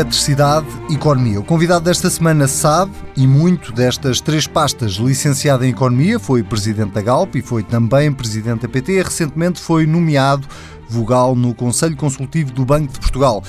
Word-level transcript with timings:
eletricidade, 0.00 0.66
economia. 0.90 1.38
O 1.40 1.44
convidado 1.44 1.84
desta 1.84 2.08
semana 2.08 2.48
sabe, 2.48 2.92
e 3.14 3.26
muito, 3.26 3.70
destas 3.70 4.18
três 4.18 4.46
pastas. 4.46 4.92
Licenciado 4.92 5.62
em 5.64 5.70
Economia, 5.70 6.18
foi 6.18 6.42
presidente 6.42 6.92
da 6.92 7.02
Galp 7.02 7.36
e 7.36 7.42
foi 7.42 7.62
também 7.62 8.10
presidente 8.10 8.62
da 8.62 8.68
PT. 8.68 9.02
Recentemente 9.02 9.60
foi 9.60 9.86
nomeado 9.86 10.48
vogal 10.88 11.36
no 11.36 11.54
Conselho 11.54 11.96
Consultivo 11.96 12.50
do 12.50 12.64
Banco 12.64 12.92
de 12.92 12.98
Portugal. 12.98 13.42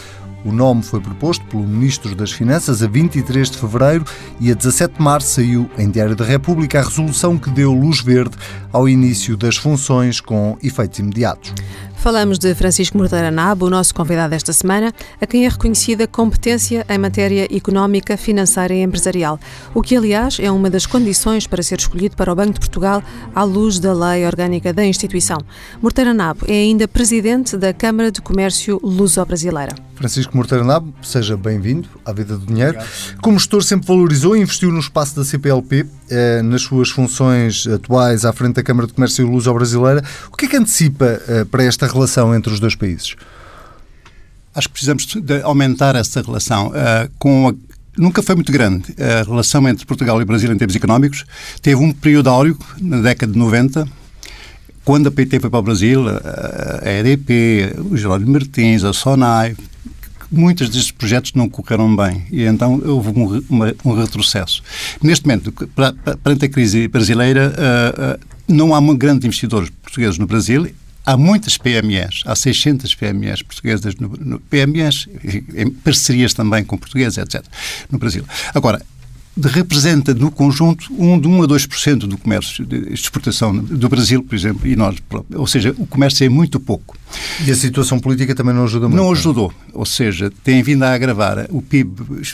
O 0.44 0.52
nome 0.52 0.82
foi 0.82 1.00
proposto 1.00 1.46
pelo 1.46 1.64
Ministro 1.64 2.16
das 2.16 2.32
Finanças 2.32 2.82
a 2.84 2.88
23 2.88 3.52
de 3.52 3.58
fevereiro 3.58 4.04
e 4.40 4.52
a 4.52 4.56
17 4.56 4.96
de 4.96 5.02
março 5.02 5.36
saiu 5.36 5.70
em 5.78 5.90
Diário 5.90 6.16
da 6.16 6.26
República 6.26 6.80
a 6.80 6.84
resolução 6.84 7.38
que 7.38 7.50
deu 7.52 7.72
luz 7.72 8.02
verde 8.02 8.36
ao 8.74 8.90
início 8.90 9.38
das 9.38 9.56
funções 9.56 10.20
com 10.20 10.58
efeitos 10.62 11.00
imediatos. 11.00 11.54
Falamos 12.02 12.40
de 12.40 12.56
Francisco 12.56 12.98
Morteira 12.98 13.30
Nabo, 13.30 13.68
o 13.68 13.70
nosso 13.70 13.94
convidado 13.94 14.34
esta 14.34 14.52
semana, 14.52 14.92
a 15.22 15.28
quem 15.28 15.46
é 15.46 15.48
reconhecida 15.48 16.08
competência 16.08 16.84
em 16.90 16.98
matéria 16.98 17.48
económica, 17.56 18.18
financeira 18.18 18.74
e 18.74 18.82
empresarial, 18.82 19.40
o 19.72 19.84
que, 19.84 19.96
aliás, 19.96 20.40
é 20.40 20.50
uma 20.50 20.68
das 20.68 20.88
condições 20.88 21.46
para 21.46 21.62
ser 21.62 21.78
escolhido 21.78 22.16
para 22.16 22.34
o 22.34 22.36
Banco 22.36 22.54
de 22.54 22.60
Portugal 22.60 23.04
à 23.36 23.44
luz 23.44 23.78
da 23.78 23.94
lei 23.94 24.26
orgânica 24.26 24.74
da 24.74 24.84
instituição. 24.84 25.38
Morteira 25.80 26.12
Nabo 26.12 26.44
é 26.48 26.54
ainda 26.54 26.88
presidente 26.88 27.56
da 27.56 27.72
Câmara 27.72 28.12
de 28.12 28.20
Comércio 28.20 28.80
Luso-Brasileira. 28.82 29.91
Francisco 30.02 30.36
Morteira 30.36 30.64
Nabo, 30.64 30.92
seja 31.04 31.38
bem-vindo 31.38 31.88
à 32.04 32.12
Vida 32.12 32.36
do 32.36 32.48
Dinheiro. 32.48 32.76
Como 33.22 33.38
gestor 33.38 33.62
sempre 33.62 33.86
valorizou 33.86 34.36
e 34.36 34.42
investiu 34.42 34.72
no 34.72 34.80
espaço 34.80 35.16
da 35.16 35.24
CPLP, 35.24 35.86
eh, 36.10 36.42
nas 36.42 36.64
suas 36.64 36.90
funções 36.90 37.68
atuais 37.68 38.26
à 38.26 38.34
frente 38.34 38.56
da 38.56 38.64
Câmara 38.64 38.88
de 38.88 38.94
Comércio 38.94 39.30
Luso-Brasileira, 39.30 40.04
o 40.32 40.36
que 40.36 40.46
é 40.46 40.48
que 40.48 40.58
antecipa 40.58 41.22
eh, 41.28 41.46
para 41.46 41.64
esta 41.64 41.86
relação 41.86 42.34
entre 42.34 42.52
os 42.52 42.60
dois 42.60 42.74
países? 42.74 43.16
Acho 44.56 44.68
que 44.70 44.74
precisamos 44.74 45.06
de 45.06 45.42
aumentar 45.44 45.96
essa 45.96 46.20
relação. 46.20 46.70
Uh, 46.70 47.12
com 47.20 47.50
a, 47.50 47.54
nunca 47.96 48.24
foi 48.24 48.34
muito 48.34 48.52
grande. 48.52 48.96
A 49.00 49.24
relação 49.24 49.70
entre 49.70 49.86
Portugal 49.86 50.20
e 50.20 50.26
Brasil 50.26 50.52
em 50.52 50.58
termos 50.58 50.76
económicos 50.76 51.26
teve 51.62 51.80
um 51.80 51.94
período 51.94 52.28
áureo 52.28 52.58
na 52.82 53.02
década 53.02 53.32
de 53.32 53.38
90, 53.38 53.88
quando 54.84 55.08
a 55.08 55.12
PT 55.12 55.40
foi 55.40 55.50
para 55.52 55.60
o 55.60 55.62
Brasil, 55.62 56.02
a 56.10 56.90
EDP, 56.90 57.76
o 57.92 57.96
Jerónimo 57.96 58.32
Martins, 58.32 58.84
a 58.84 58.92
SONAI, 58.92 59.56
muitos 60.32 60.70
destes 60.70 60.92
projetos 60.92 61.34
não 61.34 61.50
correram 61.50 61.94
bem 61.96 62.26
e 62.32 62.44
então 62.44 62.82
houve 62.86 63.10
um, 63.10 63.44
uma, 63.50 63.76
um 63.84 63.94
retrocesso. 63.94 64.64
Neste 65.02 65.26
momento, 65.26 65.52
perante 66.24 66.46
a 66.46 66.50
crise 66.50 66.88
brasileira, 66.88 67.54
uh, 67.54 68.16
uh, 68.16 68.28
não 68.48 68.74
há 68.74 68.96
grandes 68.96 69.26
investidores 69.26 69.70
portugueses 69.70 70.18
no 70.18 70.26
Brasil 70.26 70.68
Há 71.04 71.18
muitas 71.18 71.58
PMEs, 71.58 72.22
há 72.28 72.36
600 72.36 72.94
PMEs 72.94 73.42
portuguesas, 73.42 73.96
no, 73.96 74.10
no 74.10 74.40
PMEs, 74.40 75.08
em 75.56 75.70
parcerias 75.72 76.32
também 76.32 76.64
com 76.64 76.78
portugueses, 76.78 77.18
etc., 77.18 77.44
no 77.90 77.98
Brasil. 77.98 78.24
Agora, 78.54 78.80
representa 79.40 80.14
no 80.14 80.30
conjunto 80.30 80.92
um 80.98 81.20
de 81.20 81.28
1 81.28 81.44
a 81.44 81.48
2% 81.48 81.98
do 82.00 82.18
comércio 82.18 82.66
de 82.66 82.94
exportação 82.94 83.58
do 83.58 83.88
Brasil, 83.88 84.24
por 84.24 84.36
exemplo, 84.36 84.68
e 84.68 84.76
nós, 84.76 84.98
ou 85.34 85.48
seja, 85.48 85.74
o 85.78 85.88
comércio 85.88 86.26
é 86.26 86.30
muito 86.30 86.60
pouco. 86.60 86.98
E 87.46 87.52
a 87.52 87.56
situação 87.56 88.00
política 88.00 88.36
também 88.36 88.54
não 88.54 88.66
ajuda 88.66 88.88
muito? 88.88 89.02
Não 89.02 89.10
é? 89.10 89.12
ajudou, 89.14 89.54
ou 89.74 89.86
seja, 89.86 90.32
tem 90.44 90.62
vindo 90.62 90.84
a 90.84 90.94
agravar. 90.94 91.48
O 91.50 91.62
PIB 91.62 92.26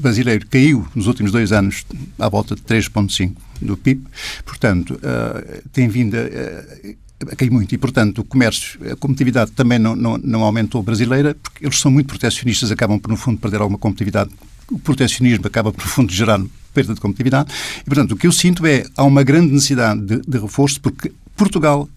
brasileiro 0.00 0.46
caiu 0.48 0.86
nos 0.94 1.06
últimos 1.06 1.32
dois 1.32 1.50
anos 1.52 1.84
à 2.18 2.28
volta 2.28 2.54
de 2.54 2.62
3,5% 2.62 3.32
do 3.60 3.76
PIB, 3.76 4.04
portanto, 4.44 4.94
uh, 4.94 5.68
tem 5.72 5.88
vindo 5.88 6.16
a, 6.16 6.94
caiu 7.36 7.52
muito 7.52 7.74
e, 7.74 7.78
portanto, 7.78 8.18
o 8.18 8.24
comércio, 8.24 8.78
a 8.90 8.96
competitividade 8.96 9.52
também 9.52 9.78
não, 9.78 9.96
não, 9.96 10.18
não 10.18 10.42
aumentou 10.42 10.82
brasileira, 10.82 11.34
porque 11.34 11.64
eles 11.64 11.78
são 11.78 11.90
muito 11.90 12.06
protecionistas, 12.06 12.70
acabam 12.70 12.98
por, 12.98 13.10
no 13.10 13.16
fundo, 13.16 13.38
perder 13.38 13.60
alguma 13.60 13.78
competitividade. 13.78 14.30
O 14.70 14.78
protecionismo 14.78 15.46
acaba, 15.46 15.72
por, 15.72 15.84
fundo, 15.84 16.12
gerar 16.12 16.40
perda 16.72 16.94
de 16.94 17.00
competitividade. 17.00 17.52
E, 17.80 17.84
portanto, 17.84 18.12
o 18.12 18.16
que 18.16 18.26
eu 18.26 18.32
sinto 18.32 18.66
é 18.66 18.84
há 18.96 19.04
uma 19.04 19.22
grande 19.22 19.52
necessidade 19.52 20.00
de, 20.00 20.20
de 20.20 20.38
reforço, 20.38 20.80
porque 20.80 21.12
Portugal 21.36 21.88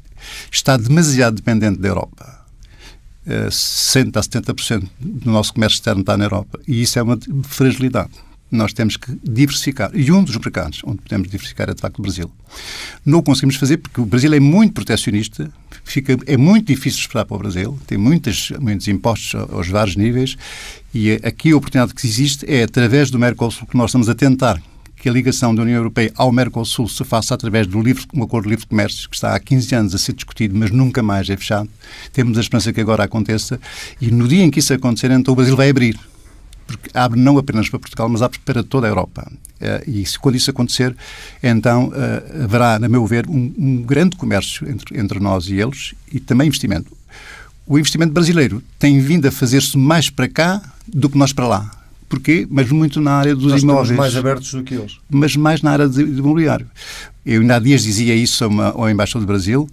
está 0.52 0.78
demasiado 0.78 1.36
dependente 1.36 1.80
da 1.80 1.88
Europa. 1.88 2.38
60% 3.28 4.18
a 4.18 4.22
70% 4.22 4.88
do 5.00 5.32
nosso 5.32 5.54
comércio 5.54 5.76
externo 5.76 6.02
está 6.02 6.16
na 6.16 6.26
Europa. 6.26 6.60
E 6.68 6.82
isso 6.82 6.98
é 6.98 7.02
uma 7.02 7.18
fragilidade 7.44 8.12
nós 8.50 8.74
temos 8.74 8.98
que 8.98 9.18
diversificar. 9.24 9.92
E 9.94 10.12
um 10.12 10.24
dos 10.24 10.36
mercados 10.38 10.82
onde 10.86 11.00
podemos 11.00 11.28
diversificar 11.28 11.70
é, 11.70 11.74
de 11.74 11.82
facto, 11.82 12.00
o 12.00 12.02
Brasil. 12.02 12.32
Não 13.06 13.20
o 13.20 13.24
conseguimos 13.24 13.56
fazer 13.58 13.78
porque 13.78 14.00
o 14.00 14.06
Brasil 14.06 14.34
é 14.34 14.40
muito 14.40 14.74
protecionista, 14.74 15.52
fica, 15.84 16.18
é 16.26 16.38
muito 16.38 16.68
difícil 16.68 17.02
esperar 17.02 17.26
para 17.26 17.36
o 17.36 17.40
Brasil, 17.40 17.80
tem 17.86 17.98
muitas, 17.98 18.52
muitos 18.60 18.88
impostos 18.88 19.36
aos 19.52 19.68
vários 19.68 19.96
níveis 19.96 20.38
e 20.94 21.14
aqui 21.24 21.52
a 21.52 21.58
oportunidade 21.58 21.94
que 21.94 22.08
existe 22.08 22.46
é, 22.48 22.64
através 22.64 23.12
do 23.12 23.20
Mercosul, 23.20 23.68
que 23.68 23.78
nós 23.78 23.90
estamos 23.90 24.10
a 24.10 24.16
tentar 24.16 24.62
que 24.96 25.08
a 25.08 25.12
ligação 25.12 25.54
da 25.54 25.62
União 25.62 25.78
Europeia 25.78 26.12
ao 26.16 26.32
Mercosul 26.32 26.90
se 26.90 27.04
faça 27.04 27.34
através 27.36 27.68
do 27.68 27.80
livre, 27.80 28.04
um 28.14 28.24
acordo 28.24 28.46
de 28.46 28.50
livre 28.50 28.66
comércio 28.66 29.08
que 29.08 29.16
está 29.16 29.36
há 29.36 29.40
15 29.40 29.76
anos 29.76 29.96
a 29.96 29.98
ser 29.98 30.14
discutido, 30.14 30.58
mas 30.58 30.72
nunca 30.72 31.04
mais 31.04 31.30
é 31.30 31.38
fechado. 31.38 31.70
Temos 32.12 32.38
a 32.38 32.42
esperança 32.42 32.74
que 32.74 32.82
agora 32.82 33.04
aconteça 33.04 33.60
e 34.02 34.10
no 34.10 34.28
dia 34.28 34.44
em 34.44 34.50
que 34.50 34.60
isso 34.60 34.74
acontecer, 34.74 35.12
então 35.12 35.34
o 35.34 35.36
Brasil 35.36 35.56
vai 35.56 35.70
abrir 35.70 36.00
porque 36.68 36.90
abre 36.94 37.20
não 37.20 37.38
apenas 37.38 37.70
para 37.70 37.80
Portugal, 37.80 38.10
mas 38.10 38.22
abre 38.22 38.38
para 38.40 38.64
toda 38.64 38.86
a 38.86 38.90
Europa. 38.90 39.32
Uh, 39.60 39.90
e 39.90 40.06
se, 40.06 40.20
quando 40.20 40.36
isso 40.36 40.52
acontecer, 40.52 40.96
então 41.42 41.88
uh, 41.88 42.44
haverá, 42.44 42.78
na 42.78 42.88
meu 42.88 43.06
ver, 43.08 43.28
um, 43.28 43.54
um, 43.58 43.82
grande 43.82 44.16
comércio 44.16 44.70
entre, 44.70 45.00
entre 45.00 45.20
nós 45.20 45.48
e 45.48 45.56
eles 45.56 45.96
e 46.12 46.20
também 46.20 46.48
investimento. 46.48 46.96
O 47.66 47.80
investimento 47.80 48.14
brasileiro 48.14 48.62
tem 48.78 49.00
vindo 49.00 49.28
a 49.28 49.32
fazer-se 49.32 49.78
mais 49.78 50.10
para 50.10 50.28
cá 50.28 50.62
do 50.88 51.10
que 51.10 51.18
nós 51.18 51.34
para 51.34 51.48
lá. 51.48 51.72
Porquê? 52.08 52.48
Mas 52.50 52.70
muito 52.72 53.02
na 53.02 53.12
área 53.12 53.36
dos 53.36 53.52
Nós 53.52 53.64
imóveis. 53.64 53.98
mais 53.98 54.16
abertos 54.16 54.54
do 54.54 54.64
que 54.64 54.76
eles. 54.76 54.98
Mas 55.10 55.36
mais 55.36 55.62
na 55.62 55.72
área 55.72 55.90
de 55.90 56.02
imobiliário. 56.02 56.68
Eu 57.26 57.42
ainda 57.42 57.58
há 57.58 57.60
dias 57.60 57.84
dizia 57.84 58.16
isso 58.16 58.46
ao 58.46 58.90
embaixador 58.90 59.24
do 59.24 59.28
Brasil, 59.28 59.70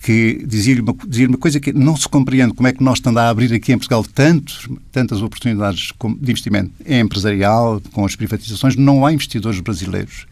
que 0.00 0.44
dizia-lhe 0.46 0.80
uma, 0.80 0.94
dizia 1.06 1.28
uma 1.28 1.38
coisa 1.38 1.58
que 1.58 1.72
não 1.72 1.96
se 1.96 2.08
compreende 2.08 2.54
como 2.54 2.68
é 2.68 2.72
que 2.72 2.82
nós 2.82 2.98
estamos 2.98 3.20
a 3.20 3.28
abrir 3.28 3.52
aqui 3.52 3.72
em 3.72 3.78
Portugal 3.78 4.04
tantos, 4.04 4.68
tantas 4.92 5.20
oportunidades 5.22 5.92
de 6.20 6.30
investimento 6.30 6.70
empresarial, 6.86 7.80
com 7.92 8.04
as 8.04 8.14
privatizações, 8.14 8.76
não 8.76 9.04
há 9.04 9.12
investidores 9.12 9.60
brasileiros 9.60 10.26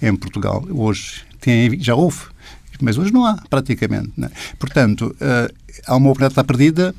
em 0.00 0.14
Portugal. 0.16 0.64
Hoje 0.70 1.22
tem, 1.40 1.78
já 1.80 1.94
houve, 1.94 2.20
mas 2.80 2.98
hoje 2.98 3.12
não 3.12 3.24
há, 3.24 3.34
praticamente. 3.48 4.12
Né? 4.16 4.30
Portanto, 4.58 5.14
uh, 5.14 5.54
há 5.86 5.96
uma 5.96 6.08
oportunidade 6.08 6.32
está 6.32 6.44
perdida. 6.44 6.94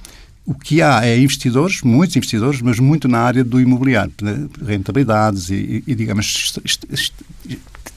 O 0.46 0.54
que 0.54 0.82
há 0.82 1.06
é 1.06 1.18
investidores, 1.18 1.82
muitos 1.84 2.16
investidores, 2.18 2.62
mas 2.62 2.78
muito 2.78 3.08
na 3.08 3.20
área 3.20 3.44
do 3.46 3.62
imobiliário, 3.62 4.12
né? 4.22 4.46
rentabilidades 4.66 5.50
e, 5.50 5.84
e 5.88 5.96
digamos, 5.96 6.60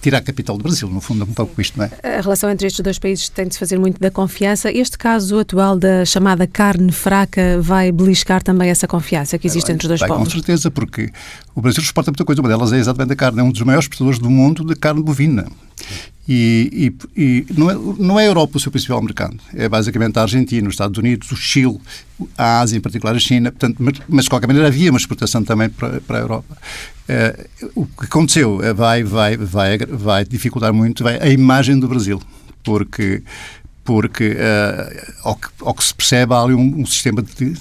tirar 0.06 0.20
capital 0.20 0.56
do 0.56 0.62
Brasil, 0.62 0.88
no 0.88 1.00
fundo, 1.00 1.24
um 1.24 1.34
pouco 1.34 1.60
isto, 1.60 1.76
não 1.76 1.84
é? 1.84 2.18
A 2.18 2.20
relação 2.20 2.48
entre 2.48 2.68
estes 2.68 2.80
dois 2.80 2.96
países 2.96 3.28
tem 3.28 3.48
de 3.48 3.54
se 3.54 3.58
fazer 3.58 3.76
muito 3.76 4.00
da 4.00 4.08
confiança. 4.08 4.70
Este 4.70 4.96
caso 4.96 5.40
atual 5.40 5.76
da 5.76 6.04
chamada 6.04 6.46
carne 6.46 6.92
fraca 6.92 7.60
vai 7.60 7.90
beliscar 7.90 8.40
também 8.40 8.70
essa 8.70 8.86
confiança 8.86 9.36
que 9.36 9.48
existe 9.48 9.66
vai, 9.66 9.74
entre 9.74 9.86
os 9.86 9.88
dois 9.88 10.00
vai, 10.00 10.08
povos? 10.08 10.28
Com 10.28 10.30
certeza, 10.30 10.70
porque 10.70 11.10
o 11.56 11.60
Brasil 11.60 11.82
exporta 11.82 12.12
muita 12.12 12.24
coisa. 12.24 12.40
Uma 12.40 12.48
delas 12.48 12.72
é 12.72 12.78
exatamente 12.78 13.14
a 13.14 13.16
carne. 13.16 13.40
É 13.40 13.42
um 13.42 13.50
dos 13.50 13.62
maiores 13.62 13.86
exportadores 13.86 14.20
do 14.20 14.30
mundo 14.30 14.64
de 14.64 14.76
carne 14.76 15.02
bovina. 15.02 15.48
E, 16.28 16.94
e, 17.16 17.20
e, 17.20 17.46
não, 17.56 17.70
é, 17.70 17.74
não 17.98 18.20
é 18.20 18.24
a 18.24 18.26
Europa 18.26 18.58
o 18.58 18.60
seu 18.60 18.70
principal 18.70 19.00
mercado, 19.00 19.36
é 19.54 19.68
basicamente 19.68 20.18
a 20.18 20.22
Argentina, 20.22 20.66
os 20.66 20.74
Estados 20.74 20.98
Unidos, 20.98 21.30
o 21.30 21.36
Chile, 21.36 21.78
a 22.36 22.60
Ásia, 22.60 22.76
em 22.76 22.80
particular 22.80 23.14
a 23.14 23.18
China, 23.20 23.52
portanto, 23.52 23.76
mas, 23.78 23.94
mas 24.08 24.24
de 24.24 24.30
qualquer 24.30 24.48
maneira 24.48 24.66
havia 24.66 24.90
uma 24.90 24.98
exportação 24.98 25.44
também 25.44 25.68
para, 25.68 26.00
para 26.00 26.18
a 26.18 26.20
Europa. 26.20 26.56
É, 27.08 27.46
o 27.74 27.86
que 27.86 28.04
aconteceu 28.04 28.62
é, 28.62 28.72
vai, 28.72 29.04
vai, 29.04 29.36
vai, 29.36 29.78
vai 29.78 30.24
dificultar 30.24 30.72
muito 30.72 31.04
vai, 31.04 31.18
a 31.20 31.28
imagem 31.28 31.78
do 31.78 31.88
Brasil, 31.88 32.20
porque 32.64 33.22
porque 33.84 34.30
uh, 34.30 35.12
ao, 35.22 35.36
que, 35.36 35.48
ao, 35.60 35.72
que, 35.72 35.84
se 35.84 35.94
percebe 35.94 36.34
há 36.34 36.42
ali 36.42 36.54
um, 36.54 36.80
um 36.80 36.84
sistema 36.84 37.22
de, 37.22 37.54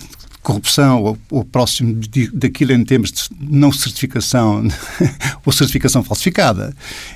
corrupção 0.45 1.01
ou, 1.01 1.17
ou 1.31 1.43
próximo 1.43 1.95
de, 1.95 2.29
daquilo 2.29 2.71
em 2.71 2.85
termos 2.85 3.11
de 3.11 3.23
não 3.39 3.71
certificação 3.71 4.63
ou 5.43 5.51
certificação 5.51 6.03
falsificada. 6.03 6.75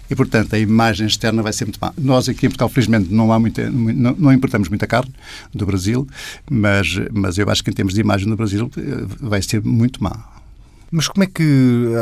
E, 0.09 0.15
portanto, 0.15 0.55
a 0.55 0.59
imagem 0.59 1.05
externa 1.05 1.43
vai 1.43 1.53
ser 1.53 1.65
muito 1.65 1.77
má. 1.79 1.93
Nós 1.95 2.27
aqui 2.27 2.47
em 2.47 2.49
Portugal, 2.49 2.69
felizmente, 2.69 3.13
não, 3.13 3.31
há 3.31 3.39
muita, 3.39 3.69
não, 3.69 4.15
não 4.17 4.33
importamos 4.33 4.67
muita 4.67 4.87
carne 4.87 5.13
do 5.53 5.63
Brasil, 5.63 6.07
mas, 6.49 6.87
mas 7.13 7.37
eu 7.37 7.47
acho 7.49 7.63
que 7.63 7.69
em 7.69 7.73
termos 7.73 7.93
de 7.93 8.01
imagem 8.01 8.27
do 8.27 8.35
Brasil 8.35 8.69
eh, 8.75 9.05
vai 9.21 9.41
ser 9.43 9.63
muito 9.63 10.03
má. 10.03 10.38
Mas 10.91 11.07
como 11.07 11.23
é 11.23 11.27
que. 11.27 11.43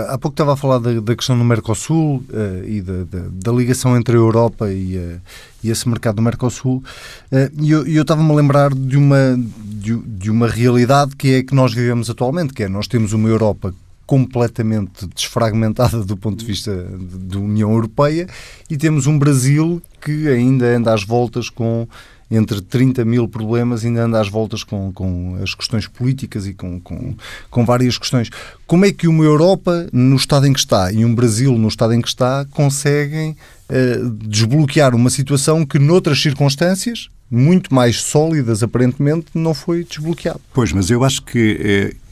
Há 0.09 0.17
pouco 0.17 0.33
estava 0.33 0.53
a 0.53 0.57
falar 0.57 0.79
da, 0.79 0.99
da 0.99 1.15
questão 1.15 1.37
do 1.37 1.43
Mercosul 1.43 2.23
uh, 2.29 2.65
e 2.65 2.81
da, 2.81 3.03
da, 3.03 3.27
da, 3.31 3.51
ligação 3.51 3.97
entre 3.97 4.15
a 4.15 4.19
Europa 4.19 4.71
e, 4.71 4.97
uh, 4.97 5.21
e 5.63 5.69
esse 5.69 5.87
mercado 5.89 6.15
do 6.15 6.21
Mercosul. 6.21 6.83
Uh, 7.31 7.51
e 7.61 7.71
eu, 7.71 7.85
eu 7.85 8.01
estava-me 8.01 8.31
a 8.31 8.35
lembrar 8.35 8.73
de 8.73 8.97
uma, 8.97 9.37
de, 9.37 9.95
de, 9.97 10.31
uma 10.31 10.47
realidade 10.47 11.15
que 11.15 11.35
é 11.35 11.43
que 11.43 11.53
nós 11.53 11.73
vivemos 11.73 12.09
atualmente, 12.09 12.53
que 12.53 12.63
é 12.63 12.69
nós 12.69 12.87
temos 12.87 13.11
uma 13.13 13.27
Europa 13.27 13.73
completamente 14.05 15.05
desfragmentada 15.13 16.01
do 16.01 16.15
ponto 16.15 16.39
de 16.39 16.45
vista 16.45 16.73
da 16.73 17.37
União 17.37 17.69
Europeia 17.73 18.25
e 18.69 18.77
temos 18.77 19.05
um 19.05 19.19
Brasil 19.19 19.81
que 19.99 20.29
ainda 20.29 20.65
anda 20.65 20.93
às 20.93 21.03
voltas 21.03 21.49
com 21.49 21.85
entre 22.29 22.61
30 22.61 23.05
mil 23.05 23.27
problemas, 23.27 23.85
ainda 23.85 24.03
anda 24.03 24.19
às 24.19 24.29
voltas 24.29 24.63
com, 24.63 24.91
com 24.91 25.37
as 25.41 25.55
questões 25.55 25.87
políticas 25.87 26.45
e 26.45 26.53
com, 26.53 26.79
com, 26.79 27.15
com 27.49 27.65
várias 27.65 27.97
questões. 27.97 28.29
Como 28.65 28.85
é 28.85 28.91
que 28.91 29.07
uma 29.07 29.23
Europa, 29.23 29.87
no 29.93 30.15
estado 30.15 30.45
em 30.45 30.53
que 30.53 30.59
está, 30.59 30.91
e 30.91 31.05
um 31.05 31.15
Brasil, 31.15 31.57
no 31.57 31.67
estado 31.67 31.93
em 31.93 32.01
que 32.01 32.07
está, 32.07 32.45
conseguem 32.51 33.31
uh, 33.31 34.09
desbloquear 34.27 34.93
uma 34.93 35.09
situação 35.09 35.65
que, 35.65 35.79
noutras 35.79 36.21
circunstâncias, 36.21 37.09
muito 37.29 37.73
mais 37.73 38.01
sólidas, 38.01 38.63
aparentemente, 38.63 39.27
não 39.33 39.53
foi 39.53 39.83
desbloqueado? 39.83 40.41
Pois, 40.53 40.71
mas 40.71 40.89
eu 40.89 41.03
acho 41.03 41.21
que. 41.23 41.59
Eh 41.61 42.07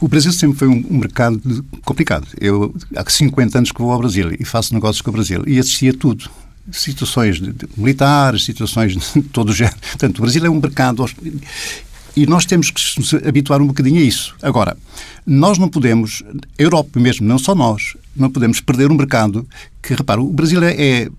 o 0.00 0.08
Brasil 0.08 0.32
sempre 0.32 0.58
foi 0.58 0.68
um, 0.68 0.84
um, 0.90 0.98
mercado 0.98 1.40
complicado. 1.82 2.26
Eu 2.38 2.74
há 2.94 3.08
50 3.08 3.56
anos 3.56 3.72
que 3.72 3.80
vou 3.80 3.90
ao 3.90 3.98
Brasil 3.98 4.36
e 4.38 4.44
faço 4.44 4.74
negócios 4.74 5.00
com 5.00 5.08
o 5.08 5.12
Brasil 5.14 5.42
e 5.46 5.58
assistia 5.58 5.94
tudo. 5.94 6.28
Situações 6.72 7.40
de, 7.40 7.52
de 7.52 7.68
militares, 7.76 8.44
situações 8.44 8.96
de 8.96 9.22
todo 9.32 9.50
o 9.50 9.54
género. 9.54 9.76
Portanto, 9.80 10.18
o 10.18 10.22
Brasil 10.22 10.44
é 10.44 10.50
um 10.50 10.60
mercado 10.60 11.04
e 12.16 12.26
nós 12.26 12.46
temos 12.46 12.70
que 12.70 12.80
nos 12.98 13.12
habituar 13.14 13.60
um 13.60 13.66
bocadinho 13.66 14.00
a 14.00 14.04
isso. 14.04 14.36
Agora, 14.40 14.76
nós 15.26 15.58
não 15.58 15.68
podemos, 15.68 16.22
a 16.58 16.62
Europa 16.62 17.00
mesmo, 17.00 17.26
não 17.26 17.38
só 17.38 17.54
nós, 17.54 17.96
não 18.14 18.30
podemos 18.30 18.60
perder 18.60 18.90
um 18.90 18.94
mercado 18.94 19.46
que, 19.82 19.94
repara, 19.94 20.20
o 20.20 20.32
Brasil 20.32 20.62
é, 20.62 20.74
é 20.74 21.10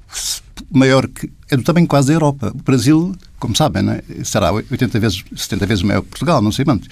maior 0.71 1.07
que. 1.07 1.30
é 1.51 1.57
do 1.57 1.63
tamanho 1.63 1.86
quase 1.86 2.07
da 2.07 2.13
Europa. 2.13 2.51
O 2.56 2.63
Brasil, 2.63 3.13
como 3.38 3.56
sabem, 3.56 3.83
né, 3.83 4.01
será 4.24 4.53
80 4.53 5.00
vezes, 5.00 5.24
70 5.36 5.65
vezes 5.65 5.83
maior 5.83 6.01
que 6.01 6.07
Portugal, 6.07 6.41
não 6.41 6.51
sei 6.51 6.63
quanto 6.63 6.88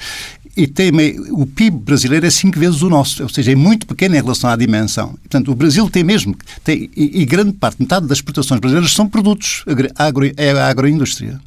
e 0.55 0.67
tem, 0.67 0.91
o 1.31 1.45
PIB 1.45 1.79
brasileiro 1.79 2.25
é 2.25 2.29
cinco 2.29 2.59
vezes 2.59 2.81
o 2.81 2.89
nosso, 2.89 3.23
ou 3.23 3.29
seja, 3.29 3.51
é 3.51 3.55
muito 3.55 3.88
pequeno 3.88 4.15
em 4.15 4.21
relação 4.21 4.50
à 4.50 4.55
dimensão. 4.55 5.09
Portanto, 5.13 5.51
o 5.51 5.55
Brasil 5.55 5.89
tem 5.89 6.03
mesmo, 6.03 6.35
tem, 6.63 6.89
e, 6.95 7.21
e 7.21 7.25
grande 7.25 7.53
parte, 7.53 7.81
metade 7.81 8.07
das 8.07 8.19
exportações 8.19 8.59
brasileiras 8.59 8.94
são 8.94 9.09
produtos, 9.09 9.63
agro, 9.97 10.31
é 10.38 10.51
a 10.51 10.67
agroindústria. 10.67 11.39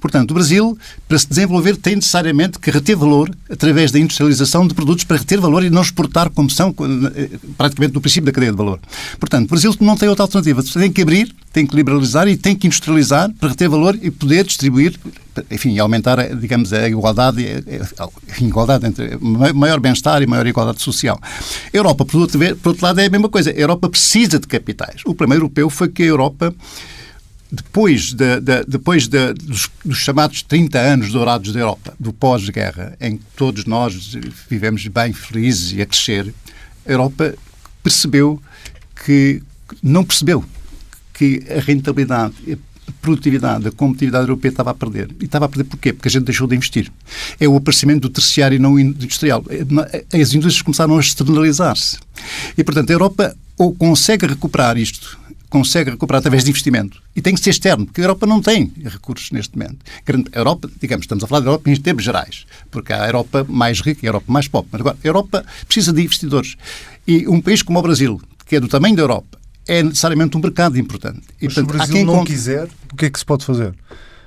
Portanto, 0.00 0.30
o 0.30 0.34
Brasil, 0.34 0.78
para 1.08 1.18
se 1.18 1.28
desenvolver, 1.28 1.76
tem 1.76 1.96
necessariamente 1.96 2.58
que 2.58 2.70
reter 2.70 2.96
valor 2.96 3.34
através 3.50 3.90
da 3.90 3.98
industrialização 3.98 4.66
de 4.66 4.74
produtos 4.74 5.04
para 5.04 5.16
reter 5.16 5.40
valor 5.40 5.64
e 5.64 5.70
não 5.70 5.82
exportar 5.82 6.30
como 6.30 6.50
são 6.50 6.74
eh, 7.14 7.30
praticamente 7.56 7.94
no 7.94 8.00
princípio 8.00 8.26
da 8.26 8.32
cadeia 8.32 8.52
de 8.52 8.58
valor. 8.58 8.78
Portanto, 9.18 9.46
o 9.46 9.48
Brasil 9.48 9.74
não 9.80 9.96
tem 9.96 10.08
outra 10.08 10.24
alternativa. 10.24 10.62
Tem 10.62 10.92
que 10.92 11.02
abrir, 11.02 11.34
tem 11.52 11.66
que 11.66 11.74
liberalizar 11.74 12.28
e 12.28 12.36
tem 12.36 12.54
que 12.54 12.66
industrializar 12.66 13.32
para 13.40 13.48
reter 13.48 13.68
valor 13.68 13.98
e 14.00 14.10
poder 14.10 14.44
distribuir, 14.44 14.98
enfim, 15.50 15.78
aumentar, 15.78 16.34
digamos, 16.36 16.72
a 16.72 16.86
igualdade, 16.86 17.44
a 17.98 18.44
igualdade 18.44 18.86
entre 18.86 19.18
maior 19.54 19.80
bem-estar 19.80 20.22
e 20.22 20.26
maior 20.26 20.46
igualdade 20.46 20.82
social. 20.82 21.18
A 21.22 21.76
Europa, 21.76 22.04
por 22.04 22.20
outro, 22.20 22.38
por 22.56 22.68
outro 22.70 22.84
lado, 22.84 23.00
é 23.00 23.06
a 23.06 23.10
mesma 23.10 23.28
coisa. 23.28 23.50
A 23.50 23.54
Europa 23.54 23.88
precisa 23.88 24.38
de 24.38 24.46
capitais. 24.46 25.00
O 25.06 25.14
problema 25.14 25.36
europeu 25.36 25.70
foi 25.70 25.88
que 25.88 26.02
a 26.02 26.06
Europa 26.06 26.54
depois, 27.50 28.12
de, 28.12 28.40
de, 28.40 28.64
depois 28.66 29.06
de, 29.06 29.32
dos, 29.34 29.70
dos, 29.84 29.98
chamados 29.98 30.42
30 30.42 30.78
anos 30.78 31.12
dourados 31.12 31.52
da 31.52 31.60
Europa, 31.60 31.94
do 31.98 32.12
pós-guerra, 32.12 32.96
em 33.00 33.16
que 33.16 33.24
todos 33.36 33.64
nós 33.64 34.16
vivemos 34.48 34.86
bem 34.88 35.12
felizes 35.12 35.72
e 35.72 35.80
a 35.80 35.86
crescer, 35.86 36.34
a 36.84 36.90
Europa 36.90 37.34
percebeu 37.82 38.42
que 39.04 39.42
não 39.82 40.04
percebeu 40.04 40.44
que 41.14 41.42
a 41.48 41.60
rentabilidade, 41.60 42.34
a 42.52 42.92
produtividade, 43.00 43.68
a 43.68 43.72
competitividade 43.72 44.24
europeia 44.24 44.50
estava 44.50 44.70
a 44.70 44.74
perder. 44.74 45.10
E 45.20 45.24
estava 45.24 45.46
a 45.46 45.48
perder 45.48 45.64
porquê? 45.64 45.92
Porque 45.92 46.08
a 46.08 46.10
gente 46.10 46.24
deixou 46.24 46.46
de 46.46 46.56
investir. 46.56 46.92
É 47.38 47.48
o 47.48 47.56
aparecimento 47.56 48.02
do 48.02 48.10
terciário 48.10 48.56
e 48.56 48.58
não 48.58 48.78
industrial. 48.78 49.44
As 50.12 50.34
indústrias 50.34 50.62
começaram 50.62 50.96
a 50.96 51.00
externalizar-se. 51.00 51.98
E, 52.58 52.64
portanto, 52.64 52.90
a 52.90 52.92
Europa 52.92 53.36
ou 53.56 53.74
consegue 53.74 54.26
recuperar 54.26 54.76
isto 54.76 55.18
consegue 55.58 55.90
recuperar 55.90 56.18
através 56.18 56.44
de 56.44 56.50
investimento. 56.50 57.02
E 57.14 57.22
tem 57.22 57.34
que 57.34 57.40
ser 57.40 57.50
externo, 57.50 57.86
porque 57.86 58.00
a 58.00 58.04
Europa 58.04 58.26
não 58.26 58.40
tem 58.40 58.72
recursos 58.84 59.30
neste 59.30 59.56
momento. 59.56 59.78
A 60.32 60.38
Europa, 60.38 60.70
digamos, 60.80 61.04
estamos 61.04 61.24
a 61.24 61.26
falar 61.26 61.40
da 61.40 61.46
Europa 61.46 61.70
em 61.70 61.76
termos 61.76 62.04
gerais, 62.04 62.46
porque 62.70 62.92
há 62.92 63.04
a 63.04 63.06
Europa 63.06 63.46
mais 63.48 63.80
rica 63.80 64.00
e 64.04 64.06
a 64.06 64.10
Europa 64.10 64.26
mais 64.28 64.48
pobre. 64.48 64.68
Mas 64.72 64.80
agora, 64.80 64.96
a 65.02 65.06
Europa 65.06 65.44
precisa 65.66 65.92
de 65.92 66.02
investidores. 66.02 66.56
E 67.06 67.26
um 67.26 67.40
país 67.40 67.62
como 67.62 67.78
o 67.78 67.82
Brasil, 67.82 68.20
que 68.46 68.56
é 68.56 68.60
do 68.60 68.68
tamanho 68.68 68.94
da 68.94 69.02
Europa, 69.02 69.38
é 69.66 69.82
necessariamente 69.82 70.36
um 70.36 70.40
mercado 70.40 70.78
importante. 70.78 71.22
E, 71.40 71.46
Mas 71.46 71.54
portanto, 71.54 71.70
se 71.70 71.74
o 71.74 71.78
Brasil 71.78 72.04
não 72.04 72.24
quiser, 72.24 72.68
o 72.92 72.96
que 72.96 73.06
é 73.06 73.10
que 73.10 73.18
se 73.18 73.24
pode 73.24 73.44
fazer? 73.44 73.74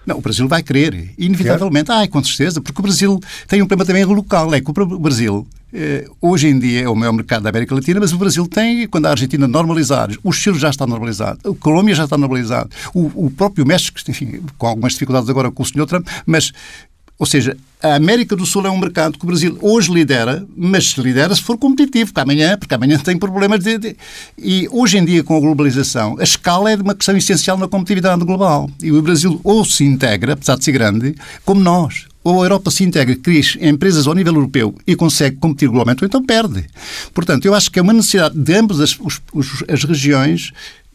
Não, 0.05 0.17
o 0.17 0.21
Brasil 0.21 0.47
vai 0.47 0.63
querer, 0.63 1.13
inevitavelmente. 1.17 1.91
Ah, 1.91 2.07
com 2.07 2.23
certeza, 2.23 2.59
porque 2.61 2.79
o 2.79 2.83
Brasil 2.83 3.19
tem 3.47 3.61
um 3.61 3.67
problema 3.67 3.85
também 3.85 4.03
local. 4.05 4.53
É 4.53 4.59
que 4.59 4.69
o 4.69 4.99
Brasil, 4.99 5.47
hoje 6.21 6.48
em 6.48 6.57
dia, 6.57 6.83
é 6.83 6.89
o 6.89 6.95
maior 6.95 7.13
mercado 7.13 7.44
da 7.44 7.50
América 7.50 7.75
Latina, 7.75 8.00
mas 8.00 8.13
o 8.13 8.18
Brasil 8.18 8.48
tem, 8.48 8.88
quando 8.88 9.06
a 9.06 9.12
Argentina 9.12 9.48
normalizar, 9.48 10.10
o 10.24 10.31
Chile 10.31 10.57
já 10.57 10.69
está 10.69 10.88
normalizado, 10.88 11.39
a 11.44 11.56
Colômbia 11.56 11.95
já 11.95 12.06
está 12.06 12.18
normalizado, 12.18 12.69
o, 12.94 13.25
o 13.27 13.31
próprio 13.31 13.66
México, 13.66 14.00
enfim, 14.07 14.42
com 14.57 14.68
algumas 14.68 14.94
dificuldades 14.94 15.30
agora 15.30 15.51
com 15.51 15.63
o 15.63 15.66
Sr. 15.66 15.86
Trump, 15.86 16.07
mas 16.25 16.51
ou 17.19 17.25
seja, 17.25 17.57
a 17.83 17.95
América 17.95 18.33
do 18.33 18.45
Sul 18.45 18.66
é 18.66 18.69
um 18.69 18.77
mercado 18.77 19.19
que 19.19 19.25
o 19.25 19.27
Brasil 19.27 19.57
hoje 19.62 19.92
lidera, 19.92 20.48
mas 20.56 20.94
lidera 20.98 21.36
se 21.36 21.42
for 21.42 21.57
competitivo, 21.57 22.13
porque 22.13 22.22
amanhã, 22.22 22.57
porque 22.57 22.74
amanhã 22.74 22.98
tem 22.98 23.19
problemas 23.19 23.60
de, 23.60 23.77
de, 23.77 23.98
E 24.38 24.69
hoje 24.72 24.98
em 24.98 25.04
dia, 25.04 25.22
com 25.22 25.36
a 25.36 25.39
globalização, 25.42 26.15
a 26.18 26.24
escala 26.24 26.72
é 26.72 26.77
uma 26.77 26.95
questão 26.95 27.18
essencial 27.18 27.57
na 27.57 27.68
competitividade 27.68 28.24
global. 28.24 28.69
E 28.81 28.89
o 28.89 29.01
Brasil 29.01 29.38
ou 29.44 29.65
se 29.65 29.83
integra, 29.83 30.31
apesar 30.31 30.57
de 30.57 30.63
ser 30.63 30.72
grande, 30.72 31.13
como 31.44 31.60
nós. 31.60 32.08
Ou 32.24 32.42
a 32.42 32.45
Europa 32.45 32.69
se 32.69 32.83
integra, 32.83 33.16
cria 33.16 33.42
empresas 33.62 34.06
ao 34.06 34.13
nível 34.13 34.33
europeu 34.33 34.75
e 34.86 34.95
consegue 34.95 35.38
competir 35.38 35.69
globalmente, 35.69 36.04
ou 36.04 36.07
então 36.07 36.24
perde. 36.24 36.66
Portanto, 37.13 37.45
eu 37.45 37.56
acho 37.56 37.71
que 37.71 37.80
é 37.80 37.81
uma 37.81 37.94
necessidade 37.94 38.38
de 38.38 38.54
ambas 38.54 38.80
as, 38.81 39.00
as 39.68 39.83
regiões 39.86 40.51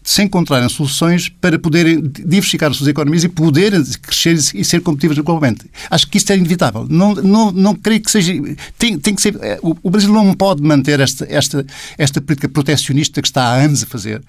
se 0.07 0.23
encontrarem 0.23 0.69
soluções 0.69 1.31
para 1.31 1.59
poderem 1.59 1.99
diversificar 2.03 2.71
as 2.71 2.77
suas 2.77 2.89
economias 2.89 3.25
e 3.25 3.29
poderem 3.29 3.83
crescer 4.03 4.37
e 4.55 4.63
ser 4.63 4.83
competitivas 4.83 5.17
globalmente. 5.17 5.65
Acho 5.91 6.07
que 6.07 6.19
isso 6.19 6.31
é 6.31 6.37
inevitável. 6.37 6.87
Não, 6.91 7.15
não, 7.15 7.51
não 7.51 7.75
creio 7.75 8.03
que 8.03 8.11
seja. 8.11 8.35
Tem, 8.79 8.99
tem 8.99 9.15
que 9.15 9.23
ser. 9.23 9.35
Eh, 9.41 9.59
o, 9.63 9.91
Brasil 9.91 10.13
não 10.13 10.35
pode 10.35 10.63
manter 10.63 11.01
esta, 11.01 11.27
esta, 11.31 11.65
esta 11.97 12.21
política 12.21 12.51
protecionista 12.51 13.23
que 13.23 13.29
está 13.29 13.45
há 13.45 13.55
anos 13.55 13.83
a 13.83 13.87
fazer, 13.87 14.23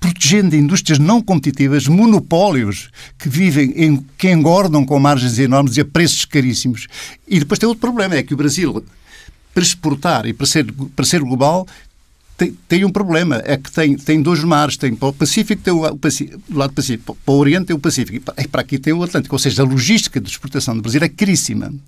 protegendo 0.00 0.56
indústrias 0.56 0.98
não 0.98 1.20
competitivas, 1.20 1.86
monopólios 1.86 2.88
que 3.18 3.28
vivem, 3.28 3.72
em, 3.76 4.04
que 4.16 4.30
engordam 4.30 4.86
com 4.86 4.98
margens 4.98 5.38
enormes 5.38 5.76
e 5.76 5.82
a 5.82 5.84
preços 5.84 6.24
caríssimos. 6.24 6.86
E 7.28 7.38
depois 7.38 7.58
tem 7.58 7.68
outro 7.68 7.82
problema: 7.82 8.14
é 8.14 8.22
que 8.22 8.32
o 8.32 8.36
Brasil 8.36 8.82
para 9.52 9.62
exportar 9.62 10.26
e 10.26 10.32
para 10.32 10.46
ser, 10.46 10.72
para 10.72 11.04
ser 11.04 11.20
global, 11.20 11.66
tem, 12.40 12.56
tem, 12.66 12.84
um 12.86 12.90
problema, 12.90 13.42
é 13.44 13.58
que 13.58 13.70
tem, 13.70 13.94
tem 13.98 14.22
dois 14.22 14.42
mares, 14.42 14.78
tem 14.78 14.94
para 14.94 15.08
o 15.08 15.12
Pacífico, 15.12 15.62
tem 15.62 15.74
o, 15.74 15.84
o, 15.84 15.98
Pacífico, 15.98 16.40
lado 16.50 16.72
Pacífico, 16.72 17.14
para 17.22 17.34
o 17.34 17.36
Oriente 17.36 17.66
tem 17.66 17.76
o 17.76 17.78
Pacífico 17.78 18.16
e 18.16 18.20
para, 18.20 18.42
e 18.42 18.48
para 18.48 18.62
aqui 18.62 18.78
tem 18.78 18.94
o 18.94 19.02
Atlântico. 19.02 19.34
Ou 19.34 19.38
seja, 19.38 19.62
a 19.62 19.66
logística 19.66 20.18
de 20.18 20.30
exportação 20.30 20.74
do 20.74 20.80
Brasil 20.80 21.02
é 21.02 21.08
caríssima. 21.10 21.66
Uhum. 21.66 21.80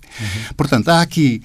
Portanto, 0.55 0.89
há 0.89 1.01
aqui 1.01 1.41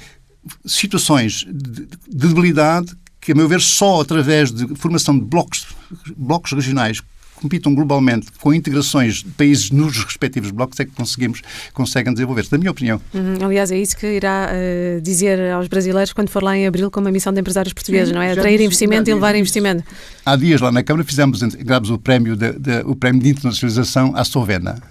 situações 0.67 1.47
de, 1.49 1.87
de 1.87 2.29
debilidade 2.29 2.95
que, 3.19 3.33
a 3.33 3.35
meu 3.35 3.49
ver, 3.49 3.63
só 3.63 4.03
através 4.03 4.53
de 4.53 4.75
formação 4.75 5.19
de 5.19 5.25
blocos, 5.25 5.67
blocos 6.15 6.53
regionais 6.53 7.01
compitam 7.41 7.75
globalmente 7.75 8.29
com 8.41 8.53
integrações 8.53 9.23
de 9.23 9.31
países 9.31 9.71
nos 9.71 9.97
respectivos 10.05 10.51
blocos 10.51 10.79
é 10.81 10.85
que 10.85 10.91
conseguimos, 10.91 11.41
conseguem 11.73 12.13
desenvolver-se, 12.13 12.51
na 12.53 12.59
minha 12.59 12.71
opinião. 12.71 13.01
Uhum, 13.15 13.45
aliás, 13.45 13.71
é 13.71 13.79
isso 13.79 13.97
que 13.97 14.07
irá 14.07 14.51
uh, 14.51 15.01
dizer 15.01 15.53
aos 15.53 15.69
brasileiros 15.69 16.13
quando 16.13 16.29
for 16.29 16.43
lá 16.43 16.57
em 16.57 16.67
abril 16.67 16.91
com 16.91 17.01
uma 17.01 17.11
missão 17.11 17.33
de 17.33 17.41
empresários 17.41 17.73
portugueses, 17.73 18.09
Sim, 18.09 18.15
não 18.15 18.23
é? 18.23 18.33
Atrair 18.33 18.61
investimento 18.61 19.09
e 19.09 19.15
levar 19.15 19.35
investimento. 19.37 19.85
Há 20.25 20.37
dias 20.37 20.61
lá 20.61 20.73
na 20.73 20.83
Câmara 20.83 21.05
fizemos, 21.05 21.43
entregamos 21.43 21.91
o 21.91 21.99
prémio 21.99 22.37
de, 22.37 22.53
de, 22.53 22.81
o 22.85 22.95
prémio 22.97 23.23
de 23.23 23.29
internacionalização 23.31 24.15
à 24.17 24.25
Sovena. 24.25 24.83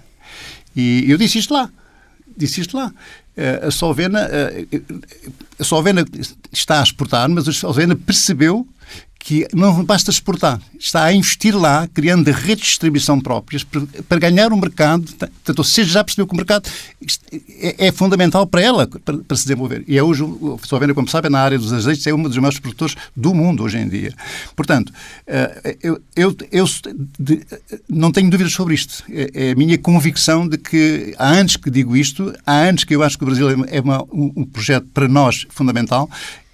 E 0.74 1.04
eu 1.08 1.18
disse 1.18 1.38
isto 1.38 1.52
lá. 1.52 1.70
Disse 2.36 2.60
isto 2.60 2.76
lá. 2.76 2.92
Uh, 3.36 3.66
a 3.66 3.70
Sovena, 3.70 4.26
uh, 4.26 4.94
a 5.58 5.64
Sovena 5.64 6.04
está 6.52 6.80
a 6.80 6.82
exportar, 6.82 7.28
mas 7.28 7.46
a 7.48 7.52
Sovena 7.52 7.94
percebeu 7.94 8.66
que 9.18 9.46
não 9.52 9.84
basta 9.84 10.10
exportar, 10.10 10.60
está 10.78 11.04
a 11.04 11.12
investir 11.12 11.54
lá, 11.54 11.88
criando 11.88 12.30
redes 12.30 12.64
de 12.64 12.70
distribuição 12.70 13.20
próprias 13.20 13.64
para, 13.64 14.18
ganhar 14.18 14.52
um 14.52 14.56
mercado. 14.56 15.04
Portanto, 15.18 15.64
seja, 15.64 15.90
já 15.90 16.04
percebeu 16.04 16.26
que 16.26 16.32
o 16.32 16.36
mercado 16.36 16.68
é, 17.60 17.88
é 17.88 17.92
fundamental 17.92 18.46
para 18.46 18.62
ela, 18.62 18.86
para, 18.86 19.18
para, 19.18 19.36
se 19.36 19.42
desenvolver. 19.42 19.84
E 19.88 19.98
é 19.98 20.02
hoje, 20.02 20.22
o 20.22 20.58
Slovênia, 20.64 20.94
como 20.94 21.08
sabem, 21.08 21.30
na 21.30 21.40
área 21.40 21.58
dos 21.58 21.72
azeites, 21.72 22.06
é 22.06 22.14
um 22.14 22.22
dos 22.22 22.36
maiores 22.36 22.60
produtores 22.60 22.94
do 23.14 23.34
mundo 23.34 23.64
hoje 23.64 23.78
em 23.78 23.88
dia. 23.88 24.14
Portanto, 24.54 24.92
eh, 25.26 25.76
eu, 25.82 26.00
eu, 26.14 26.36
eu 26.52 26.64
de, 27.18 27.44
não 27.88 28.12
tenho 28.12 28.30
dúvidas 28.30 28.52
sobre 28.52 28.74
isto. 28.74 29.02
É, 29.10 29.48
é, 29.48 29.50
a 29.50 29.54
minha 29.56 29.76
convicção 29.76 30.48
de 30.48 30.56
que 30.56 31.14
há 31.18 31.28
anos 31.28 31.56
que 31.56 31.70
digo 31.70 31.96
isto, 31.96 32.32
há 32.46 32.54
anos 32.54 32.84
que 32.84 32.94
eu 32.94 33.02
acho 33.02 33.18
que 33.18 33.24
o 33.24 33.26
Brasil 33.26 33.64
é 33.66 33.80
uma, 33.80 34.02
um 34.12 34.44
projeto 34.44 34.86
para 34.94 35.08
nós 35.08 35.44
fundamental 35.50 36.08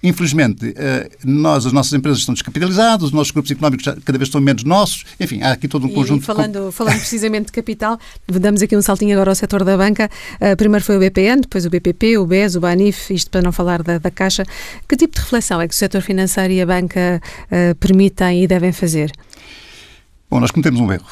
Infelizmente, 0.05 0.71
eh, 0.77 1.09
nós, 1.23 1.65
as 1.65 1.73
nossas 1.73 1.91
empresas 1.93 2.19
estão 2.19 2.35
descapitalizadas, 2.35 3.05
os 3.05 3.11
nossos 3.11 3.31
grupos 3.31 3.49
económicos 3.49 3.85
cada 3.85 4.17
vez 4.19 4.27
estão 4.27 4.39
menos 4.39 4.63
nossos, 4.63 5.03
enfim, 5.19 5.41
há 5.41 5.53
aqui 5.53 5.67
todo 5.67 5.87
um 5.87 5.89
conjunto... 5.89 6.21
E 6.21 6.25
falando, 6.25 6.67
de... 6.67 6.71
falando 6.71 6.97
precisamente 6.99 7.47
de 7.47 7.51
capital, 7.51 7.99
damos 8.27 8.61
aqui 8.61 8.77
um 8.77 8.83
saltinho 8.83 9.13
agora 9.15 9.31
ao 9.31 9.35
setor 9.35 9.63
da 9.63 9.75
banca. 9.75 10.07
Uh, 10.35 10.55
primeiro 10.55 10.85
foi 10.85 10.97
o 10.97 10.99
BPN, 10.99 11.41
depois 11.41 11.65
o 11.65 11.71
BPP, 11.71 12.19
o 12.19 12.25
BES, 12.27 12.55
o 12.55 12.59
BANIF, 12.59 13.15
isto 13.15 13.31
para 13.31 13.41
não 13.41 13.51
falar 13.51 13.81
da, 13.81 13.97
da 13.97 14.11
Caixa. 14.11 14.43
Que 14.87 14.95
tipo 14.95 15.15
de 15.15 15.21
reflexão 15.21 15.59
é 15.59 15.67
que 15.67 15.73
o 15.73 15.77
setor 15.77 16.03
financeiro 16.03 16.53
e 16.53 16.61
a 16.61 16.67
banca 16.67 17.19
uh, 17.45 17.73
permitem 17.75 18.43
e 18.43 18.47
devem 18.47 18.71
fazer? 18.71 19.11
Bom, 20.29 20.39
nós 20.39 20.51
cometemos 20.51 20.79
um 20.79 20.93
erro. 20.93 21.09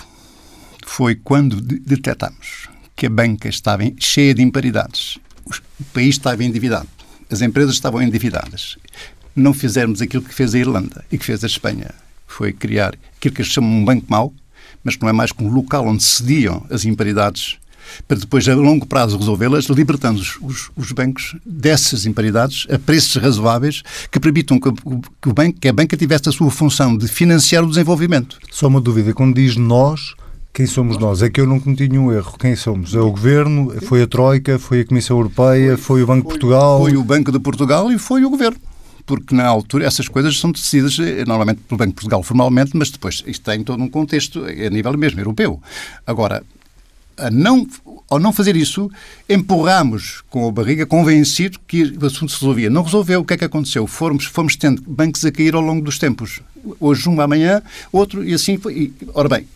Foi 0.85 1.15
quando 1.15 1.59
detectamos 1.59 2.69
que 2.95 3.07
a 3.07 3.09
banca 3.09 3.49
estava 3.49 3.83
cheia 3.97 4.35
de 4.35 4.43
imparidades. 4.43 5.17
O 5.47 5.83
país 5.85 6.09
estava 6.09 6.43
endividado. 6.43 6.87
As 7.31 7.41
empresas 7.41 7.73
estavam 7.73 8.03
endividadas. 8.03 8.77
Não 9.35 9.53
fizermos 9.53 10.01
aquilo 10.01 10.23
que 10.23 10.33
fez 10.33 10.53
a 10.53 10.59
Irlanda 10.59 11.03
e 11.11 11.17
que 11.17 11.25
fez 11.25 11.43
a 11.43 11.47
Espanha. 11.47 11.91
Foi 12.27 12.51
criar 12.53 12.95
aquilo 13.17 13.35
que 13.35 13.41
eles 13.41 13.51
chamam 13.51 13.69
um 13.69 13.85
banco 13.85 14.05
mau, 14.09 14.33
mas 14.83 14.95
que 14.95 15.01
não 15.01 15.09
é 15.09 15.13
mais 15.13 15.31
que 15.31 15.43
um 15.43 15.49
local 15.49 15.87
onde 15.87 16.03
cediam 16.03 16.65
as 16.69 16.85
imparidades 16.85 17.57
para 18.07 18.17
depois, 18.17 18.47
a 18.47 18.55
longo 18.55 18.85
prazo, 18.85 19.17
resolvê-las, 19.17 19.65
libertando 19.65 20.21
os, 20.41 20.69
os, 20.75 20.91
bancos 20.91 21.35
dessas 21.45 22.05
imparidades 22.05 22.65
a 22.69 22.79
preços 22.79 23.21
razoáveis 23.21 23.83
que 24.11 24.19
permitam 24.19 24.59
que, 24.59 24.71
que, 25.21 25.29
o 25.29 25.33
banco, 25.33 25.59
que 25.59 25.67
a 25.67 25.73
banca 25.73 25.97
tivesse 25.97 26.29
a 26.29 26.31
sua 26.31 26.49
função 26.49 26.97
de 26.97 27.07
financiar 27.07 27.63
o 27.63 27.67
desenvolvimento. 27.67 28.39
Só 28.51 28.67
uma 28.67 28.81
dúvida, 28.81 29.13
quando 29.13 29.35
diz 29.35 29.55
nós, 29.55 30.15
quem 30.53 30.65
somos 30.65 30.97
nós? 30.97 31.21
É 31.21 31.29
que 31.29 31.41
eu 31.41 31.47
não 31.47 31.59
cometi 31.59 31.89
nenhum 31.89 32.11
erro. 32.11 32.37
Quem 32.37 32.55
somos? 32.55 32.93
É 32.93 32.99
o 32.99 33.11
Governo? 33.11 33.73
Foi 33.81 34.03
a 34.03 34.07
Troika? 34.07 34.59
Foi 34.59 34.81
a 34.81 34.85
Comissão 34.85 35.17
Europeia? 35.17 35.77
Foi 35.77 36.03
o 36.03 36.07
Banco 36.07 36.21
de 36.21 36.29
Portugal? 36.29 36.79
Foi 36.79 36.95
o 36.95 37.03
Banco 37.03 37.31
de 37.31 37.39
Portugal 37.39 37.91
e 37.91 37.97
foi 37.97 38.23
o 38.23 38.29
Governo 38.29 38.57
porque 39.05 39.35
na 39.35 39.45
altura 39.45 39.85
essas 39.85 40.07
coisas 40.07 40.39
são 40.39 40.51
decididas 40.51 40.97
eh, 40.99 41.25
normalmente 41.25 41.61
pelo 41.67 41.77
Banco 41.77 41.89
de 41.89 41.95
Portugal 41.95 42.23
formalmente, 42.23 42.71
mas 42.75 42.89
depois 42.89 43.23
isto 43.25 43.43
tem 43.43 43.63
todo 43.63 43.81
um 43.81 43.89
contexto 43.89 44.43
a 44.45 44.69
nível 44.69 44.97
mesmo 44.97 45.19
europeu. 45.19 45.61
Agora, 46.05 46.43
a 47.17 47.29
não, 47.29 47.67
ao 48.09 48.19
não 48.19 48.33
fazer 48.33 48.55
isso, 48.55 48.89
empurramos 49.29 50.23
com 50.29 50.47
a 50.47 50.51
barriga, 50.51 50.85
convencido 50.85 51.59
que 51.67 51.83
o 51.83 52.05
assunto 52.05 52.31
se 52.31 52.39
resolvia. 52.39 52.69
Não 52.69 52.83
resolveu. 52.83 53.21
O 53.21 53.25
que 53.25 53.35
é 53.35 53.37
que 53.37 53.45
aconteceu? 53.45 53.85
Fomos, 53.85 54.25
fomos 54.25 54.55
tendo 54.55 54.81
bancos 54.81 55.23
a 55.23 55.31
cair 55.31 55.53
ao 55.53 55.61
longo 55.61 55.83
dos 55.83 55.99
tempos. 55.99 56.41
Hoje 56.79 57.07
um, 57.07 57.21
amanhã 57.21 57.61
outro, 57.91 58.23
e 58.23 58.33
assim 58.33 58.57
foi. 58.57 58.73
E, 58.73 58.93
ora 59.13 59.29
bem, 59.29 59.47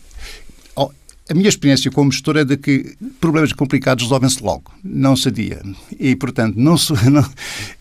a 1.28 1.34
minha 1.34 1.48
experiência 1.48 1.90
como 1.90 2.10
gestor 2.10 2.38
é 2.38 2.44
de 2.44 2.56
que 2.56 2.96
problemas 3.20 3.52
complicados 3.52 4.04
resolvem-se 4.04 4.42
logo, 4.42 4.72
não 4.82 5.14
se 5.14 5.28
adia. 5.28 5.60
E, 5.98 6.16
portanto, 6.16 6.56
não, 6.56 6.78
se, 6.78 6.92
não 7.10 7.22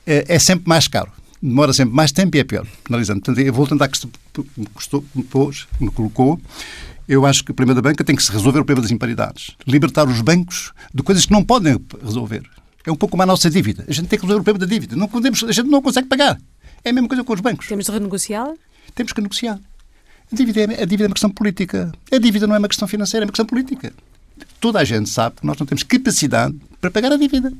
é, 0.05 0.25
é, 0.27 0.39
sempre 0.39 0.67
mais 0.67 0.87
caro. 0.87 1.11
Demora 1.41 1.73
sempre 1.73 1.95
mais 1.95 2.11
tempo 2.11 2.35
e 2.35 2.39
é 2.39 2.43
pior. 2.43 2.67
Analisando. 2.89 3.21
Portanto, 3.21 3.45
eu 3.45 3.53
vou 3.53 3.67
tentar 3.67 3.87
que 3.87 3.99
me, 5.15 5.23
pôs, 5.23 5.67
me 5.79 5.91
colocou 5.91 6.39
eu 7.07 7.25
acho 7.25 7.43
que 7.43 7.51
o 7.51 7.53
problema 7.53 7.73
da 7.73 7.89
banca 7.89 8.03
tem 8.03 8.15
que 8.15 8.21
se 8.21 8.31
resolver 8.31 8.59
o 8.59 8.65
problema 8.65 8.81
das 8.81 8.91
imparidades. 8.91 9.55
Libertar 9.65 10.07
os 10.07 10.21
bancos 10.21 10.73
de 10.93 11.01
coisas 11.01 11.25
que 11.25 11.31
não 11.31 11.43
podem 11.43 11.79
resolver. 12.03 12.43
É 12.85 12.91
um 12.91 12.95
pouco 12.95 13.11
como 13.11 13.23
a 13.23 13.25
nossa 13.25 13.49
dívida. 13.49 13.85
A 13.87 13.93
gente 13.93 14.07
tem 14.07 14.19
que 14.19 14.25
resolver 14.25 14.41
o 14.41 14.43
problema 14.43 14.65
da 14.65 14.73
dívida. 14.73 14.95
Não 14.95 15.07
podemos, 15.07 15.41
a 15.43 15.51
gente 15.51 15.69
não 15.69 15.81
consegue 15.81 16.07
pagar. 16.07 16.37
É 16.83 16.89
a 16.89 16.93
mesma 16.93 17.07
coisa 17.07 17.23
com 17.23 17.33
os 17.33 17.39
bancos. 17.39 17.67
Temos 17.67 17.85
de 17.85 17.91
renegociá-la? 17.91 18.53
Temos 18.93 19.13
que 19.13 19.21
negociar. 19.21 19.57
A 20.31 20.35
dívida, 20.35 20.59
é, 20.61 20.83
a 20.83 20.85
dívida 20.85 21.05
é 21.05 21.07
uma 21.07 21.13
questão 21.13 21.29
política. 21.29 21.93
A 22.11 22.17
dívida 22.17 22.45
não 22.45 22.55
é 22.55 22.59
uma 22.59 22.67
questão 22.67 22.87
financeira, 22.87 23.23
é 23.23 23.25
uma 23.25 23.31
questão 23.31 23.45
política. 23.45 23.93
Toda 24.59 24.79
a 24.79 24.83
gente 24.83 25.09
sabe 25.09 25.37
que 25.37 25.45
nós 25.45 25.57
não 25.57 25.65
temos 25.65 25.83
capacidade 25.83 26.55
para 26.81 26.91
pagar 26.91 27.13
a 27.13 27.17
dívida. 27.17 27.53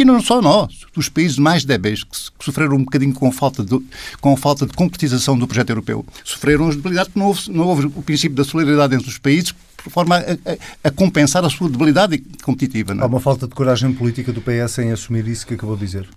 E 0.00 0.04
não 0.04 0.18
só 0.18 0.40
nós, 0.40 0.86
os 0.96 1.10
países 1.10 1.36
mais 1.36 1.62
débeis, 1.62 2.02
que, 2.02 2.16
sofreram 2.42 2.76
um 2.76 2.84
bocadinho 2.84 3.12
com 3.12 3.30
falta 3.30 3.62
de, 3.62 3.78
com 4.18 4.34
falta 4.34 4.64
de 4.64 4.72
concretização 4.72 5.38
do 5.38 5.46
projeto 5.46 5.68
europeu, 5.68 6.06
sofreram 6.24 6.68
as 6.68 6.74
debilidades 6.74 7.08
porque 7.08 7.20
não 7.20 7.26
houve, 7.26 7.50
não 7.50 7.66
houve 7.66 7.86
o 7.86 8.02
princípio 8.02 8.34
da 8.34 8.42
solidariedade 8.42 8.94
entre 8.94 9.10
os 9.10 9.18
países 9.18 9.52
por 9.76 9.90
forma 9.90 10.16
a, 10.16 10.20
a, 10.20 10.88
a 10.88 10.90
compensar 10.90 11.44
a 11.44 11.50
sua 11.50 11.68
debilidade 11.68 12.16
competitiva. 12.42 12.94
Não 12.94 13.02
é? 13.02 13.04
Há 13.04 13.08
uma 13.08 13.20
falta 13.20 13.46
de 13.46 13.54
coragem 13.54 13.92
política 13.92 14.32
do 14.32 14.40
PS 14.40 14.78
em 14.78 14.90
assumir 14.90 15.28
isso 15.28 15.46
que 15.46 15.52
acabou 15.52 15.76
de 15.76 15.84
dizer. 15.84 16.08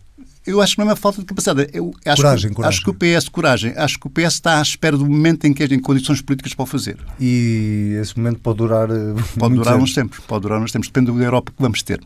Eu 0.47 0.61
acho 0.61 0.75
que 0.75 0.79
não 0.79 0.87
é 0.87 0.91
uma 0.91 0.95
falta 0.95 1.19
de 1.19 1.25
capacidade. 1.25 1.69
Eu 1.73 1.93
acho 2.05 2.21
coragem, 2.21 2.49
que, 2.51 2.55
coragem. 2.55 2.77
Acho 2.77 2.85
que 2.85 2.89
o 2.89 2.93
PS, 2.93 3.27
coragem, 3.27 3.73
acho 3.75 3.99
que 3.99 4.07
o 4.07 4.09
PS 4.09 4.33
está 4.35 4.59
à 4.59 4.61
espera 4.61 4.97
do 4.97 5.05
momento 5.05 5.43
em 5.43 5.53
que 5.53 5.67
tem 5.67 5.77
condições 5.77 6.21
políticas 6.21 6.53
para 6.53 6.63
o 6.63 6.65
fazer. 6.65 6.97
E 7.19 7.97
esse 8.01 8.17
momento 8.17 8.39
pode 8.39 8.59
durar. 8.59 8.89
Eh, 8.89 9.13
pode 9.37 9.55
durar 9.55 9.75
uns 9.75 9.93
tempos, 9.93 10.19
pode 10.19 10.43
durar 10.43 10.61
uns 10.61 10.71
tempos, 10.71 10.87
depende 10.87 11.11
da 11.11 11.25
Europa 11.25 11.51
que 11.51 11.61
vamos 11.61 11.83
ter. 11.83 11.99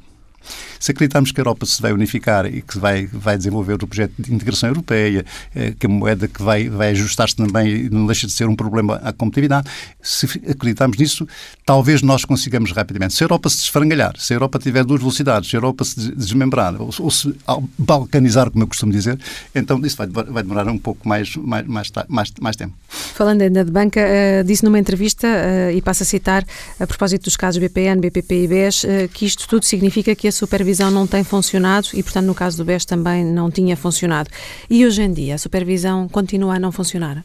Se 0.79 0.91
acreditarmos 0.91 1.31
que 1.31 1.39
a 1.39 1.41
Europa 1.41 1.65
se 1.65 1.81
vai 1.81 1.91
unificar 1.93 2.45
e 2.45 2.61
que 2.61 2.77
vai, 2.77 3.07
vai 3.07 3.37
desenvolver 3.37 3.73
o 3.73 3.87
projeto 3.87 4.13
de 4.17 4.33
integração 4.33 4.69
europeia, 4.69 5.25
eh, 5.55 5.73
que 5.77 5.85
a 5.85 5.89
moeda 5.89 6.27
que 6.27 6.41
vai, 6.41 6.69
vai 6.69 6.91
ajustar-se 6.91 7.35
também 7.35 7.67
e 7.67 7.89
não 7.89 8.05
deixa 8.05 8.27
de 8.27 8.33
ser 8.33 8.47
um 8.47 8.55
problema 8.55 8.95
à 9.03 9.11
competitividade, 9.11 9.69
se 10.01 10.25
acreditarmos 10.49 10.97
nisso, 10.97 11.27
talvez 11.65 12.01
nós 12.01 12.25
consigamos 12.25 12.71
rapidamente. 12.71 13.13
Se 13.13 13.23
a 13.23 13.25
Europa 13.25 13.49
se 13.49 13.57
desfrangalhar, 13.57 14.13
se 14.17 14.33
a 14.33 14.35
Europa 14.35 14.59
tiver 14.59 14.83
duas 14.83 14.99
velocidades, 14.99 15.49
se 15.49 15.55
a 15.55 15.57
Europa 15.57 15.83
se 15.83 16.11
desmembrar 16.11 16.79
ou, 16.79 16.89
ou 16.99 17.11
se 17.11 17.35
balcanizar, 17.77 18.49
como 18.51 18.63
eu 18.63 18.67
costumo 18.67 18.91
dizer, 18.91 19.19
então 19.53 19.79
isso 19.85 19.97
vai, 19.97 20.07
vai 20.07 20.43
demorar 20.43 20.67
um 20.67 20.77
pouco 20.77 21.07
mais, 21.07 21.35
mais, 21.35 21.65
mais, 21.67 21.91
mais, 22.07 22.33
mais 22.39 22.55
tempo. 22.55 22.73
Falando 22.87 23.41
ainda 23.41 23.65
de 23.65 23.71
banca, 23.71 23.99
uh, 23.99 24.43
disse 24.43 24.63
numa 24.63 24.79
entrevista, 24.79 25.27
uh, 25.27 25.75
e 25.75 25.81
passo 25.81 26.03
a 26.03 26.05
citar, 26.05 26.45
a 26.79 26.87
propósito 26.87 27.23
dos 27.23 27.35
casos 27.35 27.59
BPN, 27.59 27.99
BPP 27.99 28.43
e 28.43 28.47
BES, 28.47 28.85
que 29.13 29.25
isto 29.25 29.47
tudo 29.47 29.65
significa 29.65 30.15
que 30.15 30.27
a 30.27 30.31
supervisão 30.37 30.89
não 30.91 31.05
tem 31.05 31.23
funcionado 31.23 31.87
e, 31.93 32.01
portanto, 32.01 32.25
no 32.25 32.35
caso 32.35 32.57
do 32.57 32.65
BES 32.65 32.85
também 32.85 33.25
não 33.25 33.51
tinha 33.51 33.75
funcionado. 33.75 34.29
E 34.69 34.85
hoje 34.85 35.01
em 35.01 35.11
dia 35.11 35.35
a 35.35 35.37
supervisão 35.37 36.07
continua 36.07 36.55
a 36.55 36.59
não 36.59 36.71
funcionar? 36.71 37.23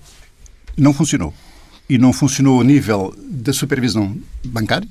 Não 0.77 0.93
funcionou. 0.93 1.33
E 1.89 1.99
não 1.99 2.13
funcionou 2.13 2.61
a 2.61 2.65
nível 2.65 3.15
da 3.19 3.53
supervisão 3.53 4.17
bancária 4.45 4.89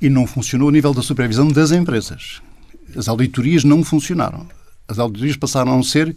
e 0.00 0.10
não 0.10 0.26
funcionou 0.26 0.68
a 0.68 0.72
nível 0.72 0.92
da 0.92 1.02
supervisão 1.02 1.48
das 1.48 1.72
empresas. 1.72 2.42
As 2.94 3.08
auditorias 3.08 3.64
não 3.64 3.82
funcionaram. 3.82 4.46
As 4.86 4.98
auditorias 4.98 5.36
passaram 5.36 5.78
a 5.78 5.82
ser 5.82 6.14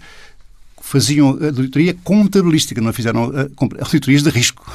faziam 0.85 1.29
auditoria 1.29 1.95
contabilística, 2.03 2.79
não 2.79 2.93
fizeram 2.93 3.31
eh, 3.35 3.49
auditorias 3.81 4.21
de 4.21 4.29
risco. 4.29 4.71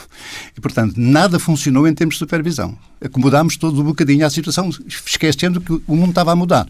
E, 0.57 0.61
portanto, 0.61 0.95
nada 0.97 1.39
funcionou 1.39 1.87
em 1.87 1.95
termos 1.95 2.17
de 2.17 2.19
supervisão. 2.19 2.77
Acomodámos 3.01 3.57
todo 3.57 3.81
um 3.81 3.85
bocadinho 3.85 4.27
à 4.27 4.31
situação, 4.31 4.69
esquecendo 4.89 5.61
que 5.61 5.73
o 5.73 5.95
mundo 5.95 6.09
estava 6.09 6.33
a 6.33 6.37
mudar. 6.37 6.69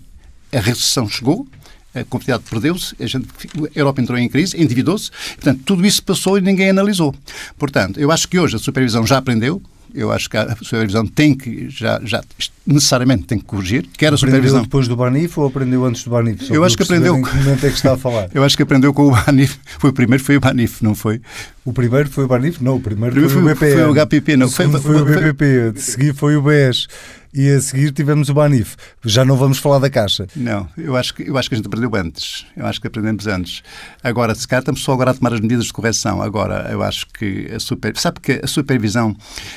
A 0.52 0.60
recessão 0.60 1.08
chegou, 1.08 1.48
a 1.94 2.04
competitividade 2.04 2.44
perdeu-se, 2.50 2.94
a, 3.00 3.06
a 3.06 3.70
Europa 3.74 4.02
entrou 4.02 4.18
em 4.18 4.28
crise, 4.28 4.60
endividou-se, 4.60 5.10
portanto, 5.36 5.62
tudo 5.64 5.86
isso 5.86 6.02
passou 6.02 6.36
e 6.36 6.42
ninguém 6.42 6.68
analisou. 6.68 7.14
Portanto, 7.58 7.98
eu 7.98 8.12
acho 8.12 8.28
que 8.28 8.38
hoje 8.38 8.56
a 8.56 8.58
supervisão 8.58 9.06
já 9.06 9.16
aprendeu, 9.16 9.62
eu 9.94 10.12
acho 10.12 10.28
que 10.28 10.36
a 10.36 10.56
supervisão 10.56 11.06
tem 11.06 11.34
que, 11.34 11.68
já, 11.68 12.00
já 12.04 12.22
necessariamente 12.66 13.24
tem 13.24 13.38
que 13.38 13.44
corrigir, 13.44 13.86
quer 13.96 14.12
a 14.12 14.16
supervisão... 14.16 14.62
depois 14.62 14.86
do 14.86 14.96
Banif 14.96 15.38
ou 15.38 15.46
aprendeu 15.46 15.84
antes 15.84 16.04
do 16.04 16.10
Banif? 16.10 16.44
Só 16.44 16.54
eu 16.54 16.64
acho 16.64 16.76
que 16.76 16.82
aprendeu... 16.82 17.16
Em 17.16 17.22
que 17.22 17.36
momento 17.36 17.66
é 17.66 17.68
que 17.68 17.76
está 17.76 17.94
a 17.94 17.96
falar? 17.96 18.28
eu 18.34 18.44
acho 18.44 18.56
que 18.56 18.62
aprendeu 18.62 18.92
com 18.92 19.08
o 19.08 19.10
Banif. 19.10 19.58
Foi 19.78 19.90
o 19.90 19.92
primeiro, 19.92 20.22
foi 20.22 20.36
o 20.36 20.40
Banif, 20.40 20.82
não 20.82 20.94
foi? 20.94 21.20
O 21.64 21.72
primeiro 21.72 22.08
foi 22.08 22.24
o 22.24 22.28
Banif? 22.28 22.62
Não, 22.62 22.76
o 22.76 22.80
primeiro, 22.80 23.12
primeiro 23.12 23.30
foi, 23.32 23.42
foi, 23.42 23.52
o 23.52 23.54
BPN. 23.54 23.72
Foi 23.72 24.02
o 24.02 24.06
HPP, 24.06 24.36
não. 24.36 24.46
O 24.46 24.50
foi, 24.50 24.68
foi 24.68 25.00
o 25.00 25.04
BPP, 25.04 25.72
de 25.72 25.80
seguir 25.80 26.14
foi 26.14 26.36
o 26.36 26.42
BES 26.42 26.86
e 27.32 27.48
a 27.48 27.60
seguir 27.60 27.92
tivemos 27.92 28.28
o 28.28 28.34
Banif. 28.34 28.76
Já 29.04 29.24
não 29.24 29.36
vamos 29.36 29.58
falar 29.58 29.78
da 29.78 29.88
Caixa. 29.88 30.26
Não, 30.34 30.68
eu 30.76 30.96
acho 30.96 31.14
que, 31.14 31.22
eu 31.22 31.36
acho 31.38 31.48
que 31.48 31.54
a 31.54 31.58
gente 31.58 31.66
aprendeu 31.66 31.94
antes. 31.94 32.44
Eu 32.56 32.66
acho 32.66 32.80
que 32.80 32.86
aprendemos 32.86 33.26
antes. 33.26 33.62
Agora, 34.02 34.34
se 34.34 34.46
calhar 34.46 34.62
estamos 34.62 34.82
só 34.82 34.92
agora 34.92 35.12
a 35.12 35.14
tomar 35.14 35.32
as 35.32 35.40
medidas 35.40 35.66
de 35.66 35.72
correção. 35.72 36.20
Agora, 36.20 36.68
eu 36.70 36.82
acho 36.82 37.06
que 37.06 37.50
a 37.54 37.60
super... 37.60 37.96
Sabe 37.96 38.20
que 38.20 38.40
a 38.42 38.46
supervisão... 38.46 39.16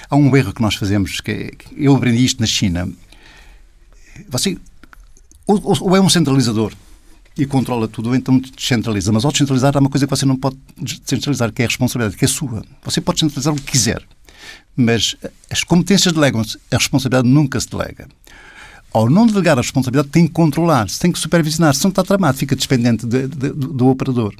Há 0.09 0.15
um 0.15 0.35
erro 0.35 0.53
que 0.53 0.61
nós 0.61 0.75
fazemos, 0.75 1.19
que 1.19 1.31
é, 1.31 1.51
eu 1.75 1.95
aprendi 1.95 2.23
isto 2.23 2.39
na 2.39 2.47
China. 2.47 2.87
Você... 4.29 4.57
Ou, 5.47 5.61
ou 5.81 5.95
é 5.95 5.99
um 5.99 6.09
centralizador 6.09 6.73
e 7.35 7.45
controla 7.45 7.87
tudo, 7.87 8.09
ou 8.09 8.15
então 8.15 8.37
descentraliza. 8.37 9.11
Mas 9.11 9.25
ao 9.25 9.31
descentralizar 9.31 9.75
há 9.75 9.79
uma 9.79 9.89
coisa 9.89 10.05
que 10.05 10.09
você 10.09 10.25
não 10.25 10.35
pode 10.35 10.57
descentralizar, 10.77 11.51
que 11.51 11.63
é 11.63 11.65
a 11.65 11.67
responsabilidade, 11.67 12.17
que 12.17 12.25
é 12.25 12.27
sua. 12.27 12.63
Você 12.83 13.01
pode 13.01 13.19
centralizar 13.19 13.53
o 13.53 13.57
que 13.57 13.71
quiser 13.71 14.03
mas 14.75 15.15
as 15.49 15.63
competências 15.63 16.13
delegam-se, 16.13 16.57
a 16.71 16.77
responsabilidade 16.77 17.27
nunca 17.27 17.59
se 17.59 17.69
delega. 17.69 18.07
Ao 18.91 19.09
não 19.09 19.25
delegar 19.25 19.57
a 19.57 19.61
responsabilidade, 19.61 20.09
tem 20.09 20.27
que 20.27 20.33
controlar, 20.33 20.87
-se, 20.87 20.99
tem 20.99 21.11
que 21.11 21.19
supervisionar, 21.19 21.73
se 21.73 21.83
não 21.83 21.89
está 21.89 22.03
tramado, 22.03 22.37
fica 22.37 22.55
dependente 22.55 23.05
de, 23.05 23.27
de, 23.27 23.49
do 23.49 23.87
operador. 23.87 24.35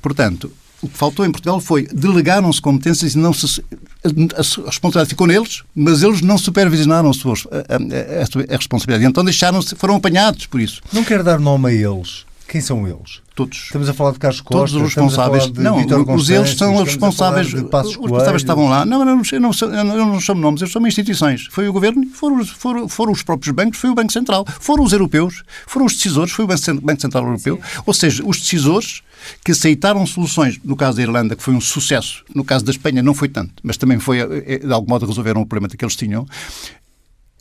Portanto, 0.00 0.52
o 0.82 0.88
que 0.88 0.96
faltou 0.96 1.24
em 1.24 1.30
Portugal 1.32 1.60
foi 1.60 1.86
delegaram-se 1.86 2.60
competências 2.60 3.14
e 3.14 3.18
não 3.18 3.32
se, 3.32 3.62
a, 4.04 4.08
a, 4.08 4.66
responsabilidade 4.66 5.08
ficou 5.08 5.26
neles, 5.26 5.62
mas 5.74 6.02
eles 6.02 6.20
não 6.20 6.36
supervisionaram 6.36 7.10
a, 7.10 7.14
sua, 7.14 7.34
a, 7.68 8.54
a 8.54 8.56
responsabilidade. 8.56 9.08
Então 9.08 9.24
deixaram-se, 9.24 9.74
foram 9.74 9.96
apanhados 9.96 10.46
por 10.46 10.60
isso. 10.60 10.82
Não 10.92 11.02
quero 11.02 11.24
dar 11.24 11.40
nome 11.40 11.70
a 11.70 11.72
eles. 11.72 12.24
Quem 12.48 12.60
são 12.60 12.86
eles? 12.86 13.20
Todos. 13.34 13.64
Estamos 13.64 13.88
a 13.88 13.92
falar 13.92 14.12
de 14.12 14.18
Carlos 14.18 14.40
Costa, 14.40 14.56
Todos 14.56 14.74
os 14.74 14.82
responsáveis. 14.82 15.50
Não, 15.52 15.76
os 16.14 16.30
eles 16.30 16.56
são 16.56 16.74
os 16.76 16.84
responsáveis. 16.84 17.48
Os 17.48 17.54
responsáveis 17.54 18.42
estavam 18.42 18.68
lá. 18.68 18.86
Não, 18.86 19.04
não, 19.04 19.20
eu 19.30 19.40
não, 19.40 19.50
eu 19.52 20.06
não 20.06 20.20
chamo 20.20 20.40
nomes, 20.40 20.62
eu 20.62 20.68
chamo 20.68 20.86
instituições. 20.86 21.48
Foi 21.50 21.68
o 21.68 21.72
governo, 21.72 22.06
foram, 22.14 22.44
foram, 22.44 22.88
foram 22.88 23.12
os 23.12 23.22
próprios 23.22 23.54
bancos, 23.54 23.78
foi 23.78 23.90
o 23.90 23.94
Banco 23.94 24.12
Central, 24.12 24.46
foram 24.60 24.84
os 24.84 24.92
europeus, 24.92 25.42
foram 25.66 25.86
os 25.86 25.94
decisores, 25.94 26.32
foi 26.32 26.44
o 26.44 26.48
Banco 26.48 27.00
Central 27.00 27.24
Europeu. 27.24 27.56
Sim. 27.56 27.80
Ou 27.84 27.92
seja, 27.92 28.22
os 28.24 28.40
decisores 28.40 29.02
que 29.44 29.52
aceitaram 29.52 30.06
soluções, 30.06 30.58
no 30.64 30.76
caso 30.76 30.96
da 30.96 31.02
Irlanda, 31.02 31.36
que 31.36 31.42
foi 31.42 31.54
um 31.54 31.60
sucesso, 31.60 32.24
no 32.34 32.44
caso 32.44 32.64
da 32.64 32.70
Espanha 32.70 33.02
não 33.02 33.14
foi 33.14 33.28
tanto, 33.28 33.54
mas 33.62 33.76
também 33.76 33.98
foi, 33.98 34.20
eh, 34.20 34.44
eh, 34.46 34.58
de 34.58 34.72
algum 34.72 34.88
modo, 34.88 35.06
resolveram 35.06 35.40
o 35.40 35.46
problema 35.46 35.68
que 35.68 35.84
eles 35.84 35.96
tinham, 35.96 36.26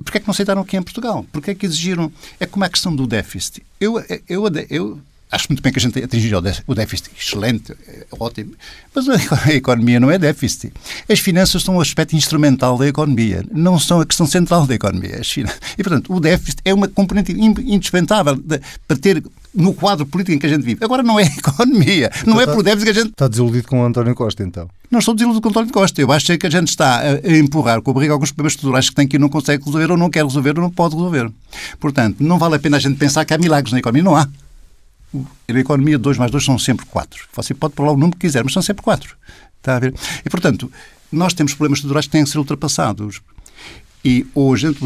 Porquê 0.03 0.17
é 0.17 0.21
que 0.21 0.27
não 0.27 0.33
aceitaram 0.33 0.61
aqui 0.61 0.75
em 0.75 0.83
Portugal? 0.83 1.25
Porquê 1.31 1.51
é 1.51 1.55
que 1.55 1.65
exigiram? 1.65 2.11
É 2.39 2.45
como 2.45 2.65
a 2.65 2.69
questão 2.69 2.95
do 2.95 3.07
déficit. 3.07 3.63
Eu, 3.79 4.03
eu, 4.27 4.43
eu 4.69 5.01
acho 5.31 5.47
muito 5.49 5.61
bem 5.61 5.71
que 5.73 5.79
a 5.79 5.81
gente 5.81 6.03
atingiu 6.03 6.41
o 6.67 6.75
déficit. 6.75 7.11
Excelente, 7.19 7.73
é 7.87 8.05
ótimo. 8.11 8.53
Mas 8.93 9.07
a 9.09 9.53
economia 9.53 9.99
não 9.99 10.09
é 10.09 10.17
déficit. 10.17 10.71
As 11.09 11.19
finanças 11.19 11.63
são 11.63 11.75
um 11.75 11.81
aspecto 11.81 12.15
instrumental 12.15 12.77
da 12.77 12.87
economia, 12.87 13.43
não 13.51 13.77
são 13.77 13.99
a 13.99 14.05
questão 14.05 14.25
central 14.25 14.65
da 14.65 14.75
economia. 14.75 15.21
E, 15.77 15.83
portanto, 15.83 16.13
o 16.13 16.19
déficit 16.19 16.61
é 16.63 16.73
uma 16.73 16.87
componente 16.87 17.31
indispensável 17.33 18.41
para 18.87 18.97
ter 18.97 19.23
no 19.53 19.73
quadro 19.73 20.05
político 20.05 20.35
em 20.35 20.39
que 20.39 20.45
a 20.45 20.49
gente 20.49 20.63
vive. 20.63 20.83
Agora 20.83 21.01
não 21.01 21.19
é 21.19 21.23
economia, 21.23 22.11
não 22.25 22.39
é 22.39 22.45
por 22.45 22.61
déficit 22.63 22.85
que 22.85 22.99
a 22.99 23.03
gente... 23.03 23.11
Está 23.11 23.27
desiludido 23.27 23.67
com 23.67 23.81
o 23.81 23.85
António 23.85 24.13
Costa, 24.15 24.43
então? 24.43 24.69
Não 24.91 24.99
estou 24.99 25.13
desiludido 25.13 25.41
com 25.41 25.49
o 25.49 25.51
António 25.51 25.71
Costa. 25.71 25.99
Eu 26.01 26.11
acho 26.11 26.37
que 26.37 26.45
a 26.47 26.49
gente 26.49 26.69
está 26.69 26.99
a 26.99 27.37
empurrar 27.37 27.81
com 27.81 27.91
a 27.91 27.93
barriga 27.93 28.13
alguns 28.13 28.31
problemas 28.31 28.53
estruturais 28.53 28.89
que 28.89 28.95
tem 28.95 29.07
que 29.07 29.17
não 29.17 29.29
consegue 29.29 29.63
resolver, 29.63 29.91
ou 29.91 29.97
não 29.97 30.09
quer 30.09 30.23
resolver, 30.23 30.57
ou 30.57 30.61
não 30.61 30.69
pode 30.69 30.95
resolver. 30.95 31.31
Portanto, 31.79 32.17
não 32.19 32.37
vale 32.37 32.55
a 32.55 32.59
pena 32.59 32.77
a 32.77 32.79
gente 32.79 32.97
pensar 32.97 33.25
que 33.25 33.33
há 33.33 33.37
milagres 33.37 33.73
na 33.73 33.79
economia. 33.79 34.03
Não 34.03 34.15
há. 34.15 34.27
Na 35.47 35.59
economia, 35.59 35.97
2 35.97 36.17
mais 36.17 36.31
2 36.31 36.43
são 36.43 36.57
sempre 36.59 36.85
4. 36.85 37.27
Você 37.33 37.53
pode 37.53 37.73
pôr 37.73 37.85
lá 37.85 37.91
o 37.91 37.97
número 37.97 38.13
que 38.13 38.27
quiser, 38.27 38.43
mas 38.43 38.53
são 38.53 38.61
sempre 38.61 38.83
4. 38.83 39.15
Está 39.57 39.77
a 39.77 39.79
ver? 39.79 39.93
E, 40.25 40.29
portanto, 40.29 40.71
nós 41.11 41.33
temos 41.33 41.53
problemas 41.53 41.79
estruturais 41.79 42.05
que 42.05 42.11
têm 42.11 42.23
que 42.23 42.29
ser 42.29 42.37
ultrapassados. 42.37 43.21
E 44.03 44.23
ou 44.35 44.53
a 44.53 44.57
gente 44.57 44.77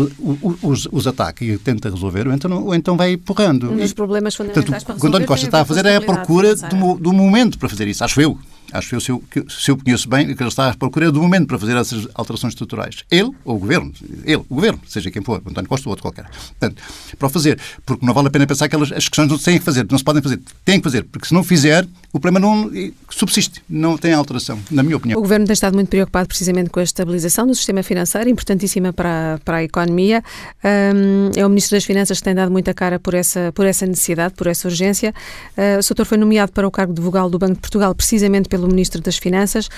os, 0.64 0.88
os 0.90 1.06
ataca 1.06 1.44
e 1.44 1.58
tenta 1.58 1.90
resolver, 1.90 2.26
ou 2.26 2.34
então, 2.34 2.64
ou 2.64 2.74
então 2.74 2.96
vai 2.96 3.14
empurrando. 3.14 3.70
Um 3.70 3.76
dos 3.76 3.92
problemas 3.92 4.34
fundamentais 4.34 4.82
Portanto, 4.82 4.98
O 4.98 5.02
que 5.02 5.08
António 5.08 5.28
Costa 5.28 5.46
está 5.46 5.60
a 5.60 5.66
fazer 5.66 5.86
é 5.86 5.98
a 5.98 6.02
procura 6.02 6.56
do, 6.56 6.96
do 6.96 7.12
momento 7.12 7.60
para 7.60 7.68
fazer 7.68 7.86
isso, 7.90 8.02
acho 8.02 8.22
eu. 8.22 8.40
Acho 8.72 8.96
eu, 8.96 9.00
se 9.00 9.10
eu, 9.12 9.24
se 9.48 9.72
eu 9.72 9.78
conheço 9.78 10.08
bem, 10.08 10.34
que 10.36 10.42
ele 10.42 10.50
está 10.50 10.70
à 10.70 10.76
procura 10.76 11.12
do 11.12 11.22
momento 11.22 11.48
para 11.48 11.58
fazer 11.58 11.76
essas 11.76 12.08
alterações 12.14 12.54
estruturais. 12.54 13.04
Ele 13.10 13.32
ou 13.44 13.56
o 13.56 13.60
Governo. 13.60 13.92
Ele, 14.24 14.44
o 14.50 14.56
Governo, 14.56 14.80
seja 14.88 15.10
quem 15.12 15.22
for, 15.22 15.42
António 15.46 15.70
Costa 15.70 15.88
ou 15.88 15.92
outro 15.92 16.04
qualquer. 16.04 16.30
Portanto, 16.30 16.82
para 17.18 17.26
o 17.26 17.30
fazer. 17.30 17.60
Porque 17.86 18.06
não 18.06 18.14
vale 18.14 18.28
a 18.28 18.32
pena 18.32 18.46
pensar 18.46 18.68
que 18.68 18.76
elas, 18.76 18.92
as 18.92 19.08
questões 19.08 19.30
não 19.30 19.38
se 19.38 19.46
têm 19.46 19.60
que 19.60 19.66
fazer, 19.66 19.86
não 19.90 19.98
se 19.98 20.04
podem 20.04 20.22
fazer. 20.22 20.40
Têm 20.64 20.80
que 20.80 20.84
fazer, 20.84 21.04
porque 21.04 21.28
se 21.28 21.34
não 21.34 21.44
fizer, 21.44 21.88
o 22.12 22.20
problema 22.20 22.40
não 22.40 22.72
subsiste, 23.10 23.62
não 23.70 23.98
tem 23.98 24.14
alteração, 24.14 24.60
na 24.72 24.82
minha 24.82 24.98
opinião. 24.98 25.20
O 25.20 25.22
Governo 25.22 25.46
tem 25.46 25.54
estado 25.54 25.76
muito 25.76 25.90
preocupado 25.90 26.28
precisamente 26.28 26.70
com 26.70 26.80
a 26.80 26.84
estabilização 26.84 27.46
do 27.46 27.54
sistema 27.54 27.84
financeiro, 27.84 28.30
importantíssima 28.30 28.92
para, 28.92 29.40
para 29.46 29.58
a 29.58 29.64
economia. 29.64 30.24
Um, 30.64 31.32
é 31.36 31.46
o 31.46 31.50
Ministro 31.50 31.78
das 31.78 31.86
Finanças 31.86 32.18
que 32.18 32.24
tem 32.24 32.34
dado 32.34 32.52
muita 32.52 32.74
cara 32.74 33.00
por 33.00 33.14
essa, 33.14 33.52
por 33.54 33.66
essa 33.66 33.86
necessidade, 33.86 34.34
por 34.34 34.48
essa 34.48 34.68
urgência. 34.68 35.14
Uh, 35.58 35.80
o 35.80 35.84
Soutor 35.84 36.06
foi 36.06 36.18
nomeado 36.18 36.52
para 36.52 36.68
o 36.68 36.72
cargo 36.72 36.94
de 36.94 37.02
vogal 37.02 37.30
do 37.30 37.38
Banco 37.38 37.56
de 37.56 37.60
Portugal 37.60 37.94
precisamente 37.94 38.50
pelo 38.50 38.59
Ministro 38.68 39.02
das 39.02 39.18
Finanças 39.18 39.70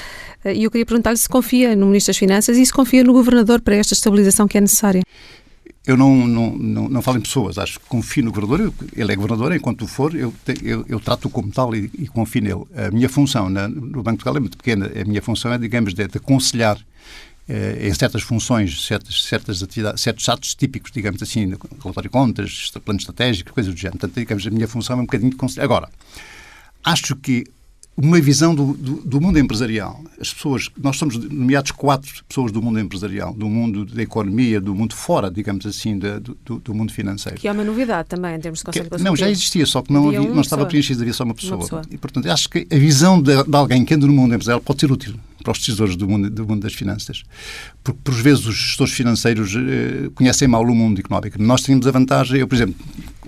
eh, 0.43 0.55
e 0.55 0.63
eu 0.63 0.71
queria 0.71 0.85
perguntar-lhe 0.85 1.17
se 1.17 1.29
confia 1.29 1.75
no 1.75 1.85
Ministro 1.88 2.09
das 2.09 2.17
Finanças 2.17 2.57
e 2.57 2.65
se 2.65 2.73
confia 2.73 3.03
no 3.03 3.13
Governador 3.13 3.61
para 3.61 3.75
esta 3.75 3.93
estabilização 3.93 4.47
que 4.47 4.57
é 4.57 4.61
necessária. 4.61 5.01
Eu 5.85 5.97
não, 5.97 6.27
não, 6.27 6.51
não, 6.51 6.89
não, 6.89 7.01
falo 7.01 7.17
em 7.17 7.21
pessoas, 7.21 7.57
acho 7.57 7.79
que 7.79 7.85
confio 7.88 8.23
no 8.23 8.31
governador, 8.31 8.71
ele 8.95 9.11
é 9.11 9.15
governador, 9.15 9.55
enquanto 9.55 9.88
for, 9.88 10.15
eu, 10.15 10.31
eu, 10.61 10.85
eu 10.88 11.00
trato-o 11.00 11.31
como 11.31 11.51
tal 11.51 11.75
e, 11.75 11.89
e, 11.97 12.07
confio 12.07 12.41
nele. 12.43 12.65
A 12.75 12.91
minha 12.91 13.09
função 13.09 13.50
na, 13.50 13.67
no 13.67 14.03
Banco 14.03 14.17
de 14.17 14.23
Portugal 14.23 14.38
é 14.38 14.39
muito 14.39 14.57
pequena, 14.57 14.91
a 14.95 15.03
minha 15.03 15.23
função 15.23 15.51
é, 15.51 15.57
digamos, 15.57 15.95
de, 15.95 16.07
de 16.07 16.17
aconselhar 16.17 16.77
eh, 17.50 17.88
em 17.88 17.93
certas 17.93 18.21
funções, 18.21 18.85
certas, 18.85 19.23
certas 19.23 19.63
atividades, 19.63 20.01
certos 20.01 20.29
atos 20.29 20.53
típicos, 20.53 20.91
digamos 20.91 21.21
assim, 21.23 21.50
relatório 21.81 22.09
de 22.09 22.09
contas, 22.09 22.71
plano 22.85 23.00
estratégico, 23.00 23.51
coisas 23.51 23.73
do 23.73 23.77
género. 23.79 23.97
Portanto, 23.97 24.19
digamos, 24.19 24.45
a 24.45 24.51
minha 24.51 24.67
função 24.67 24.97
é 24.97 25.01
um 25.01 25.05
bocadinho 25.05 25.31
de 25.31 25.35
aconselhar. 25.35 25.65
Agora, 25.65 25.89
acho 26.83 27.15
que 27.15 27.43
uma 27.95 28.19
visão 28.19 28.55
do, 28.55 28.74
do, 28.74 28.95
do, 29.01 29.21
mundo 29.21 29.38
empresarial. 29.38 30.01
As 30.19 30.33
pessoas, 30.33 30.69
nós 30.81 30.98
somos 30.98 31.17
nomeados 31.17 31.71
quatro 31.71 32.24
pessoas 32.27 32.51
do 32.51 32.62
mundo 32.62 32.79
empresarial, 32.79 33.33
do 33.33 33.48
mundo 33.48 33.86
da 33.86 34.01
economia, 34.01 34.62
do 34.62 34.74
mundo 34.74 34.95
fora, 34.95 35.29
digamos 35.29 35.65
assim, 35.65 35.98
do, 35.98 36.36
do, 36.60 36.74
mundo 36.74 36.91
financeiro. 36.91 37.38
Que 37.38 37.48
é 37.48 37.51
uma 37.51 37.63
novidade 37.63 38.10
também, 38.10 38.36
em 38.36 38.39
termos 38.39 38.60
de 38.60 38.65
conselho 38.65 38.89
que, 38.89 39.03
Não, 39.03 39.15
já 39.15 39.29
existia, 39.29 39.65
só 39.65 39.81
que 39.81 39.91
não, 39.91 40.07
havia, 40.07 40.21
não 40.21 40.41
estava 40.41 40.65
preenchido, 40.65 41.01
havia 41.01 41.13
só 41.13 41.24
uma 41.24 41.36
pessoa. 41.36 41.55
uma 41.55 41.63
pessoa. 41.63 41.81
E, 41.91 41.98
portanto, 41.98 42.29
acho 42.29 42.50
que 42.50 42.67
a 42.71 42.77
visão 42.77 43.21
de, 43.21 43.43
de 43.43 43.55
alguém 43.55 43.83
que 43.83 43.93
anda 43.93 44.07
no 44.07 44.13
mundo 44.13 44.33
empresarial 44.33 44.62
pode 44.62 44.79
ser 44.79 44.91
útil 44.91 45.15
para 45.41 45.51
os 45.51 45.60
decisores 45.60 45.95
do 45.95 46.07
mundo, 46.07 46.29
do 46.29 46.48
mundo 46.48 46.62
das 46.62 46.74
finanças. 46.74 47.24
Porque, 47.83 48.00
por 48.03 48.13
vezes, 48.13 48.45
os 48.45 48.55
gestores 48.55 48.93
financeiros 48.93 49.53
eh, 49.55 50.10
conhecem 50.15 50.48
mal 50.48 50.63
o 50.63 50.75
mundo 50.75 51.00
económico. 51.00 51.41
Nós 51.41 51.62
temos 51.62 51.85
a 51.87 51.92
vantagem, 51.92 52.39
eu, 52.39 52.48
por 52.48 52.55
exemplo, 52.55 52.75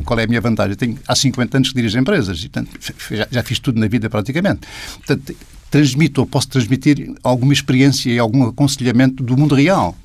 qual 0.06 0.20
é 0.20 0.24
a 0.24 0.28
minha 0.28 0.42
vantagem? 0.42 0.72
Eu 0.72 0.78
tenho 0.78 0.98
há 1.08 1.16
50 1.16 1.58
anos 1.58 1.70
que 1.70 1.76
dirijo 1.76 1.98
empresas 1.98 2.40
e, 2.40 2.50
portanto, 2.50 2.80
já, 3.12 3.28
já 3.30 3.44
fiz 3.44 3.60
tudo 3.60 3.80
na 3.80 3.88
vida 3.88 4.10
praticamente. 4.10 4.62
Portanto, 5.06 5.36
transmito 5.70 6.22
ou 6.22 6.28
posso 6.28 6.50
transmitir 6.50 7.16
alguma 7.24 7.52
experiência 7.52 8.12
e 8.12 8.20
algum 8.20 8.48
aconselhamento 8.48 9.24
do 9.24 9.36
mundo 9.36 9.56
real. 9.56 9.98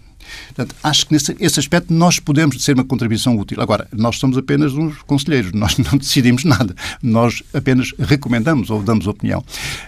Portanto, 0.54 0.74
acho 0.82 1.06
que 1.06 1.12
nesse 1.12 1.36
esse 1.38 1.60
aspecto 1.60 1.92
nós 1.92 2.18
podemos 2.18 2.62
ser 2.62 2.74
uma 2.74 2.84
contribuição 2.84 3.36
útil. 3.38 3.60
Agora, 3.60 3.88
nós 3.92 4.18
somos 4.18 4.36
apenas 4.36 4.72
uns 4.74 4.98
conselheiros, 5.02 5.52
nós 5.52 5.76
não 5.78 5.98
decidimos 5.98 6.44
nada, 6.44 6.74
nós 7.02 7.42
apenas 7.52 7.92
recomendamos 7.98 8.70
ou 8.70 8.82
damos 8.82 9.06
opinião. 9.06 9.44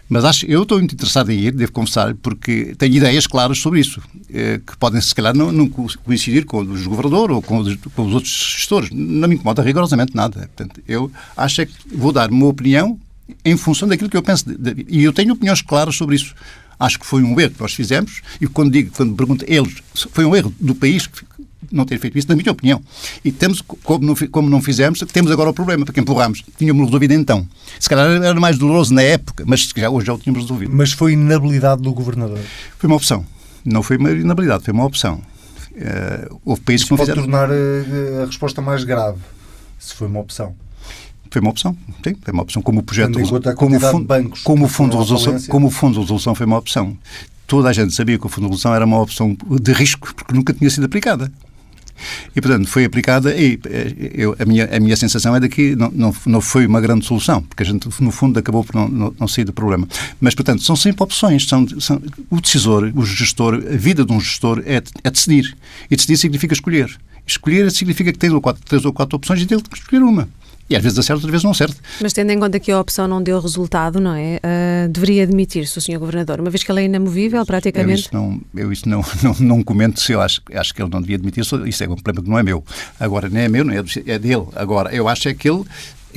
Mas 0.09 0.25
acho, 0.25 0.47
eu 0.47 0.63
estou 0.63 0.79
muito 0.79 0.95
interessado 0.95 1.31
em 1.31 1.39
ir, 1.39 1.53
devo 1.53 1.73
confessar, 1.73 2.15
porque 2.15 2.75
tenho 2.79 2.95
ideias 2.95 3.27
claras 3.27 3.59
sobre 3.59 3.81
isso, 3.81 4.01
eh, 4.33 4.61
que 4.65 4.77
podem, 4.77 5.01
se 5.01 5.15
calhar, 5.15 5.35
não, 5.37 5.53
não 5.53 5.69
coincidir 5.69 6.45
com 6.45 6.61
os 6.61 6.87
governador 6.87 7.31
ou 7.31 7.43
com 7.43 7.59
os, 7.59 7.77
com 7.77 8.07
os 8.07 8.15
outros 8.15 8.57
gestores. 8.59 8.91
Não 8.91 9.29
me 9.29 9.35
incomoda 9.35 9.63
rigorosamente 9.63 10.15
nada. 10.15 10.51
Portanto, 10.55 10.81
eu 10.87 11.11
acho 11.37 11.63
é 11.63 11.67
que 11.67 11.75
vou 11.93 12.13
dar 12.13 12.31
uma 12.31 12.47
opinião 12.47 12.99
em 13.45 13.57
função 13.57 13.89
daquilo 13.89 14.11
que 14.11 14.17
eu 14.17 14.23
penso. 14.23 14.47
De, 14.47 14.57
de, 14.57 14.87
e 14.89 15.05
eu 15.05 15.13
tenho 15.13 15.33
opiniões 15.33 15.63
claras 15.63 15.97
sobre 15.97 16.17
isso. 16.17 16.35
Acho 16.81 16.99
que 16.99 17.07
foi 17.07 17.23
um 17.23 17.39
erro 17.39 17.53
que 17.53 17.61
nós 17.61 17.75
fizemos 17.75 18.23
e 18.41 18.47
quando 18.47 18.73
digo, 18.73 18.91
quando 18.97 19.15
pergunto 19.15 19.45
eles, 19.47 19.75
foi 19.95 20.25
um 20.25 20.35
erro 20.35 20.53
do 20.59 20.75
país 20.75 21.09
não 21.71 21.85
ter 21.85 21.99
feito 21.99 22.19
isso, 22.19 22.29
na 22.29 22.35
minha 22.35 22.51
opinião. 22.51 22.83
E 23.25 23.31
temos, 23.31 23.61
como 23.61 24.05
não, 24.05 24.15
como 24.31 24.49
não 24.49 24.61
fizemos, 24.61 24.99
temos 25.13 25.31
agora 25.31 25.51
o 25.51 25.55
problema, 25.55 25.85
porque 25.85 26.01
empurramos. 26.01 26.43
Tínhamos 26.57 26.87
resolvido 26.87 27.13
então. 27.13 27.47
Se 27.79 27.89
calhar 27.89 28.11
era 28.11 28.41
mais 28.41 28.59
doloroso 28.59 28.93
na 28.95 29.03
época, 29.03 29.45
mas 29.47 29.71
já, 29.77 29.91
hoje 29.91 30.07
já 30.07 30.15
o 30.15 30.19
tínhamos 30.19 30.43
resolvido. 30.43 30.75
Mas 30.75 30.93
foi 30.93 31.13
inabilidade 31.13 31.83
do 31.83 31.93
governador? 31.93 32.41
Foi 32.79 32.89
uma 32.89 32.97
opção. 32.97 33.25
Não 33.65 33.83
foi 33.83 33.99
uma 33.99 34.11
inabilidade, 34.11 34.65
foi 34.65 34.73
uma 34.73 34.85
opção. 34.85 35.23
Uh, 35.73 36.41
houve 36.45 36.61
países 36.63 36.85
que 36.85 36.91
não 36.93 36.99
pode 36.99 37.11
fizeram... 37.11 37.29
tornar 37.29 37.51
a, 37.51 37.55
eh, 37.55 38.23
a 38.23 38.27
resposta 38.27 38.61
mais 38.61 38.85
grave, 38.85 39.19
se 39.79 39.95
foi 39.95 40.09
uma 40.09 40.21
opção. 40.21 40.55
Foi 41.31 41.41
uma 41.41 41.51
opção, 41.51 41.77
sim, 42.03 42.17
foi 42.21 42.33
uma 42.33 42.43
opção. 42.43 42.61
Como 42.61 42.81
o 42.81 42.83
projeto, 42.83 43.13
como 43.55 43.77
o, 43.77 43.81
fundo, 43.81 44.05
bancos, 44.05 44.43
como, 44.43 44.65
o 44.65 44.69
fundo 44.69 44.91
de 44.93 44.97
resolução, 44.99 45.41
como 45.49 45.67
o 45.69 45.71
fundo 45.71 45.95
de 45.95 46.01
resolução 46.01 46.35
foi 46.35 46.45
uma 46.45 46.59
opção. 46.59 46.97
Toda 47.47 47.69
a 47.69 47.73
gente 47.73 47.95
sabia 47.95 48.19
que 48.19 48.27
o 48.27 48.29
fundo 48.29 48.45
de 48.45 48.49
resolução 48.49 48.75
era 48.75 48.85
uma 48.85 49.01
opção 49.01 49.37
de 49.61 49.73
risco, 49.73 50.13
porque 50.15 50.35
nunca 50.35 50.53
tinha 50.53 50.69
sido 50.69 50.85
aplicada. 50.85 51.31
E, 52.35 52.41
portanto, 52.41 52.67
foi 52.69 52.85
aplicada 52.85 53.35
e 53.35 53.59
eh, 53.67 54.13
eu, 54.15 54.37
a, 54.39 54.45
minha, 54.45 54.69
a 54.75 54.81
minha 54.81 54.97
sensação 54.97 55.35
é 55.37 55.41
de 55.41 55.49
que 55.49 55.77
não, 55.77 55.91
não, 55.91 56.15
não 56.27 56.41
foi 56.41 56.67
uma 56.67 56.81
grande 56.81 57.05
solução, 57.05 57.43
porque 57.43 57.63
a 57.63 57.67
gente, 57.67 57.89
no 58.01 58.11
fundo, 58.11 58.39
acabou 58.39 58.65
por 58.65 58.75
não, 58.75 58.89
não, 58.89 59.15
não 59.19 59.29
sair 59.29 59.45
do 59.45 59.53
problema. 59.53 59.87
Mas, 60.21 60.35
portanto, 60.35 60.63
são 60.63 60.77
sempre 60.77 61.03
opções. 61.03 61.47
São, 61.47 61.67
são, 61.81 62.01
o 62.31 62.41
decisor, 62.41 62.91
o 62.95 63.05
gestor, 63.05 63.55
a 63.55 63.77
vida 63.77 64.05
de 64.05 64.13
um 64.13 64.21
gestor 64.21 64.63
é, 64.65 64.83
é 65.05 65.11
decidir. 65.11 65.57
E 65.91 65.97
decidir 65.97 66.17
significa 66.17 66.55
escolher. 66.55 66.91
Escolher 67.27 67.71
significa 67.71 68.13
que 68.13 68.19
tem 68.19 68.31
três 68.65 68.85
ou 68.85 68.93
quatro 68.93 69.17
opções 69.17 69.41
e 69.41 69.47
tem 69.47 69.59
que 69.59 69.79
escolher 69.79 70.03
uma. 70.03 70.29
E 70.71 70.77
às 70.77 70.83
vezes 70.85 70.97
acerta, 70.97 71.15
outras 71.15 71.33
vezes 71.33 71.45
não 71.45 71.51
acerta. 71.51 71.77
Mas 72.01 72.13
tendo 72.13 72.31
em 72.31 72.39
conta 72.39 72.61
que 72.61 72.71
a 72.71 72.79
opção 72.79 73.09
não 73.09 73.21
deu 73.21 73.41
resultado, 73.41 74.01
não 74.01 74.15
é? 74.15 74.37
Uh, 74.37 74.89
deveria 74.89 75.25
admitir-se 75.25 75.77
o 75.77 75.81
Sr. 75.81 75.99
Governador, 75.99 76.41
uma 76.41 76.49
vez 76.49 76.63
que 76.63 76.71
ele 76.71 76.83
é 76.83 76.85
inamovível, 76.85 77.45
praticamente. 77.45 77.91
Eu 77.91 77.97
isso 77.99 78.15
não, 78.15 78.41
eu 78.55 78.73
isso 78.73 78.89
não, 78.89 79.05
não, 79.21 79.35
não 79.41 79.63
comento 79.65 80.01
se 80.01 80.13
eu 80.13 80.21
acho, 80.21 80.41
acho 80.55 80.73
que 80.73 80.81
ele 80.81 80.91
não 80.91 81.01
devia 81.01 81.17
admitir, 81.17 81.41
isso 81.41 81.85
é 81.85 81.89
um 81.89 81.97
problema 81.97 82.23
que 82.23 82.31
não 82.31 82.39
é 82.39 82.43
meu. 82.45 82.65
Agora, 83.01 83.29
nem 83.29 83.43
é 83.43 83.49
meu, 83.49 83.65
não 83.65 83.75
é, 83.75 83.83
é 84.07 84.19
dele. 84.19 84.47
Agora, 84.55 84.95
eu 84.95 85.09
acho 85.09 85.29
é 85.29 85.35
que 85.35 85.51
ele 85.51 85.65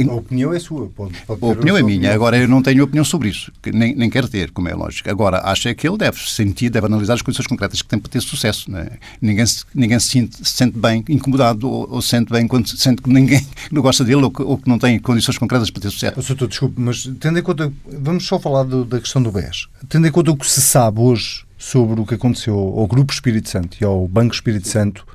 a 0.01 0.13
opinião 0.13 0.53
é 0.53 0.59
sua. 0.59 0.89
Pode, 0.89 1.13
pode 1.27 1.43
a 1.43 1.47
opinião 1.47 1.77
é 1.77 1.83
minha. 1.83 1.97
Opinião. 1.97 2.13
Agora, 2.13 2.37
eu 2.37 2.47
não 2.47 2.61
tenho 2.61 2.83
opinião 2.83 3.05
sobre 3.05 3.29
isso. 3.29 3.51
Nem, 3.71 3.95
nem 3.95 4.09
quero 4.09 4.27
ter, 4.27 4.49
como 4.51 4.67
é 4.67 4.73
lógico. 4.73 5.09
Agora, 5.09 5.41
acho 5.45 5.67
é 5.67 5.73
que 5.73 5.87
ele 5.87 5.97
deve 5.97 6.17
sentir, 6.19 6.69
deve 6.69 6.87
analisar 6.87 7.13
as 7.13 7.21
condições 7.21 7.45
concretas 7.45 7.81
que 7.81 7.87
tem 7.87 7.99
para 7.99 8.09
ter 8.09 8.21
sucesso. 8.21 8.71
Não 8.71 8.79
é? 8.79 8.97
Ninguém, 9.21 9.45
se, 9.45 9.63
ninguém 9.73 9.99
se 9.99 10.07
sente, 10.07 10.37
se 10.37 10.57
sente 10.57 10.77
bem 10.77 11.03
incomodado 11.07 11.69
ou, 11.69 11.87
ou 11.89 12.01
sente 12.01 12.31
bem 12.31 12.47
quando 12.47 12.67
sente 12.67 13.01
que 13.01 13.09
ninguém 13.09 13.45
não 13.71 13.81
gosta 13.81 14.03
dele 14.03 14.23
ou 14.23 14.31
que, 14.31 14.41
ou 14.41 14.57
que 14.57 14.67
não 14.67 14.79
tem 14.79 14.97
condições 14.99 15.37
concretas 15.37 15.69
para 15.69 15.81
ter 15.83 15.91
sucesso. 15.91 16.15
Doutor, 16.15 16.47
desculpe, 16.47 16.81
mas 16.81 17.09
tendo 17.19 17.37
em 17.37 17.43
conta... 17.43 17.71
Vamos 17.85 18.25
só 18.25 18.39
falar 18.39 18.63
do, 18.63 18.83
da 18.83 18.99
questão 18.99 19.21
do 19.21 19.31
BES. 19.31 19.67
Tendo 19.87 20.07
em 20.07 20.11
conta 20.11 20.31
o 20.31 20.35
que 20.35 20.49
se 20.49 20.61
sabe 20.61 20.99
hoje 20.99 21.45
sobre 21.57 22.01
o 22.01 22.05
que 22.05 22.15
aconteceu 22.15 22.55
ao 22.55 22.87
Grupo 22.87 23.13
Espírito 23.13 23.49
Santo 23.49 23.77
e 23.79 23.85
ao 23.85 24.07
Banco 24.07 24.33
Espírito 24.33 24.67
Santo, 24.67 25.05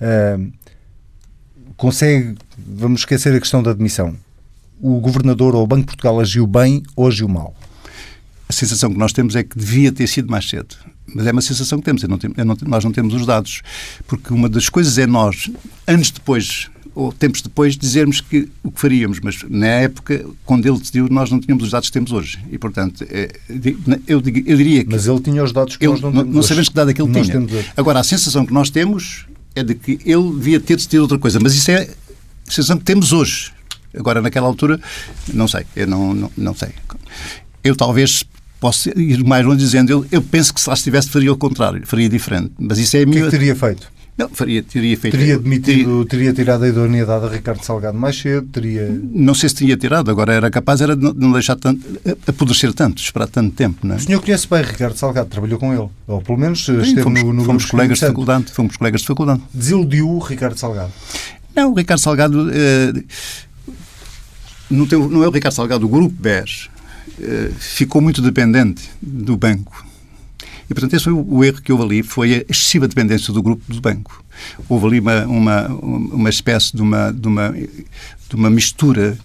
uh, 0.00 0.52
consegue... 1.76 2.36
Vamos 2.56 3.00
esquecer 3.00 3.34
a 3.34 3.40
questão 3.40 3.62
da 3.62 3.72
admissão 3.72 4.16
o 4.80 5.00
governador 5.00 5.54
ou 5.54 5.62
o 5.62 5.66
Banco 5.66 5.82
de 5.82 5.86
Portugal 5.86 6.20
agiu 6.20 6.46
bem 6.46 6.82
ou 6.94 7.06
agiu 7.06 7.28
mal? 7.28 7.54
A 8.48 8.52
sensação 8.52 8.90
que 8.90 8.98
nós 8.98 9.12
temos 9.12 9.36
é 9.36 9.42
que 9.42 9.58
devia 9.58 9.92
ter 9.92 10.06
sido 10.06 10.30
mais 10.30 10.48
cedo. 10.48 10.74
Mas 11.14 11.26
é 11.26 11.32
uma 11.32 11.42
sensação 11.42 11.78
que 11.78 11.84
temos. 11.84 12.02
Eu 12.02 12.08
não, 12.08 12.18
eu 12.36 12.44
não, 12.44 12.56
nós 12.66 12.84
não 12.84 12.92
temos 12.92 13.14
os 13.14 13.26
dados. 13.26 13.62
Porque 14.06 14.32
uma 14.32 14.48
das 14.48 14.68
coisas 14.68 14.96
é 14.98 15.06
nós, 15.06 15.50
anos 15.86 16.10
depois, 16.10 16.68
ou 16.94 17.12
tempos 17.12 17.42
depois, 17.42 17.76
dizermos 17.76 18.20
que 18.20 18.48
o 18.62 18.70
que 18.70 18.80
faríamos. 18.80 19.20
Mas 19.20 19.42
na 19.48 19.66
época, 19.66 20.24
quando 20.44 20.66
ele 20.66 20.78
decidiu, 20.78 21.08
nós 21.10 21.30
não 21.30 21.40
tínhamos 21.40 21.64
os 21.64 21.70
dados 21.70 21.88
que 21.88 21.92
temos 21.92 22.12
hoje. 22.12 22.38
E, 22.50 22.58
portanto, 22.58 23.04
é, 23.08 23.30
eu, 23.48 23.96
eu, 24.06 24.20
diria 24.20 24.84
que. 24.84 24.90
Mas 24.90 25.06
ele 25.06 25.20
tinha 25.20 25.42
os 25.42 25.52
dados 25.52 25.76
que 25.76 25.84
ele, 25.84 25.92
nós 25.92 26.00
não 26.00 26.12
temos. 26.12 26.34
Não 26.34 26.42
sabemos 26.42 26.68
que 26.68 26.74
dado 26.74 26.90
é 26.90 26.94
ele 26.98 27.24
tinha. 27.24 27.64
Agora, 27.76 28.00
a 28.00 28.04
sensação 28.04 28.44
que 28.44 28.52
nós 28.52 28.70
temos 28.70 29.26
é 29.54 29.62
de 29.62 29.74
que 29.74 29.98
ele 30.04 30.32
devia 30.34 30.60
ter 30.60 30.76
decidido 30.76 31.02
outra 31.02 31.18
coisa. 31.18 31.38
Mas 31.40 31.54
isso 31.54 31.70
é 31.70 31.82
a 31.82 32.50
sensação 32.50 32.78
que 32.78 32.84
temos 32.84 33.12
hoje 33.12 33.52
Agora, 33.96 34.20
naquela 34.20 34.46
altura, 34.46 34.80
não 35.32 35.48
sei, 35.48 35.64
eu 35.74 35.86
não, 35.86 36.14
não, 36.14 36.30
não 36.36 36.54
sei. 36.54 36.70
Eu 37.64 37.74
talvez 37.76 38.24
posso 38.60 38.90
ir 38.98 39.24
mais 39.24 39.44
longe 39.44 39.58
dizendo, 39.58 39.90
eu, 39.90 40.06
eu 40.10 40.22
penso 40.22 40.52
que 40.52 40.60
se 40.60 40.68
lá 40.68 40.74
estivesse 40.74 41.08
faria 41.08 41.32
o 41.32 41.36
contrário, 41.36 41.86
faria 41.86 42.08
diferente. 42.08 42.52
Mas 42.58 42.78
isso 42.78 42.96
é 42.96 43.02
a 43.02 43.06
minha... 43.06 43.18
O 43.18 43.20
que, 43.22 43.28
é 43.28 43.30
que 43.30 43.38
teria 43.38 43.56
feito? 43.56 43.98
Não, 44.18 44.28
faria, 44.28 44.64
teria 44.64 44.98
feito. 44.98 45.16
Teria 45.16 45.38
demitido, 45.38 46.04
teria, 46.04 46.32
teria 46.32 46.32
tirado 46.32 46.64
a 46.64 46.68
idoneidade 46.68 47.24
a 47.24 47.28
Ricardo 47.28 47.62
Salgado 47.62 47.96
mais 47.96 48.18
cedo, 48.18 48.48
teria. 48.48 49.00
Não 49.12 49.32
sei 49.32 49.48
se 49.48 49.54
teria 49.54 49.76
tirado, 49.76 50.10
agora 50.10 50.32
era 50.32 50.50
capaz 50.50 50.80
era 50.80 50.96
de 50.96 51.14
não 51.14 51.30
deixar 51.30 51.54
tanto, 51.54 51.80
apodrecer 52.26 52.72
tanto, 52.72 53.00
esperar 53.00 53.28
tanto 53.28 53.54
tempo. 53.54 53.86
Não 53.86 53.94
é? 53.94 53.98
O 53.98 54.00
senhor 54.00 54.20
conhece 54.20 54.48
bem 54.48 54.60
Ricardo 54.60 54.96
Salgado, 54.96 55.28
trabalhou 55.28 55.56
com 55.56 55.72
ele, 55.72 55.88
ou 56.08 56.20
pelo 56.20 56.36
menos 56.36 56.64
Sim, 56.64 56.80
esteve 56.80 57.02
fomos, 57.02 57.22
no, 57.22 57.32
no 57.32 57.44
fomos 57.44 57.64
colegas 57.64 58.00
de 58.00 58.06
faculdade, 58.06 58.46
fomos 58.52 58.76
colegas 58.76 59.02
de 59.02 59.06
faculdade. 59.06 59.40
Desiludiu 59.54 60.10
o 60.10 60.18
Ricardo 60.18 60.58
Salgado? 60.58 60.90
Não, 61.54 61.70
o 61.70 61.74
Ricardo 61.76 62.00
Salgado 62.00 62.50
eh, 62.50 62.92
não, 64.70 64.86
não 65.08 65.24
é 65.24 65.28
o 65.28 65.30
Ricardo 65.30 65.54
Salgado, 65.54 65.86
o 65.86 65.88
grupo 65.88 66.14
BES 66.18 66.68
eh, 67.20 67.50
ficou 67.58 68.00
muito 68.00 68.20
dependente 68.20 68.88
do 69.00 69.36
banco 69.36 69.88
e, 70.70 70.74
portanto, 70.74 70.94
esse 70.94 71.04
foi 71.04 71.12
o, 71.14 71.44
erro 71.44 71.62
que 71.62 71.72
houve 71.72 71.84
ali, 71.84 72.02
foi 72.02 72.34
a 72.34 72.44
excessiva 72.48 72.86
dependência 72.86 73.32
do 73.32 73.42
grupo 73.42 73.62
do 73.72 73.80
banco. 73.80 74.22
Houve 74.68 74.86
ali 74.86 75.00
uma, 75.00 75.24
uma, 75.24 75.66
uma 75.68 76.30
espécie 76.30 76.76
de 76.76 76.82
uma, 76.82 77.10
de 77.10 77.26
uma, 77.26 77.52
de 77.52 78.34
uma 78.34 78.50
mistura 78.50 79.18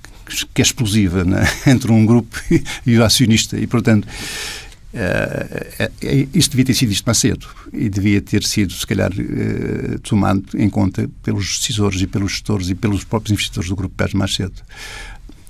que 0.54 0.62
é 0.62 0.64
explosiva 0.64 1.26
né? 1.26 1.46
entre 1.68 1.92
um 1.92 2.06
grupo 2.06 2.40
e 2.86 2.98
o 2.98 3.04
acionista 3.04 3.60
e, 3.60 3.68
portanto, 3.68 4.08
uh, 4.94 6.28
isto 6.34 6.52
devia 6.52 6.66
ter 6.66 6.74
sido 6.76 6.94
isto 6.94 7.04
mais 7.06 7.18
cedo 7.18 7.46
e 7.74 7.90
devia 7.90 8.22
ter 8.22 8.42
sido, 8.44 8.72
se 8.72 8.88
calhar, 8.88 9.12
uh, 9.12 10.00
tomado 10.00 10.46
em 10.56 10.70
conta 10.70 11.10
pelos 11.22 11.58
decisores 11.58 12.02
e 12.02 12.08
pelos 12.08 12.32
gestores 12.32 12.70
e 12.70 12.76
pelos 12.76 13.04
próprios 13.04 13.34
investidores 13.34 13.70
do 13.70 13.76
Grupo 13.76 13.94
PES 13.98 14.14
mais 14.14 14.34
cedo. 14.34 14.62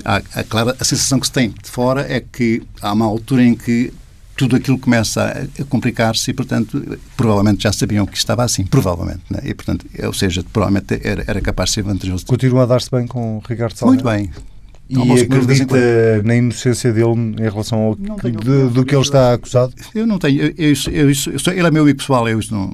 Há, 0.06 0.22
claro, 0.44 0.76
a 0.80 0.84
sensação 0.84 1.20
que 1.20 1.28
se 1.28 1.32
tem 1.32 1.50
de 1.50 1.70
fora 1.70 2.06
é 2.12 2.20
que 2.20 2.62
há 2.82 2.92
uma 2.92 3.06
altura 3.06 3.44
em 3.44 3.56
que 3.56 3.94
tudo 4.36 4.56
aquilo 4.56 4.78
começa 4.80 5.48
a, 5.60 5.64
complicar-se 5.66 6.32
e, 6.32 6.34
portanto, 6.34 7.00
provavelmente 7.16 7.64
já 7.64 7.72
sabiam 7.72 8.06
que 8.06 8.18
estava 8.18 8.44
assim, 8.44 8.66
provavelmente, 8.66 9.22
né? 9.30 9.40
e, 9.44 9.54
portanto, 9.54 9.86
ou 10.04 10.14
seja, 10.14 10.44
provavelmente 10.52 11.00
era, 11.04 11.24
era 11.28 11.42
capaz 11.42 11.70
de 11.70 11.76
ser 11.76 11.84
vantajoso. 11.84 12.26
Continua 12.26 12.64
a 12.64 12.66
dar-se 12.66 12.90
bem 12.90 13.08
com 13.08 13.38
o 13.38 13.44
Ricardo 13.48 13.78
Salgado? 13.78 14.04
Muito 14.04 14.04
bem. 14.04 14.53
E 14.94 15.22
acredita 15.22 16.24
na 16.24 16.36
inocência 16.36 16.94
dele 16.94 17.36
em 17.40 17.50
relação 17.50 17.80
ao 17.80 17.96
que, 17.96 18.32
de, 18.32 18.70
do 18.70 18.86
que 18.86 18.96
ele 18.96 19.02
está 19.02 19.34
acusado? 19.34 19.74
Eu 19.94 20.06
não 20.06 20.20
tenho. 20.20 20.44
Eu, 20.44 20.54
eu, 20.58 20.74
eu, 20.92 21.10
eu 21.10 21.16
sou, 21.40 21.54
ele 21.54 21.68
é 21.68 21.72
meu 21.72 21.84
amigo 21.84 21.98
pessoal, 21.98 22.28
eu 22.30 22.40
não, 22.52 22.72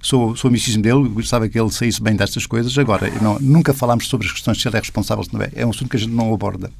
sou, 0.00 0.36
sou 0.36 0.48
amicíssimo 0.48 0.82
dele, 0.82 1.08
gostava 1.08 1.48
que 1.48 1.58
ele 1.58 1.70
saísse 1.70 2.00
bem 2.02 2.14
destas 2.14 2.46
coisas. 2.46 2.76
Agora, 2.78 3.10
não, 3.20 3.38
nunca 3.40 3.74
falámos 3.74 4.06
sobre 4.06 4.26
as 4.26 4.32
questões 4.32 4.60
se 4.60 4.68
ele 4.68 4.76
é 4.76 4.80
responsável, 4.80 5.24
se 5.24 5.34
não 5.34 5.42
é. 5.42 5.50
É 5.54 5.66
um 5.66 5.70
assunto 5.70 5.90
que 5.90 5.96
a 5.96 6.00
gente 6.00 6.12
não 6.12 6.32
aborda. 6.32 6.70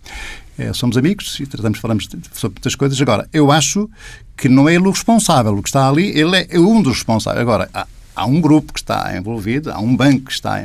É, 0.59 0.73
somos 0.73 0.97
amigos 0.97 1.39
e 1.41 1.47
tratamos, 1.47 1.79
falamos 1.79 2.09
sobre 2.33 2.57
muitas 2.57 2.75
coisas. 2.75 3.01
Agora, 3.01 3.29
eu 3.33 3.51
acho 3.51 3.91
que 4.37 4.49
não 4.49 4.69
é 4.69 4.75
ele 4.75 4.87
o 4.87 4.91
responsável. 4.91 5.55
O 5.57 5.63
que 5.63 5.69
está 5.69 5.89
ali, 5.89 6.09
ele 6.19 6.47
é 6.49 6.59
um 6.59 6.81
dos 6.81 6.95
responsáveis. 6.95 7.43
Agora, 7.43 7.69
há, 7.75 7.87
há 8.15 8.27
um 8.27 8.41
grupo 8.41 8.73
que 8.73 8.81
está 8.81 9.17
envolvido, 9.17 9.71
há 9.71 9.79
um 9.79 9.95
banco 9.95 10.27
que 10.27 10.33
está 10.33 10.63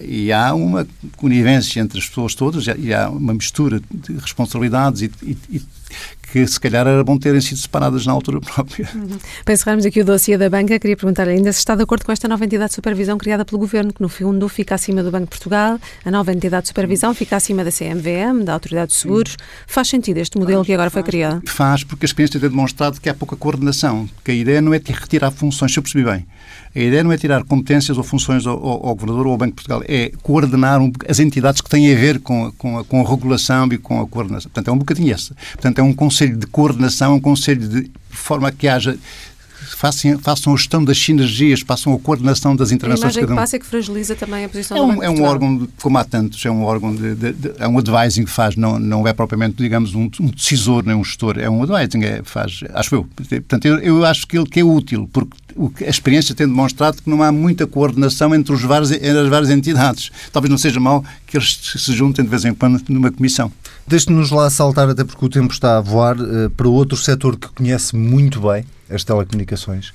e 0.00 0.32
há 0.32 0.54
uma 0.54 0.86
conivência 1.16 1.80
entre 1.80 1.98
as 1.98 2.08
pessoas 2.08 2.34
todas 2.34 2.64
e 2.78 2.94
há 2.94 3.08
uma 3.08 3.34
mistura 3.34 3.80
de 3.90 4.14
responsabilidades 4.14 5.02
e, 5.02 5.10
e, 5.22 5.36
e 5.50 5.62
que 6.32 6.46
se 6.46 6.58
calhar 6.58 6.86
era 6.86 7.02
bom 7.04 7.16
terem 7.16 7.40
sido 7.40 7.58
separadas 7.58 8.04
na 8.04 8.12
altura 8.12 8.40
própria. 8.42 8.88
Uhum. 8.94 9.18
Para 9.44 9.54
encerrarmos 9.54 9.86
aqui 9.86 10.00
o 10.00 10.04
dossiê 10.04 10.36
da 10.36 10.50
banca, 10.50 10.78
queria 10.78 10.96
perguntar 10.96 11.28
ainda 11.28 11.52
se 11.52 11.60
está 11.60 11.74
de 11.74 11.82
acordo 11.82 12.04
com 12.04 12.12
esta 12.12 12.28
nova 12.28 12.44
entidade 12.44 12.70
de 12.70 12.74
supervisão 12.74 13.16
criada 13.16 13.44
pelo 13.44 13.58
Governo, 13.58 13.92
que 13.92 14.02
no 14.02 14.08
fundo 14.08 14.48
fica 14.48 14.74
acima 14.74 15.02
do 15.02 15.10
Banco 15.10 15.24
de 15.24 15.30
Portugal, 15.30 15.78
a 16.04 16.10
nova 16.10 16.32
entidade 16.32 16.62
de 16.62 16.68
supervisão 16.68 17.14
fica 17.14 17.36
acima 17.36 17.64
da 17.64 17.70
CMVM, 17.70 18.44
da 18.44 18.52
Autoridade 18.52 18.92
de 18.92 18.98
Seguros. 18.98 19.32
Sim. 19.32 19.38
Faz 19.66 19.88
sentido 19.88 20.18
este 20.18 20.36
modelo 20.36 20.58
faz, 20.58 20.66
que 20.66 20.72
agora 20.74 20.90
foi 20.90 21.02
criado? 21.02 21.42
Faz, 21.46 21.84
porque 21.84 22.04
a 22.04 22.08
experiência 22.08 22.40
tem 22.40 22.50
demonstrado 22.50 23.00
que 23.00 23.08
há 23.08 23.14
pouca 23.14 23.36
coordenação, 23.36 24.08
que 24.24 24.30
a 24.30 24.34
ideia 24.34 24.60
não 24.60 24.74
é 24.74 24.78
retirar 24.78 25.30
funções, 25.30 25.72
se 25.72 25.78
eu 25.78 25.82
percebi 25.82 26.04
bem. 26.04 26.26
A 26.76 26.78
ideia 26.78 27.02
não 27.02 27.10
é 27.10 27.16
tirar 27.16 27.42
competências 27.42 27.96
ou 27.96 28.04
funções 28.04 28.46
ao, 28.46 28.54
ao, 28.54 28.86
ao 28.88 28.94
Governador 28.94 29.26
ou 29.26 29.32
ao 29.32 29.38
Banco 29.38 29.52
de 29.52 29.54
Portugal, 29.54 29.82
é 29.88 30.12
coordenar 30.22 30.80
um, 30.80 30.92
as 31.08 31.18
entidades 31.18 31.62
que 31.62 31.70
têm 31.70 31.90
a 31.90 31.96
ver 31.96 32.20
com, 32.20 32.52
com, 32.52 32.78
a, 32.78 32.84
com 32.84 33.00
a 33.00 33.08
regulação 33.08 33.66
e 33.72 33.78
com 33.78 34.00
a 34.00 34.06
coordenação. 34.06 34.50
Portanto, 34.50 34.68
é 34.68 34.72
um 34.72 34.78
bocadinho 34.78 35.14
essa. 35.14 35.34
Portanto, 35.52 35.78
é 35.78 35.82
um 35.82 35.94
conselho 35.94 36.36
de 36.36 36.46
coordenação, 36.46 37.14
um 37.14 37.20
conselho 37.20 37.66
de, 37.66 37.82
de 37.84 37.90
forma 38.10 38.52
que 38.52 38.68
haja 38.68 38.98
façam, 39.76 40.18
façam 40.18 40.52
a 40.52 40.56
gestão 40.56 40.84
das 40.84 40.98
sinergias, 40.98 41.60
façam 41.60 41.92
a 41.94 41.98
coordenação 41.98 42.54
das 42.54 42.70
intervenções 42.72 43.14
de 43.14 43.20
cada 43.20 43.32
um. 43.32 43.36
A 43.36 43.40
passa 43.40 43.56
é 43.56 43.58
que 43.58 43.66
fragiliza 43.66 44.14
também 44.14 44.44
a 44.44 44.48
posição 44.48 44.76
é 44.76 44.80
um, 44.80 44.86
do 44.86 44.92
Banco 44.92 45.04
É 45.04 45.10
um 45.10 45.22
órgão, 45.22 45.58
de, 45.58 45.68
como 45.80 45.98
há 45.98 46.04
tantos, 46.04 46.44
é 46.44 46.50
um 46.50 46.62
órgão 46.62 46.94
de, 46.94 47.14
de, 47.14 47.32
de, 47.32 47.52
é 47.58 47.66
um 47.66 47.78
advising 47.78 48.24
que 48.24 48.30
faz, 48.30 48.56
não, 48.56 48.78
não 48.78 49.06
é 49.06 49.12
propriamente, 49.12 49.56
digamos, 49.56 49.94
um, 49.94 50.10
um 50.20 50.26
decisor 50.26 50.84
nem 50.84 50.94
um 50.94 51.04
gestor, 51.04 51.38
é 51.38 51.48
um 51.48 51.62
advising, 51.62 52.04
é, 52.04 52.22
faz, 52.24 52.60
acho 52.74 52.94
eu. 52.94 53.04
Portanto, 53.04 53.66
eu, 53.66 53.78
eu 53.78 54.04
acho 54.04 54.26
que 54.26 54.36
ele 54.38 54.46
que 54.46 54.60
é 54.60 54.64
útil, 54.64 55.08
porque 55.12 55.36
a 55.84 55.90
experiência 55.90 56.34
tem 56.34 56.46
demonstrado 56.46 57.02
que 57.02 57.08
não 57.08 57.22
há 57.22 57.32
muita 57.32 57.66
coordenação 57.66 58.34
entre, 58.34 58.52
os 58.52 58.62
vários, 58.62 58.90
entre 58.90 59.18
as 59.18 59.28
várias 59.28 59.50
entidades. 59.50 60.10
Talvez 60.32 60.50
não 60.50 60.58
seja 60.58 60.78
mal 60.78 61.04
que 61.26 61.36
eles 61.36 61.58
se 61.76 61.92
juntem 61.92 62.24
de 62.24 62.30
vez 62.30 62.44
em 62.44 62.54
quando 62.54 62.82
numa 62.88 63.10
comissão. 63.10 63.50
Deixe-nos 63.86 64.30
lá 64.30 64.50
saltar, 64.50 64.88
até 64.88 65.04
porque 65.04 65.24
o 65.24 65.28
tempo 65.28 65.52
está 65.52 65.78
a 65.78 65.80
voar, 65.80 66.16
uh, 66.20 66.50
para 66.50 66.68
outro 66.68 66.96
setor 66.96 67.36
que 67.36 67.48
conhece 67.48 67.96
muito 67.96 68.40
bem, 68.40 68.64
as 68.90 69.04
telecomunicações, 69.04 69.92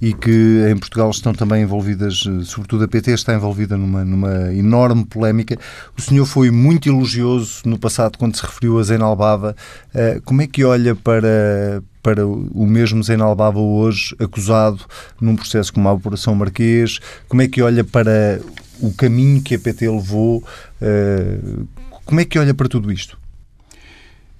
e 0.00 0.12
que 0.12 0.66
em 0.70 0.76
Portugal 0.76 1.10
estão 1.10 1.32
também 1.32 1.62
envolvidas, 1.62 2.24
eh, 2.26 2.44
sobretudo 2.44 2.84
a 2.84 2.88
PT 2.88 3.12
está 3.12 3.34
envolvida 3.34 3.76
numa, 3.76 4.04
numa 4.04 4.52
enorme 4.52 5.04
polémica. 5.04 5.56
O 5.96 6.02
senhor 6.02 6.26
foi 6.26 6.50
muito 6.50 6.88
elogioso 6.88 7.62
no 7.64 7.78
passado 7.78 8.18
quando 8.18 8.36
se 8.36 8.42
referiu 8.42 8.78
a 8.78 8.82
Zenalbava. 8.82 9.56
Uh, 9.94 10.20
como 10.22 10.42
é 10.42 10.46
que 10.46 10.64
olha 10.64 10.94
para, 10.94 11.82
para 12.02 12.26
o 12.26 12.66
mesmo 12.66 13.02
Zenalbava 13.02 13.60
hoje, 13.60 14.14
acusado 14.18 14.84
num 15.20 15.36
processo 15.36 15.72
como 15.72 15.88
a 15.88 15.92
Operação 15.92 16.34
Marquês? 16.34 16.98
Como 17.28 17.42
é 17.42 17.48
que 17.48 17.62
olha 17.62 17.84
para 17.84 18.40
o 18.80 18.92
caminho 18.92 19.42
que 19.42 19.54
a 19.54 19.58
PT 19.58 19.88
levou? 19.88 20.42
Uh, 20.80 21.66
como 22.04 22.20
é 22.20 22.24
que 22.24 22.38
olha 22.38 22.54
para 22.54 22.68
tudo 22.68 22.90
isto? 22.92 23.18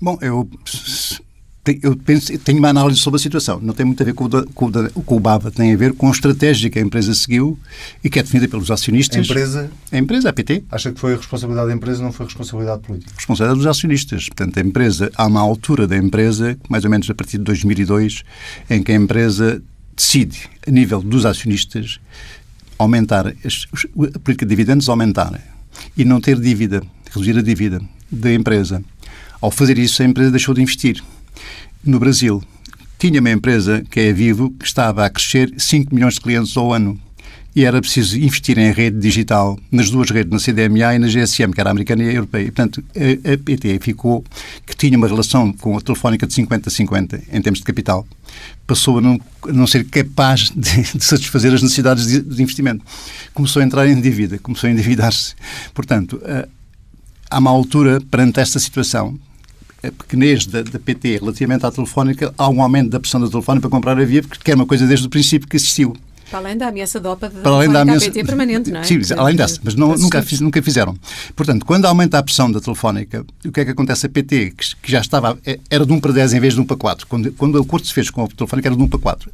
Bom, 0.01 0.19
eu 0.21 0.49
eu 1.81 1.97
penso, 1.97 2.37
tenho 2.39 2.59
uma 2.59 2.71
análise 2.71 2.99
sobre 2.99 3.19
a 3.19 3.23
situação. 3.23 3.61
Não 3.61 3.73
tem 3.73 3.87
muito 3.87 4.03
a 4.03 4.07
ver 4.07 4.15
com 4.15 4.25
o, 4.25 4.47
com, 4.53 4.67
o, 4.67 5.03
com 5.03 5.17
o 5.17 5.21
BAVA, 5.21 5.51
tem 5.53 5.73
a 5.73 5.77
ver 5.77 5.93
com 5.93 6.09
a 6.09 6.11
estratégia 6.11 6.69
que 6.69 6.79
a 6.79 6.83
empresa 6.83 7.15
seguiu 7.15 7.57
e 8.03 8.11
que 8.11 8.19
é 8.19 8.23
definida 8.23 8.49
pelos 8.49 8.69
acionistas. 8.69 9.19
A 9.19 9.23
empresa? 9.23 9.71
A 9.93 9.99
empresa, 9.99 10.29
a 10.29 10.33
PT. 10.33 10.65
Acha 10.71 10.91
que 10.91 10.99
foi 10.99 11.15
a 11.15 11.17
responsabilidade 11.17 11.69
da 11.69 11.75
empresa, 11.75 12.03
não 12.03 12.11
foi 12.11 12.25
a 12.25 12.29
responsabilidade 12.29 12.83
política? 12.83 13.13
Responsabilidade 13.17 13.59
dos 13.59 13.67
acionistas. 13.69 14.27
Portanto, 14.27 14.59
a 14.59 14.61
empresa, 14.61 15.13
há 15.15 15.27
uma 15.27 15.41
altura 15.41 15.87
da 15.87 15.97
empresa, 15.97 16.59
mais 16.69 16.85
ou 16.85 16.91
menos 16.91 17.09
a 17.09 17.15
partir 17.15 17.39
de 17.39 17.45
2002, 17.45 18.25
em 18.69 18.83
que 18.83 18.91
a 18.91 18.97
empresa 18.97 19.63
decide, 19.97 20.51
a 20.67 20.71
nível 20.71 21.01
dos 21.01 21.25
acionistas, 21.25 22.01
aumentar, 22.77 23.29
a 23.29 24.19
política 24.19 24.45
de 24.45 24.47
dividendos 24.47 24.89
aumentar 24.89 25.41
e 25.97 26.05
não 26.05 26.21
ter 26.21 26.41
dívida, 26.41 26.83
reduzir 27.09 27.39
a 27.39 27.43
dívida 27.43 27.81
da 28.11 28.33
empresa. 28.35 28.83
Ao 29.41 29.51
fazer 29.51 29.79
isso, 29.79 30.03
a 30.03 30.05
empresa 30.05 30.33
deixou 30.33 30.55
de 30.55 30.61
investir 30.61 31.03
no 31.85 31.99
Brasil, 31.99 32.43
tinha 32.99 33.21
uma 33.21 33.31
empresa, 33.31 33.83
que 33.91 33.99
é 33.99 34.11
a 34.11 34.13
Vivo, 34.13 34.51
que 34.51 34.65
estava 34.65 35.05
a 35.05 35.11
crescer 35.11 35.53
5 35.59 35.93
milhões 35.93 36.15
de 36.15 36.21
clientes 36.21 36.57
ao 36.57 36.73
ano. 36.73 36.97
E 37.55 37.65
era 37.65 37.81
preciso 37.81 38.17
investir 38.17 38.57
em 38.59 38.73
rede 38.73 38.99
digital, 38.99 39.59
nas 39.71 39.91
duas 39.91 40.09
redes, 40.09 40.33
na 40.33 40.39
CDMA 40.39 40.95
e 40.95 40.99
na 40.99 41.09
GSM, 41.09 41.53
que 41.53 41.61
era 41.61 41.69
a 41.69 41.73
americana 41.73 42.05
e 42.05 42.09
a 42.09 42.13
europeia. 42.13 42.45
E, 42.45 42.47
portanto, 42.47 42.83
a, 42.97 43.33
a 43.33 43.39
PT 43.39 43.79
ficou, 43.81 44.25
que 44.65 44.77
tinha 44.77 44.97
uma 44.97 45.09
relação 45.09 45.53
com 45.53 45.77
a 45.77 45.81
telefónica 45.81 46.27
de 46.27 46.33
50-50 46.33 47.23
em 47.33 47.43
termos 47.43 47.59
de 47.59 47.65
capital, 47.65 48.07
passou 48.67 48.99
a 48.99 49.01
não, 49.01 49.21
a 49.49 49.53
não 49.53 49.67
ser 49.67 49.85
capaz 49.85 50.51
de, 50.55 50.83
de, 50.97 51.05
satisfazer 51.05 51.53
as 51.53 51.61
necessidades 51.61 52.07
de, 52.07 52.21
de, 52.21 52.43
investimento. 52.43 52.85
Começou 53.35 53.61
a 53.61 53.65
entrar 53.65 53.87
em 53.89 54.01
dívida, 54.01 54.39
começou 54.39 54.69
a 54.69 54.73
endividar-se. 54.73 55.35
Portanto, 55.75 56.23
há 57.29 57.39
uma 57.39 57.51
altura, 57.51 58.01
perante 58.11 58.39
esta 58.39 58.59
situação, 58.61 59.19
a 59.32 59.32
pequenez 59.91 60.47
da, 60.47 60.63
da, 60.63 60.79
PT 60.79 61.19
relativamente 61.19 61.67
à 61.67 61.71
telefónica, 61.71 62.33
há 62.39 62.49
um 62.49 62.63
aumento 62.63 62.91
da 62.91 63.01
pressão 63.01 63.21
da 63.21 63.29
telefónica 63.29 63.69
para 63.69 63.77
comprar 63.77 63.99
a 63.99 64.05
Via, 64.05 64.23
porque 64.23 64.51
é 64.51 64.55
uma 64.55 64.67
coisa 64.67 64.87
desde 64.87 65.07
o 65.07 65.11
princípio 65.11 65.49
que 65.49 65.57
existiu. 65.57 65.97
Para 66.31 66.39
além 66.39 66.57
da 66.57 66.69
ameaça 66.69 66.99
de 66.99 67.07
OPA 67.07 67.29
para 67.29 67.51
além 67.51 67.71
da 67.71 67.83
ameaça 67.83 68.07
PT 68.07 68.25
permanente, 68.25 68.71
não 68.71 68.81
é? 68.81 68.85
Sim, 68.85 69.01
além 69.19 69.37
dessa, 69.37 69.61
mas 69.63 69.75
não, 69.75 69.95
nunca, 69.95 70.23
fiz, 70.23 70.41
nunca 70.41 70.63
fizeram. 70.63 70.97
Portanto, 71.37 71.67
quando 71.67 71.85
aumenta 71.85 72.17
a 72.19 72.23
pressão 72.23 72.51
da 72.51 72.59
telefónica, 72.59 73.27
o 73.45 73.53
que 73.53 73.61
é 73.61 73.65
que 73.67 73.71
acontece? 73.73 74.07
A 74.07 74.09
PT, 74.09 74.55
que, 74.83 74.91
já 74.91 75.01
estava, 75.01 75.39
é, 75.45 75.59
era 75.69 75.85
de 75.85 75.93
1 75.93 76.01
para 76.01 76.13
10 76.13 76.33
em 76.33 76.41
vez 76.41 76.55
de 76.55 76.61
1 76.61 76.65
para 76.65 76.77
4. 76.77 77.07
Quando, 77.07 77.33
quando 77.33 77.57
o 77.57 77.61
acordo 77.61 77.87
se 77.87 77.93
fez 77.93 78.09
com 78.09 78.25
a 78.25 78.29
telefónica, 78.29 78.69
era 78.69 78.77
de 78.77 78.83
1 78.83 78.89
para 78.89 78.99
4, 78.99 79.31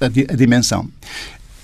a, 0.00 0.06
a 0.06 0.36
dimensão 0.36 0.88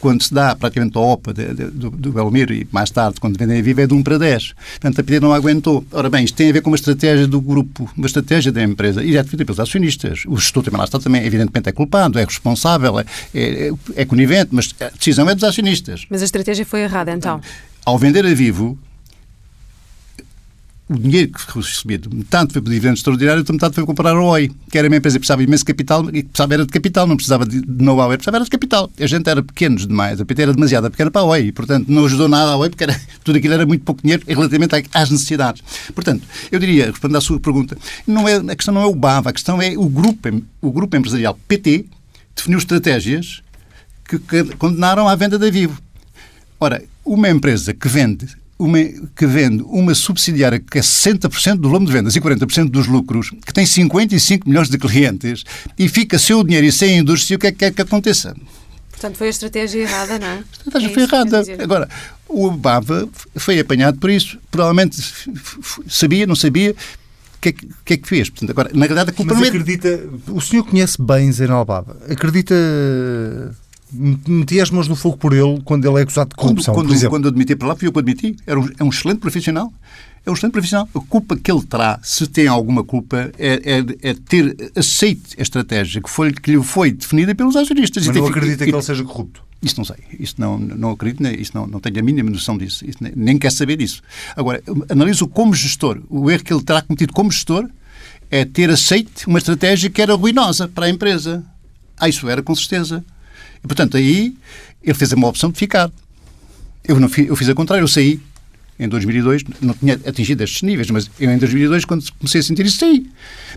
quando 0.00 0.22
se 0.22 0.32
dá 0.32 0.54
praticamente 0.54 0.96
a 0.96 1.00
OPA 1.00 1.34
de, 1.34 1.54
de, 1.54 1.64
do, 1.66 1.90
do 1.90 2.12
Belmiro 2.12 2.52
e 2.52 2.66
mais 2.70 2.90
tarde, 2.90 3.20
quando 3.20 3.38
vendem 3.38 3.58
a 3.58 3.62
Viva, 3.62 3.82
é 3.82 3.87
de 3.87 3.94
1 3.94 4.02
para 4.02 4.18
10. 4.18 4.52
Portanto, 4.52 5.00
a 5.00 5.04
PT 5.04 5.20
não 5.20 5.32
aguentou. 5.32 5.84
Ora 5.92 6.08
bem, 6.08 6.24
isto 6.24 6.34
tem 6.34 6.50
a 6.50 6.52
ver 6.52 6.61
com 6.61 6.70
uma 6.70 6.76
estratégia 6.76 7.26
do 7.26 7.40
grupo, 7.40 7.90
uma 7.96 8.06
estratégia 8.06 8.52
da 8.52 8.62
empresa, 8.62 9.02
e 9.02 9.16
é 9.16 9.22
definida 9.22 9.44
pelos 9.44 9.61
acionistas. 9.61 10.22
O 10.26 10.37
gestor 10.37 10.62
também 10.62 10.78
lá 10.78 10.84
está, 10.84 10.98
também, 10.98 11.24
evidentemente, 11.24 11.68
é 11.68 11.72
culpado, 11.72 12.18
é 12.18 12.24
responsável, 12.24 12.98
é, 12.98 13.04
é, 13.34 13.70
é 13.96 14.04
conivente, 14.04 14.50
mas 14.52 14.74
a 14.80 14.88
decisão 14.88 15.28
é 15.28 15.34
dos 15.34 15.44
acionistas. 15.44 16.06
Mas 16.08 16.22
a 16.22 16.24
estratégia 16.24 16.64
foi 16.64 16.80
errada, 16.80 17.12
então? 17.12 17.40
Ao 17.84 17.98
vender 17.98 18.24
a 18.26 18.34
Vivo, 18.34 18.78
o 20.88 20.96
dinheiro 20.96 21.33
que 21.33 21.40
foi 21.40 21.62
recebido, 21.62 22.09
metade 22.14 22.53
foi 22.53 22.62
para 22.62 22.70
dividendo 22.70 22.94
extraordinário, 22.94 23.40
outra 23.40 23.53
metade 23.53 23.74
foi 23.74 23.85
comprar 23.85 24.16
a 24.16 24.22
OI, 24.22 24.51
que 24.70 24.79
era 24.79 24.88
uma 24.88 24.96
empresa 24.96 25.16
que 25.16 25.20
precisava 25.20 25.42
imenso 25.42 25.64
capital 25.64 26.09
e 26.09 26.22
precisava 26.22 26.55
era 26.55 26.64
de 26.64 26.72
capital, 26.72 27.07
não 27.07 27.16
precisava 27.16 27.44
de 27.44 27.62
know-how, 27.66 28.09
precisava 28.09 28.38
era 28.38 28.44
de 28.44 28.51
capital. 28.51 28.90
A 28.98 29.07
gente 29.07 29.29
era 29.29 29.42
pequenos 29.42 29.87
demais, 29.87 30.18
a 30.20 30.24
PT 30.24 30.42
era 30.42 30.55
demasiado 30.55 30.90
pequena 30.90 31.11
para 31.11 31.20
a 31.20 31.24
OI, 31.24 31.48
e, 31.48 31.53
portanto, 31.53 31.88
não 31.88 32.07
ajudou 32.07 32.27
nada 32.27 32.53
a 32.53 32.57
OI, 32.57 32.70
porque 32.70 32.85
era, 32.85 32.98
tudo 33.22 33.37
aquilo 33.37 33.53
era 33.55 33.66
muito 33.66 33.85
pouco 33.85 34.01
dinheiro 34.01 34.22
relativamente 34.27 34.88
às 34.94 35.11
necessidades. 35.11 35.62
Portanto, 35.94 36.24
eu 36.51 36.59
diria, 36.59 36.87
respondendo 36.87 37.16
à 37.16 37.20
sua 37.20 37.38
pergunta, 37.38 37.77
não 38.07 38.27
é, 38.27 38.37
a 38.37 38.57
questão 38.57 38.72
não 38.72 38.83
é 38.83 38.87
o 38.87 38.94
BAV, 38.94 39.29
a 39.29 39.33
questão 39.33 39.61
é 39.61 39.77
o 39.77 39.88
grupo, 39.88 40.42
o 40.62 40.72
grupo 40.72 40.96
empresarial 40.96 41.38
PT 41.46 41.85
definiu 42.35 42.59
estratégias 42.59 43.42
que 44.09 44.18
condenaram 44.57 45.07
à 45.07 45.14
venda 45.14 45.38
da 45.38 45.51
Vivo. 45.51 45.79
Ora, 46.59 46.83
uma 47.05 47.29
empresa 47.29 47.74
que 47.74 47.88
vende 47.88 48.27
uma, 48.58 48.78
que 49.14 49.26
vende 49.26 49.62
uma 49.62 49.94
subsidiária 49.94 50.58
que 50.58 50.78
é 50.78 50.80
60% 50.80 51.56
do 51.56 51.68
volume 51.68 51.86
de 51.86 51.92
vendas 51.92 52.16
e 52.16 52.20
40% 52.20 52.68
dos 52.68 52.86
lucros, 52.86 53.30
que 53.46 53.52
tem 53.52 53.64
55 53.64 54.48
milhões 54.48 54.68
de 54.68 54.76
clientes 54.76 55.44
e 55.78 55.88
fica 55.88 56.18
sem 56.18 56.34
o 56.34 56.42
dinheiro 56.42 56.66
e 56.66 56.72
sem 56.72 56.94
a 56.94 56.98
indústria, 56.98 57.36
o 57.36 57.40
que 57.40 57.46
é 57.46 57.52
que 57.52 57.58
quer 57.58 57.72
que 57.72 57.82
aconteça? 57.82 58.34
Portanto, 58.90 59.16
foi 59.16 59.28
a 59.28 59.30
estratégia 59.30 59.82
errada, 59.82 60.18
não 60.18 60.26
é? 60.26 60.38
A 60.38 60.40
estratégia 60.40 60.88
é 60.88 60.92
foi 60.92 61.02
errada. 61.04 61.44
Agora, 61.62 61.88
o 62.28 62.50
Bava 62.50 63.08
foi 63.36 63.60
apanhado 63.60 63.98
por 63.98 64.10
isso. 64.10 64.40
Provavelmente 64.50 64.96
sabia, 65.88 66.26
não 66.26 66.34
sabia, 66.34 66.72
o 66.72 67.40
que, 67.40 67.50
é 67.50 67.52
que, 67.52 67.68
que, 67.84 67.94
é 67.94 67.96
que 67.96 68.08
fez? 68.08 68.28
Portanto, 68.28 68.50
agora, 68.50 68.70
na 68.74 68.86
verdade, 68.86 69.10
a 69.10 69.12
culpa 69.12 69.34
Mas 69.34 69.44
é... 69.44 69.48
acredita... 69.50 70.08
O 70.26 70.40
senhor 70.40 70.64
conhece 70.64 71.00
bem 71.00 71.30
Zeno 71.30 71.64
Bava. 71.64 71.96
Acredita 72.10 72.56
meti 73.92 74.61
as 74.61 74.70
mãos 74.70 74.88
no 74.88 74.96
fogo 74.96 75.16
por 75.16 75.33
ele 75.33 75.61
quando 75.64 75.87
ele 75.87 75.98
é 75.98 76.03
acusado 76.03 76.31
de 76.31 76.37
corrupção, 76.37 76.74
quando, 76.74 76.92
exemplo. 76.92 77.11
Quando 77.11 77.29
admiti 77.29 77.57
para 77.57 77.68
lá, 77.68 77.77
fui 77.77 77.88
eu 77.88 77.92
que 77.92 77.98
admiti. 77.98 78.37
Era 78.46 78.59
um, 78.61 78.68
é 78.79 78.85
um 78.85 78.88
excelente 78.88 79.18
profissional. 79.18 79.72
É 80.27 80.31
um 80.31 80.35
excelente 80.35 80.53
profissional. 80.53 80.88
A 80.94 81.01
culpa 81.01 81.37
que 81.37 81.51
ele 81.51 81.62
terá, 81.62 81.98
se 82.03 82.27
tem 82.27 82.46
alguma 82.46 82.85
culpa, 82.85 83.33
é, 83.38 83.83
é, 84.03 84.11
é 84.11 84.14
ter 84.14 84.55
aceito 84.77 85.31
a 85.38 85.42
estratégia 85.42 86.03
que, 86.03 86.11
foi, 86.11 86.33
que 86.33 86.53
lhe 86.53 86.62
foi 86.62 86.92
definida 86.92 87.35
pelos 87.35 87.57
acionistas. 87.57 88.07
Mas 88.07 88.16
não 88.16 88.27
acredita 88.27 88.64
que 88.64 88.70
ele 88.70 88.83
seja 88.83 89.05
corrupto? 89.05 89.42
Isso 89.62 89.74
não 89.77 89.85
sei. 89.85 89.96
Isso 90.18 90.35
não, 90.38 90.59
não 90.59 90.90
acredito, 90.90 91.27
isso 91.27 91.53
não, 91.55 91.66
não 91.66 91.81
tenho 91.81 91.98
a 91.98 92.03
mínima 92.03 92.31
noção 92.31 92.57
disso. 92.57 92.85
Isso 92.87 92.98
nem, 93.01 93.12
nem 93.16 93.38
quer 93.38 93.51
saber 93.51 93.77
disso. 93.77 94.03
Agora, 94.37 94.62
analiso 94.88 95.27
como 95.27 95.55
gestor. 95.55 96.01
O 96.09 96.31
erro 96.31 96.44
que 96.44 96.53
ele 96.53 96.62
terá 96.62 96.83
cometido 96.83 97.12
como 97.12 97.31
gestor 97.33 97.68
é 98.31 98.44
ter 98.44 98.70
aceito 98.70 99.27
uma 99.27 99.38
estratégia 99.38 99.90
que 99.90 100.01
era 100.01 100.14
ruinosa 100.14 100.68
para 100.68 100.87
a 100.87 100.90
empresa. 100.90 101.44
Ah, 101.98 102.09
isso 102.09 102.29
era 102.29 102.42
com 102.42 102.55
certeza. 102.55 103.05
E, 103.62 103.66
portanto, 103.66 103.96
aí 103.96 104.34
ele 104.82 104.94
fez 104.94 105.12
uma 105.12 105.28
opção 105.28 105.50
de 105.50 105.58
ficar. 105.58 105.90
Eu, 106.84 106.98
não 106.98 107.08
fiz, 107.08 107.28
eu 107.28 107.36
fiz 107.36 107.48
a 107.48 107.54
contrário, 107.54 107.82
eu 107.82 107.88
saí 107.88 108.20
em 108.78 108.88
2002, 108.88 109.44
não 109.60 109.74
tinha 109.74 109.94
atingido 110.06 110.42
estes 110.44 110.62
níveis, 110.62 110.88
mas 110.90 111.10
eu 111.18 111.30
em 111.30 111.38
2002, 111.38 111.84
quando 111.84 112.04
comecei 112.12 112.40
a 112.40 112.44
sentir 112.44 112.64
isso, 112.64 112.78
saí. 112.78 113.10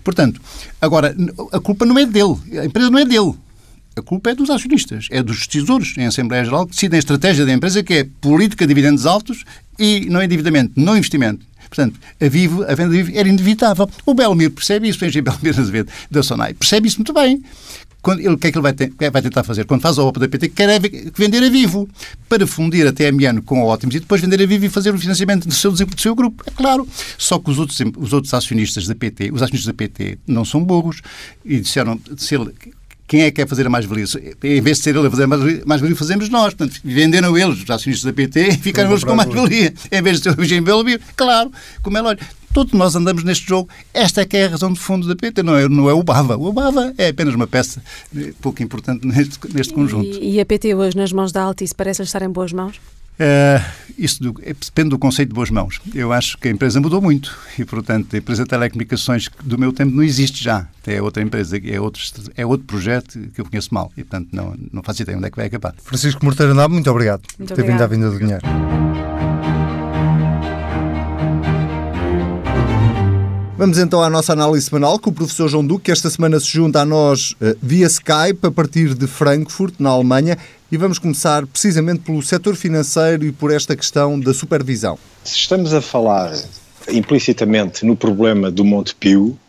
Portanto, 0.03 0.41
agora, 0.81 1.15
a 1.51 1.59
culpa 1.59 1.85
não 1.85 1.97
é 1.97 2.05
dele, 2.05 2.35
a 2.59 2.65
empresa 2.65 2.89
não 2.89 2.97
é 2.97 3.05
dele. 3.05 3.33
A 3.95 4.01
culpa 4.01 4.31
é 4.31 4.35
dos 4.35 4.49
acionistas, 4.49 5.07
é 5.11 5.21
dos 5.21 5.45
decisores 5.45 5.95
em 5.97 6.05
Assembleia 6.05 6.45
Geral 6.45 6.65
que 6.65 6.73
decidem 6.73 6.97
a 6.97 6.99
estratégia 6.99 7.45
da 7.45 7.51
empresa, 7.51 7.83
que 7.83 7.93
é 7.93 8.07
política 8.21 8.65
de 8.65 8.73
dividendos 8.73 9.05
altos 9.05 9.43
e 9.77 10.07
não 10.09 10.23
endividamento, 10.23 10.71
não 10.77 10.95
investimento. 10.95 11.45
Portanto, 11.67 11.99
a 12.19 12.27
Vivo, 12.27 12.63
a 12.63 12.73
venda 12.73 12.89
de 12.89 13.03
Vivo 13.03 13.17
era 13.17 13.27
inevitável. 13.27 13.89
O 14.05 14.13
Belmir 14.13 14.51
percebe 14.51 14.87
isso, 14.87 15.03
o 15.03 15.07
engenheiro 15.07 15.31
Belmir 15.31 15.59
Azevedo 15.59 15.91
da 16.09 16.23
Sonai 16.23 16.53
percebe 16.53 16.87
isso 16.87 16.97
muito 16.97 17.13
bem. 17.13 17.43
Quando 18.01 18.19
ele, 18.19 18.29
o 18.29 18.37
que 18.37 18.47
é 18.47 18.51
que 18.51 18.57
ele 18.57 18.63
vai, 18.63 18.73
ter, 18.73 18.91
vai 19.11 19.21
tentar 19.21 19.43
fazer? 19.43 19.65
Quando 19.65 19.81
faz 19.81 19.99
a 19.99 20.03
OPA 20.03 20.21
da 20.21 20.27
PT, 20.27 20.49
quer 20.49 20.69
é 20.69 20.79
vender 21.15 21.43
a 21.43 21.49
vivo, 21.49 21.87
para 22.27 22.47
fundir 22.47 22.87
a 22.87 22.91
TMN 22.91 23.41
com 23.45 23.61
a 23.61 23.65
Ótimos 23.65 23.93
e 23.95 23.99
depois 23.99 24.19
vender 24.21 24.41
a 24.41 24.45
vivo 24.45 24.65
e 24.65 24.69
fazer 24.69 24.93
o 24.93 24.97
financiamento 24.97 25.47
do 25.47 25.53
seu, 25.53 25.71
do 25.71 26.01
seu 26.01 26.15
grupo. 26.15 26.43
É 26.47 26.51
claro. 26.51 26.87
Só 27.17 27.37
que 27.37 27.51
os 27.51 27.59
outros, 27.59 27.79
os 27.97 28.13
outros 28.13 28.33
acionistas 28.33 28.87
da 28.87 28.95
PT, 28.95 29.31
os 29.31 29.41
acionistas 29.41 29.67
da 29.67 29.73
PT 29.73 30.17
não 30.25 30.43
são 30.43 30.63
burros 30.63 31.01
e 31.45 31.59
disseram 31.59 31.99
se 32.17 32.35
ele 32.35 32.51
quem 33.11 33.23
é 33.23 33.25
que 33.25 33.41
quer 33.41 33.47
fazer 33.47 33.67
a 33.67 33.69
mais-valia? 33.69 34.05
Em 34.41 34.61
vez 34.61 34.77
de 34.77 34.83
ser 34.85 34.95
ele 34.95 35.05
a 35.05 35.11
fazer 35.11 35.23
a 35.23 35.27
mais-valia, 35.27 35.95
fazemos 35.97 36.29
nós. 36.29 36.53
Portanto, 36.53 36.79
venderam 36.81 37.37
eles, 37.37 37.61
os 37.61 37.69
acionistas 37.69 38.05
da 38.05 38.13
PT, 38.13 38.47
e 38.47 38.57
ficaram 38.57 38.89
eles 38.89 39.03
com 39.03 39.13
mais-valia. 39.13 39.73
Em 39.91 40.01
vez 40.01 40.21
de 40.21 40.23
ser 40.23 40.39
o 40.39 40.41
Eugênio 40.41 40.63
Belmiro, 40.63 41.01
claro, 41.13 41.51
como 41.83 41.97
é 41.97 42.01
lógico. 42.01 42.40
Todos 42.53 42.73
nós 42.73 42.95
andamos 42.95 43.23
neste 43.23 43.47
jogo. 43.47 43.69
Esta 43.93 44.21
é 44.21 44.25
que 44.25 44.35
é 44.35 44.45
a 44.45 44.49
razão 44.49 44.73
de 44.73 44.79
fundo 44.79 45.07
da 45.07 45.15
PT, 45.15 45.41
não 45.41 45.55
é, 45.55 45.69
não 45.69 45.89
é 45.89 45.93
o 45.93 46.03
BAVA. 46.03 46.37
O 46.37 46.51
BAVA 46.51 46.93
é 46.97 47.09
apenas 47.09 47.33
uma 47.33 47.47
peça 47.47 47.81
pouco 48.41 48.61
importante 48.61 49.05
neste, 49.07 49.39
neste 49.53 49.73
conjunto. 49.73 50.07
E, 50.07 50.35
e 50.35 50.41
a 50.41 50.45
PT 50.45 50.75
hoje 50.75 50.97
nas 50.97 51.11
mãos 51.13 51.31
da 51.31 51.41
Altice 51.41 51.73
parece 51.73 52.03
estar 52.03 52.21
em 52.21 52.29
boas 52.29 52.51
mãos? 52.51 52.79
Uh, 53.21 53.63
isso 53.99 54.23
do, 54.23 54.41
é, 54.41 54.51
depende 54.53 54.89
do 54.89 54.97
conceito 54.97 55.29
de 55.29 55.35
boas 55.35 55.51
mãos. 55.51 55.79
Eu 55.93 56.11
acho 56.11 56.37
que 56.39 56.47
a 56.47 56.51
empresa 56.51 56.81
mudou 56.81 56.99
muito 56.99 57.37
e, 57.57 57.63
portanto, 57.63 58.15
a 58.15 58.17
empresa 58.17 58.43
de 58.43 58.49
telecomunicações 58.49 59.29
do 59.43 59.57
meu 59.59 59.71
tempo 59.71 59.95
não 59.95 60.01
existe 60.01 60.43
já. 60.43 60.67
É 60.87 61.01
outra 61.01 61.21
empresa, 61.21 61.57
é 61.63 61.79
outro, 61.79 62.01
é 62.35 62.45
outro 62.45 62.65
projeto 62.65 63.19
que 63.33 63.39
eu 63.39 63.45
conheço 63.45 63.71
mal 63.73 63.91
e, 63.95 64.03
portanto, 64.03 64.29
não, 64.31 64.55
não 64.73 64.81
faço 64.81 65.03
ideia 65.03 65.17
onde 65.17 65.27
é 65.27 65.29
que 65.29 65.37
vai 65.37 65.45
acabar. 65.45 65.75
Francisco 65.83 66.25
Morteiro 66.25 66.55
Nabo, 66.55 66.73
muito 66.73 66.89
obrigado 66.89 67.21
muito 67.37 67.49
por 67.49 67.55
ter 67.55 67.69
vindo 67.69 67.83
à 67.83 67.87
vinda 67.87 68.09
do 68.09 68.17
dinheiro. 68.17 68.41
Vamos 73.61 73.77
então 73.77 74.01
à 74.01 74.09
nossa 74.09 74.33
análise 74.33 74.65
semanal 74.65 74.97
com 74.97 75.11
o 75.11 75.13
professor 75.13 75.47
João 75.47 75.63
Duque, 75.63 75.85
que 75.85 75.91
esta 75.91 76.09
semana 76.09 76.39
se 76.39 76.47
junta 76.47 76.79
a 76.81 76.85
nós 76.85 77.33
uh, 77.33 77.55
via 77.61 77.85
Skype 77.85 78.47
a 78.47 78.49
partir 78.49 78.95
de 78.95 79.05
Frankfurt, 79.05 79.75
na 79.77 79.91
Alemanha, 79.91 80.35
e 80.71 80.77
vamos 80.77 80.97
começar 80.97 81.45
precisamente 81.45 81.99
pelo 81.99 82.23
setor 82.23 82.55
financeiro 82.55 83.23
e 83.23 83.31
por 83.31 83.53
esta 83.53 83.75
questão 83.75 84.19
da 84.19 84.33
supervisão. 84.33 84.97
Se 85.23 85.35
estamos 85.35 85.75
a 85.75 85.79
falar 85.79 86.33
implicitamente 86.89 87.85
no 87.85 87.95
problema 87.95 88.49
do 88.49 88.65
Montepio, 88.65 89.25
uh, 89.27 89.39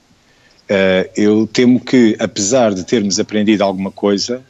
eu 1.16 1.48
temo 1.50 1.80
que, 1.80 2.14
apesar 2.18 2.74
de 2.74 2.84
termos 2.84 3.18
aprendido 3.18 3.62
alguma 3.62 3.90
coisa, 3.90 4.42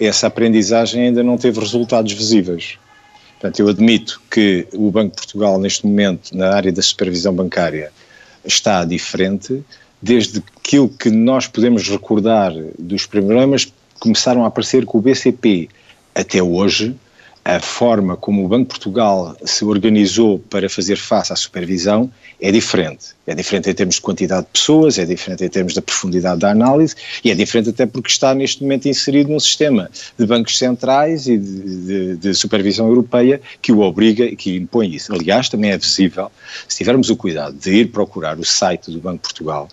essa 0.00 0.26
aprendizagem 0.26 1.02
ainda 1.02 1.22
não 1.22 1.38
teve 1.38 1.60
resultados 1.60 2.12
visíveis. 2.12 2.76
Portanto, 3.34 3.60
eu 3.60 3.68
admito 3.68 4.20
que 4.28 4.66
o 4.74 4.90
Banco 4.90 5.10
de 5.10 5.16
Portugal, 5.18 5.60
neste 5.60 5.86
momento, 5.86 6.36
na 6.36 6.56
área 6.56 6.72
da 6.72 6.82
supervisão 6.82 7.32
bancária, 7.32 7.92
está 8.46 8.84
diferente, 8.84 9.62
desde 10.00 10.42
aquilo 10.56 10.88
que 10.88 11.10
nós 11.10 11.46
podemos 11.46 11.88
recordar 11.88 12.52
dos 12.78 13.06
problemas 13.06 13.72
começaram 13.98 14.44
a 14.44 14.48
aparecer 14.48 14.84
com 14.84 14.98
o 14.98 15.00
BCP 15.00 15.68
até 16.14 16.42
hoje, 16.42 16.94
a 17.46 17.60
forma 17.60 18.16
como 18.16 18.44
o 18.44 18.48
Banco 18.48 18.64
de 18.64 18.68
Portugal 18.70 19.36
se 19.44 19.64
organizou 19.64 20.40
para 20.40 20.68
fazer 20.68 20.96
face 20.96 21.32
à 21.32 21.36
supervisão 21.36 22.10
é 22.40 22.50
diferente. 22.50 23.14
É 23.24 23.36
diferente 23.36 23.70
em 23.70 23.74
termos 23.74 23.94
de 23.94 24.00
quantidade 24.00 24.46
de 24.46 24.52
pessoas, 24.52 24.98
é 24.98 25.04
diferente 25.04 25.44
em 25.44 25.48
termos 25.48 25.72
da 25.72 25.80
profundidade 25.80 26.40
da 26.40 26.50
análise 26.50 26.96
e 27.22 27.30
é 27.30 27.36
diferente 27.36 27.70
até 27.70 27.86
porque 27.86 28.08
está 28.08 28.34
neste 28.34 28.64
momento 28.64 28.88
inserido 28.88 29.30
num 29.30 29.38
sistema 29.38 29.88
de 30.18 30.26
bancos 30.26 30.58
centrais 30.58 31.28
e 31.28 31.38
de, 31.38 31.86
de, 31.86 32.16
de 32.16 32.34
supervisão 32.34 32.88
europeia 32.88 33.40
que 33.62 33.70
o 33.70 33.78
obriga 33.78 34.24
e 34.24 34.34
que 34.34 34.56
impõe 34.56 34.92
isso. 34.92 35.14
Aliás, 35.14 35.48
também 35.48 35.70
é 35.70 35.78
visível, 35.78 36.32
se 36.66 36.78
tivermos 36.78 37.10
o 37.10 37.16
cuidado 37.16 37.56
de 37.56 37.70
ir 37.70 37.92
procurar 37.92 38.36
o 38.40 38.44
site 38.44 38.90
do 38.90 38.98
Banco 38.98 39.18
de 39.18 39.22
Portugal, 39.22 39.68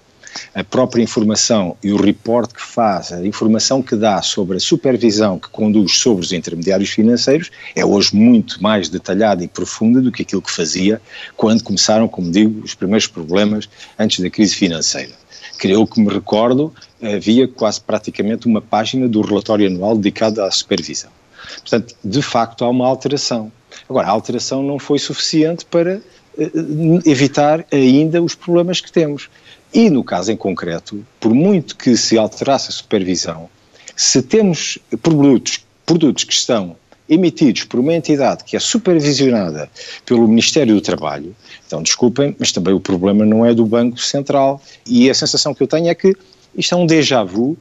a 0.54 0.64
própria 0.64 1.02
informação 1.02 1.76
e 1.84 1.92
o 1.92 1.98
report 1.98 2.52
que 2.52 2.62
faz, 2.62 3.12
a 3.12 3.26
informação 3.26 3.82
que 3.82 3.96
dá 3.96 4.22
sobre 4.22 4.58
a 4.58 4.60
supervisão 4.60 5.40
que 5.40 5.50
conduz 5.50 5.98
sobre 5.98 6.24
os 6.24 6.32
intermediários 6.32 6.90
financeiros 6.90 7.52
é 7.76 7.86
hoje 7.86 8.16
muito 8.16 8.62
mais 8.62 8.90
detalhada 8.90 9.44
e 9.44 9.48
profunda 9.48 10.02
do 10.02 10.12
que 10.12 10.24
aquilo 10.24 10.42
que 10.42 10.52
fazia 10.52 11.02
quando 11.36 11.64
começaram, 11.64 12.08
como 12.08 12.32
digo, 12.32 12.64
os 12.64 12.74
primeiros 12.74 13.08
problemas 13.08 13.70
antes 13.98 14.20
da 14.20 14.30
crise 14.30 14.56
financeira. 14.56 15.12
Creio 15.58 15.86
que 15.88 16.00
me 16.00 16.12
recordo, 16.12 16.74
havia 17.02 17.48
quase 17.48 17.80
praticamente 17.80 18.48
uma 18.48 18.62
página 18.62 19.08
do 19.08 19.22
relatório 19.22 19.68
anual 19.68 19.96
dedicado 19.96 20.42
à 20.42 20.52
supervisão. 20.52 21.12
Portanto, 21.60 21.96
de 22.04 22.22
facto, 22.22 22.64
há 22.64 22.70
uma 22.70 22.88
alteração. 22.88 23.52
Agora, 23.90 24.08
a 24.08 24.12
alteração 24.12 24.64
não 24.64 24.80
foi 24.80 25.00
suficiente 25.00 25.66
para 25.66 26.02
eh, 26.38 26.52
evitar 27.06 27.66
ainda 27.72 28.22
os 28.22 28.36
problemas 28.36 28.82
que 28.82 28.92
temos. 28.92 29.30
E 29.74 29.90
no 29.90 30.04
caso 30.04 30.32
em 30.32 30.38
concreto, 30.38 31.06
por 31.20 31.34
muito 31.34 31.76
que 31.76 31.98
se 31.98 32.18
alterasse 32.18 32.70
a 32.70 32.72
supervisão, 32.72 33.50
se 33.96 34.22
temos 34.22 34.78
produtos, 35.02 35.66
produtos 35.86 36.24
que 36.24 36.34
estão 36.34 36.76
emitidos 37.10 37.64
por 37.64 37.80
uma 37.80 37.94
entidade 37.94 38.44
que 38.44 38.56
é 38.56 38.60
supervisionada 38.60 39.70
pelo 40.06 40.28
Ministério 40.28 40.76
do 40.76 40.82
Trabalho, 40.82 41.36
então 41.66 41.82
desculpem, 41.82 42.36
mas 42.40 42.52
também 42.52 42.74
o 42.74 42.80
problema 42.80 43.26
não 43.26 43.46
é 43.46 43.54
do 43.54 43.66
Banco 43.66 44.00
Central. 44.00 44.62
E 44.86 45.10
a 45.10 45.14
sensação 45.14 45.54
que 45.54 45.64
eu 45.64 45.68
tenho 45.68 45.90
é 45.90 45.96
que 45.96 46.16
isto 46.56 46.74
é 46.74 46.78
um 46.78 46.86
déjà 46.86 47.24
vu 47.24 47.52
uh, 47.52 47.58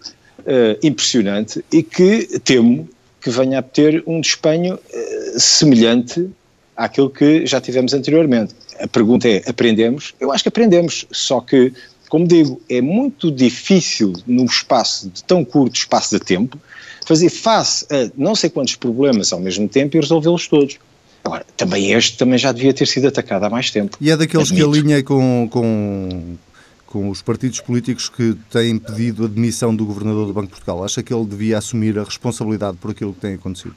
impressionante 0.83 1.65
e 1.73 1.83
que 1.83 2.39
temo 2.41 2.89
que 3.21 3.31
venha 3.31 3.61
a 3.61 3.63
ter 3.63 4.03
um 4.07 4.21
despenho 4.21 4.75
uh, 4.75 5.41
semelhante 5.41 6.29
àquilo 6.77 7.09
que 7.09 7.47
já 7.47 7.61
tivemos 7.61 7.95
anteriormente. 7.95 8.55
A 8.81 8.89
pergunta 8.89 9.29
é: 9.29 9.43
aprendemos? 9.47 10.15
Eu 10.21 10.33
acho 10.33 10.45
que 10.45 10.49
aprendemos, 10.49 11.07
só 11.11 11.41
que 11.41 11.73
como 12.13 12.29
digo, 12.29 12.61
é 12.69 12.83
muito 12.83 13.31
difícil, 13.31 14.13
num 14.27 14.45
espaço 14.45 15.09
de 15.09 15.25
tão 15.25 15.43
curto 15.43 15.77
espaço 15.77 16.19
de 16.19 16.23
tempo, 16.23 16.59
fazer 17.07 17.31
face 17.31 17.87
a 17.91 18.11
não 18.15 18.35
sei 18.35 18.51
quantos 18.51 18.77
problemas 18.77 19.33
ao 19.33 19.41
mesmo 19.41 19.67
tempo 19.67 19.97
e 19.97 20.01
resolvê-los 20.01 20.47
todos. 20.47 20.79
Agora, 21.25 21.47
também 21.57 21.91
este 21.93 22.19
também 22.19 22.37
já 22.37 22.53
devia 22.53 22.75
ter 22.75 22.85
sido 22.85 23.09
atacado 23.09 23.45
há 23.45 23.49
mais 23.49 23.71
tempo. 23.71 23.97
E 23.99 24.11
é 24.11 24.17
daqueles 24.19 24.51
Admito. 24.51 24.71
que 24.71 24.79
alinha 24.79 25.03
com, 25.03 25.49
com, 25.51 26.37
com 26.85 27.09
os 27.09 27.23
partidos 27.23 27.61
políticos 27.61 28.11
que 28.11 28.37
têm 28.51 28.77
pedido 28.77 29.25
a 29.25 29.29
demissão 29.29 29.75
do 29.75 29.87
Governador 29.87 30.27
do 30.27 30.35
Banco 30.35 30.49
de 30.49 30.53
Portugal. 30.53 30.85
Acha 30.85 31.03
que 31.03 31.15
ele 31.15 31.25
devia 31.25 31.57
assumir 31.57 31.99
a 31.99 32.05
responsabilidade 32.05 32.77
por 32.77 32.91
aquilo 32.91 33.15
que 33.15 33.21
tem 33.21 33.37
acontecido? 33.37 33.75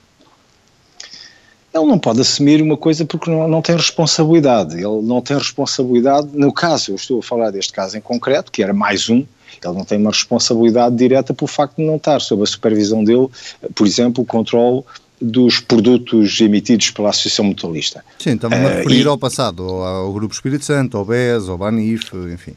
Ele 1.75 1.85
não 1.85 1.99
pode 1.99 2.21
assumir 2.21 2.61
uma 2.61 2.77
coisa 2.77 3.03
porque 3.05 3.29
não, 3.29 3.47
não 3.49 3.61
tem 3.61 3.75
responsabilidade. 3.75 4.75
Ele 4.75 5.01
não 5.01 5.21
tem 5.21 5.37
responsabilidade, 5.37 6.29
no 6.33 6.53
caso, 6.53 6.91
eu 6.91 6.95
estou 6.95 7.19
a 7.19 7.23
falar 7.23 7.51
deste 7.51 7.73
caso 7.73 7.97
em 7.97 8.01
concreto, 8.01 8.49
que 8.49 8.63
era 8.63 8.73
mais 8.73 9.09
um, 9.09 9.25
ele 9.63 9.73
não 9.73 9.83
tem 9.83 9.97
uma 9.97 10.11
responsabilidade 10.11 10.95
direta 10.95 11.33
pelo 11.33 11.47
facto 11.47 11.77
de 11.77 11.83
não 11.83 11.97
estar 11.97 12.21
sob 12.21 12.43
a 12.43 12.45
supervisão 12.45 13.03
dele, 13.03 13.27
por 13.73 13.85
exemplo, 13.85 14.23
o 14.23 14.25
controle 14.25 14.83
dos 15.21 15.59
produtos 15.59 16.39
emitidos 16.39 16.91
pela 16.91 17.09
Associação 17.09 17.45
Mutualista. 17.45 18.03
Sim, 18.19 18.31
estava-me 18.31 18.65
a 18.65 18.69
eh, 18.69 18.77
referir 18.77 19.03
uh, 19.03 19.07
e, 19.07 19.09
ao 19.09 19.17
passado, 19.17 19.63
ao 19.63 20.11
Grupo 20.13 20.33
Espírito 20.33 20.65
Santo, 20.65 20.97
ao 20.97 21.05
BES, 21.05 21.49
ao 21.49 21.57
BANIF, 21.57 22.15
enfim. 22.33 22.53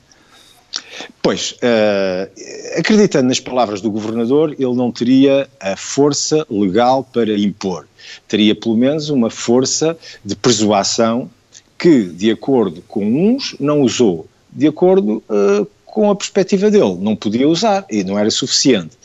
Pois, 1.23 1.53
uh, 1.53 2.79
acreditando 2.79 3.29
nas 3.29 3.41
palavras 3.41 3.81
do 3.81 3.91
Governador, 3.91 4.55
ele 4.59 4.75
não 4.75 4.91
teria 4.91 5.49
a 5.61 5.77
força 5.77 6.47
legal 6.51 7.05
para 7.05 7.39
impor. 7.39 7.87
Teria 8.27 8.55
pelo 8.55 8.77
menos 8.77 9.11
uma 9.11 9.31
força 9.31 9.97
de 10.25 10.35
persuasão 10.35 11.31
que, 11.79 12.05
de 12.05 12.31
acordo 12.31 12.83
com 12.89 13.05
uns, 13.05 13.55
não 13.61 13.83
usou, 13.83 14.27
de 14.51 14.67
acordo 14.67 15.23
uh, 15.29 15.67
com 15.85 16.11
a 16.11 16.17
perspectiva 16.17 16.71
dele, 16.71 16.97
não 17.01 17.15
podia 17.15 17.49
usar 17.49 17.85
e 17.91 18.03
não 18.03 18.19
era 18.19 18.31
suficiente. 18.31 18.97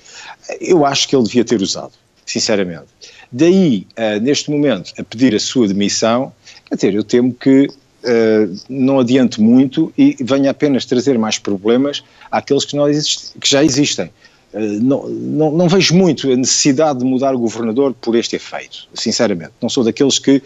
Eu 0.59 0.85
acho 0.85 1.07
que 1.07 1.15
ele 1.15 1.23
devia 1.23 1.45
ter 1.45 1.61
usado, 1.61 1.93
sinceramente. 2.25 2.87
Daí, 3.31 3.87
uh, 3.97 4.19
neste 4.21 4.49
momento, 4.49 4.93
a 4.97 5.03
pedir 5.03 5.35
a 5.35 5.39
sua 5.39 5.67
demissão, 5.67 6.33
quer 6.65 6.75
dizer, 6.75 6.93
eu 6.95 7.03
temo 7.03 7.33
que 7.33 7.67
uh, 8.03 8.55
não 8.69 8.99
adiante 8.99 9.41
muito 9.41 9.91
e 9.97 10.15
venha 10.19 10.51
apenas 10.51 10.85
trazer 10.85 11.17
mais 11.17 11.37
problemas 11.37 12.03
àqueles 12.31 12.65
que, 12.65 12.75
nós 12.75 13.33
que 13.39 13.49
já 13.49 13.63
existem. 13.63 14.11
Uh, 14.53 14.59
não, 14.81 15.07
não, 15.07 15.51
não, 15.51 15.67
vejo 15.67 15.95
muito 15.95 16.31
a 16.31 16.35
necessidade 16.35 16.99
de 16.99 17.05
mudar 17.05 17.33
o 17.33 17.39
governador 17.39 17.93
por 17.93 18.15
este 18.15 18.35
efeito, 18.35 18.87
sinceramente. 18.93 19.51
Não 19.61 19.69
sou 19.69 19.83
daqueles 19.83 20.19
que 20.19 20.41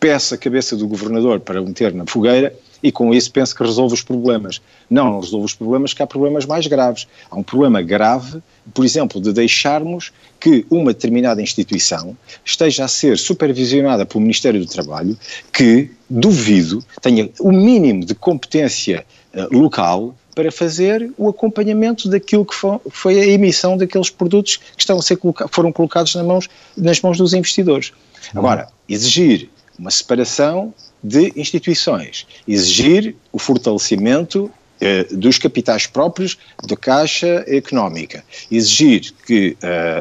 peço 0.00 0.34
a 0.34 0.38
cabeça 0.38 0.76
do 0.76 0.86
governador 0.86 1.40
para 1.40 1.62
o 1.62 1.66
meter 1.66 1.94
na 1.94 2.04
fogueira 2.06 2.54
e 2.84 2.92
com 2.92 3.14
isso 3.14 3.32
penso 3.32 3.56
que 3.56 3.64
resolve 3.64 3.94
os 3.94 4.02
problemas. 4.02 4.60
Não, 4.90 5.06
não 5.06 5.20
resolve 5.20 5.46
os 5.46 5.54
problemas, 5.54 5.94
que 5.94 6.02
há 6.02 6.06
problemas 6.06 6.44
mais 6.44 6.66
graves. 6.66 7.08
Há 7.30 7.36
um 7.38 7.42
problema 7.42 7.80
grave, 7.80 8.42
por 8.74 8.84
exemplo, 8.84 9.18
de 9.22 9.32
deixarmos 9.32 10.12
que 10.38 10.66
uma 10.68 10.92
determinada 10.92 11.40
instituição 11.40 12.14
esteja 12.44 12.84
a 12.84 12.88
ser 12.88 13.16
supervisionada 13.16 14.04
pelo 14.04 14.20
Ministério 14.20 14.60
do 14.60 14.66
Trabalho, 14.66 15.16
que, 15.50 15.90
duvido, 16.14 16.84
tenha 17.02 17.28
o 17.40 17.50
mínimo 17.50 18.04
de 18.04 18.14
competência 18.14 19.04
uh, 19.34 19.58
local 19.58 20.14
para 20.34 20.50
fazer 20.50 21.12
o 21.16 21.28
acompanhamento 21.28 22.08
daquilo 22.08 22.44
que 22.44 22.54
foi 22.90 23.20
a 23.20 23.26
emissão 23.26 23.76
daqueles 23.76 24.10
produtos 24.10 24.56
que 24.56 24.80
estão 24.80 24.98
a 24.98 25.02
ser 25.02 25.16
coloca 25.16 25.48
foram 25.48 25.72
colocados 25.72 26.14
nas 26.14 26.24
mãos, 26.24 26.48
nas 26.76 27.00
mãos 27.00 27.18
dos 27.18 27.34
investidores. 27.34 27.92
Agora, 28.34 28.68
exigir 28.88 29.48
uma 29.78 29.90
separação 29.90 30.72
de 31.02 31.32
instituições, 31.36 32.26
exigir 32.46 33.14
o 33.32 33.38
fortalecimento 33.38 34.50
eh, 34.50 34.63
dos 35.12 35.38
capitais 35.38 35.86
próprios 35.86 36.36
da 36.66 36.76
Caixa 36.76 37.44
Económica, 37.46 38.24
exigir 38.50 39.12
que 39.26 39.56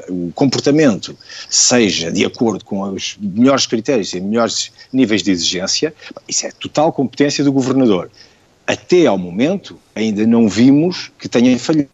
uh, 0.10 0.28
o 0.28 0.32
comportamento 0.34 1.18
seja 1.50 2.12
de 2.12 2.26
acordo 2.26 2.66
com 2.66 2.82
os 2.82 3.18
melhores 3.20 3.66
critérios 3.66 4.14
e 4.14 4.20
melhores 4.20 4.72
níveis 4.92 5.24
de 5.24 5.32
exigência, 5.32 5.94
isso 6.28 6.46
é 6.46 6.52
total 6.52 6.92
competência 6.92 7.44
do 7.44 7.52
Governador. 7.52 8.10
Até 8.66 9.06
ao 9.06 9.18
momento, 9.18 9.78
ainda 9.94 10.26
não 10.26 10.48
vimos 10.48 11.12
que 11.20 11.28
tenha 11.28 11.58
falhado. 11.60 11.90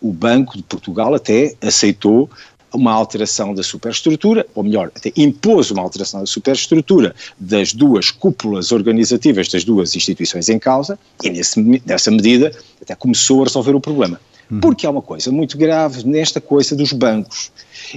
O 0.00 0.12
Banco 0.12 0.56
de 0.56 0.64
Portugal 0.64 1.14
até 1.14 1.54
aceitou 1.60 2.28
uma 2.72 2.92
alteração 2.92 3.54
da 3.54 3.62
superestrutura, 3.62 4.46
ou 4.54 4.62
melhor, 4.62 4.90
até 4.94 5.12
impôs 5.16 5.70
uma 5.70 5.82
alteração 5.82 6.20
da 6.20 6.26
superestrutura 6.26 7.14
das 7.38 7.72
duas 7.72 8.10
cúpulas 8.10 8.72
organizativas 8.72 9.48
das 9.48 9.64
duas 9.64 9.94
instituições 9.94 10.48
em 10.48 10.58
causa, 10.58 10.98
e 11.22 11.30
nesse, 11.30 11.60
nessa 11.86 12.10
medida 12.10 12.52
até 12.80 12.94
começou 12.94 13.42
a 13.42 13.44
resolver 13.44 13.74
o 13.74 13.80
problema. 13.80 14.20
Uhum. 14.50 14.60
Porque 14.60 14.86
há 14.86 14.90
uma 14.90 15.02
coisa 15.02 15.30
muito 15.30 15.56
grave 15.56 16.06
nesta 16.06 16.40
coisa 16.40 16.76
dos 16.76 16.92
bancos. 16.92 17.50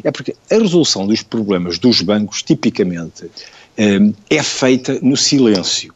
É 0.03 0.11
porque 0.11 0.35
a 0.49 0.55
resolução 0.55 1.05
dos 1.05 1.21
problemas 1.21 1.77
dos 1.77 2.01
bancos, 2.01 2.43
tipicamente, 2.43 3.29
hum, 3.77 4.13
é 4.29 4.41
feita 4.41 4.99
no 5.01 5.17
silêncio. 5.17 5.93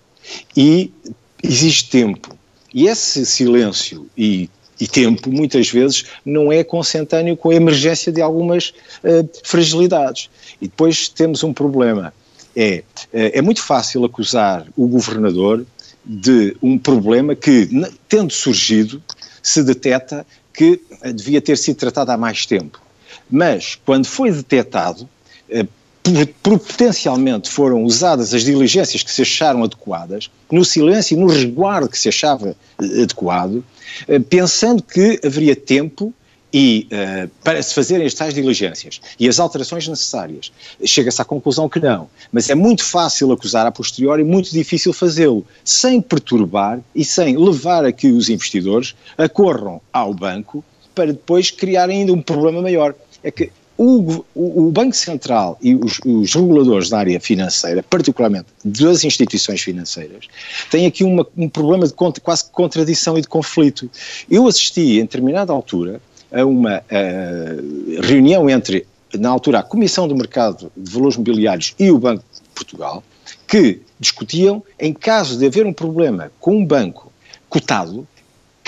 E 0.55 0.91
exige 1.41 1.85
tempo. 1.85 2.37
E 2.73 2.87
esse 2.87 3.25
silêncio 3.25 4.07
e 4.17 4.49
e 4.79 4.87
tempo, 4.87 5.29
muitas 5.29 5.69
vezes, 5.69 6.05
não 6.25 6.51
é 6.51 6.63
consentâneo 6.63 7.35
com 7.35 7.49
a 7.49 7.55
emergência 7.55 8.11
de 8.11 8.21
algumas 8.21 8.69
uh, 9.03 9.29
fragilidades. 9.43 10.29
E 10.61 10.67
depois 10.67 11.09
temos 11.09 11.43
um 11.43 11.53
problema. 11.53 12.13
É, 12.55 12.83
eh, 13.13 13.31
é 13.35 13.41
muito 13.41 13.61
fácil 13.61 14.03
acusar 14.03 14.65
o 14.75 14.87
governador 14.87 15.65
de 16.03 16.57
um 16.61 16.77
problema 16.77 17.35
que, 17.35 17.69
tendo 18.07 18.33
surgido, 18.33 19.01
se 19.41 19.63
detecta 19.63 20.25
que 20.53 20.81
eh, 21.01 21.13
devia 21.13 21.41
ter 21.41 21.57
sido 21.57 21.77
tratado 21.77 22.11
há 22.11 22.17
mais 22.17 22.45
tempo. 22.45 22.81
Mas, 23.29 23.75
quando 23.85 24.07
foi 24.07 24.31
detectado, 24.31 25.07
potencialmente 26.41 27.49
foram 27.49 27.83
usadas 27.83 28.33
as 28.33 28.43
diligências 28.43 29.03
que 29.03 29.11
se 29.11 29.21
acharam 29.21 29.63
adequadas, 29.63 30.29
no 30.51 30.63
silêncio 30.63 31.15
e 31.15 31.19
no 31.19 31.27
resguardo 31.27 31.89
que 31.89 31.99
se 31.99 32.09
achava 32.09 32.55
eh, 32.81 33.03
adequado, 33.03 33.63
eh, 34.07 34.19
pensando 34.19 34.81
que 34.81 35.19
haveria 35.23 35.55
tempo 35.55 36.13
e 36.53 36.87
uh, 36.91 37.29
para 37.43 37.61
se 37.61 37.73
fazerem 37.73 38.05
as 38.07 38.13
tais 38.13 38.33
diligências 38.33 38.99
e 39.19 39.27
as 39.27 39.39
alterações 39.39 39.87
necessárias, 39.87 40.51
chega-se 40.83 41.21
à 41.21 41.25
conclusão 41.25 41.69
que 41.69 41.79
não. 41.79 42.09
Mas 42.31 42.49
é 42.49 42.55
muito 42.55 42.83
fácil 42.83 43.31
acusar 43.31 43.65
a 43.65 43.71
posteriori, 43.71 44.23
muito 44.23 44.51
difícil 44.51 44.91
fazê-lo, 44.91 45.45
sem 45.63 46.01
perturbar 46.01 46.79
e 46.95 47.05
sem 47.05 47.37
levar 47.37 47.85
a 47.85 47.91
que 47.91 48.07
os 48.07 48.29
investidores 48.29 48.95
acorram 49.17 49.79
ao 49.93 50.13
banco 50.13 50.63
para 50.95 51.13
depois 51.13 51.51
criar 51.51 51.89
ainda 51.89 52.11
um 52.11 52.21
problema 52.21 52.61
maior. 52.61 52.95
É 53.23 53.29
que 53.29 53.51
o, 53.81 54.25
o, 54.35 54.71
Banco 54.71 54.93
Central 54.93 55.57
e 55.61 55.73
os, 55.73 56.01
os, 56.05 56.33
reguladores 56.33 56.89
da 56.89 56.99
área 56.99 57.17
financeira, 57.17 57.81
particularmente 57.81 58.47
das 58.65 59.05
instituições 59.05 59.61
financeiras, 59.61 60.27
têm 60.69 60.85
aqui 60.85 61.05
uma, 61.05 61.25
um 61.37 61.47
problema 61.47 61.87
de 61.87 61.93
quase 61.93 62.51
contradição 62.51 63.17
e 63.17 63.21
de 63.21 63.27
conflito. 63.29 63.89
Eu 64.29 64.47
assisti, 64.47 64.99
em 64.99 65.03
determinada 65.03 65.53
altura, 65.53 66.01
a 66.29 66.45
uma 66.45 66.79
uh, 66.79 68.01
reunião 68.01 68.49
entre, 68.49 68.85
na 69.17 69.29
altura, 69.29 69.59
a 69.59 69.63
Comissão 69.63 70.09
do 70.09 70.15
Mercado 70.15 70.69
de 70.75 70.91
Valores 70.91 71.15
Mobiliários 71.15 71.73
e 71.79 71.89
o 71.89 71.97
Banco 71.97 72.25
de 72.33 72.49
Portugal, 72.53 73.01
que 73.47 73.79
discutiam, 73.97 74.61
em 74.77 74.93
caso 74.93 75.39
de 75.39 75.45
haver 75.45 75.65
um 75.65 75.73
problema 75.73 76.29
com 76.37 76.57
um 76.57 76.65
banco 76.65 77.09
cotado, 77.47 78.05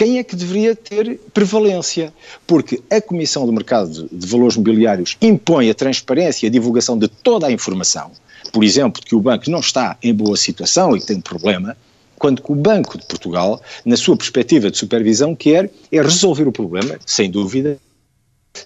quem 0.02 0.18
é 0.18 0.24
que 0.24 0.36
deveria 0.36 0.76
ter 0.76 1.20
prevalência? 1.32 2.12
Porque 2.48 2.82
a 2.90 3.00
Comissão 3.00 3.46
do 3.46 3.54
Mercado 3.54 4.10
de 4.12 4.26
Valores 4.26 4.58
Mobiliários 4.58 5.16
impõe 5.22 5.70
a 5.70 5.76
transparência 5.76 6.48
e 6.48 6.50
a 6.50 6.52
divulgação 6.52 6.98
de 6.98 7.08
toda 7.08 7.46
a 7.46 7.52
informação, 7.52 8.10
por 8.52 8.64
exemplo, 8.64 9.00
que 9.00 9.14
o 9.14 9.20
banco 9.20 9.48
não 9.52 9.60
está 9.60 9.96
em 10.02 10.12
boa 10.12 10.36
situação 10.36 10.98
e 10.98 11.00
que 11.00 11.06
tem 11.06 11.18
um 11.18 11.22
problema, 11.22 11.78
quando 12.18 12.42
o 12.48 12.56
Banco 12.56 12.98
de 12.98 13.06
Portugal, 13.06 13.62
na 13.86 13.96
sua 13.96 14.18
perspectiva 14.18 14.72
de 14.72 14.78
supervisão, 14.80 15.36
quer 15.36 15.70
é 15.92 16.02
resolver 16.02 16.48
o 16.48 16.52
problema, 16.52 16.98
sem 17.06 17.30
dúvida, 17.30 17.78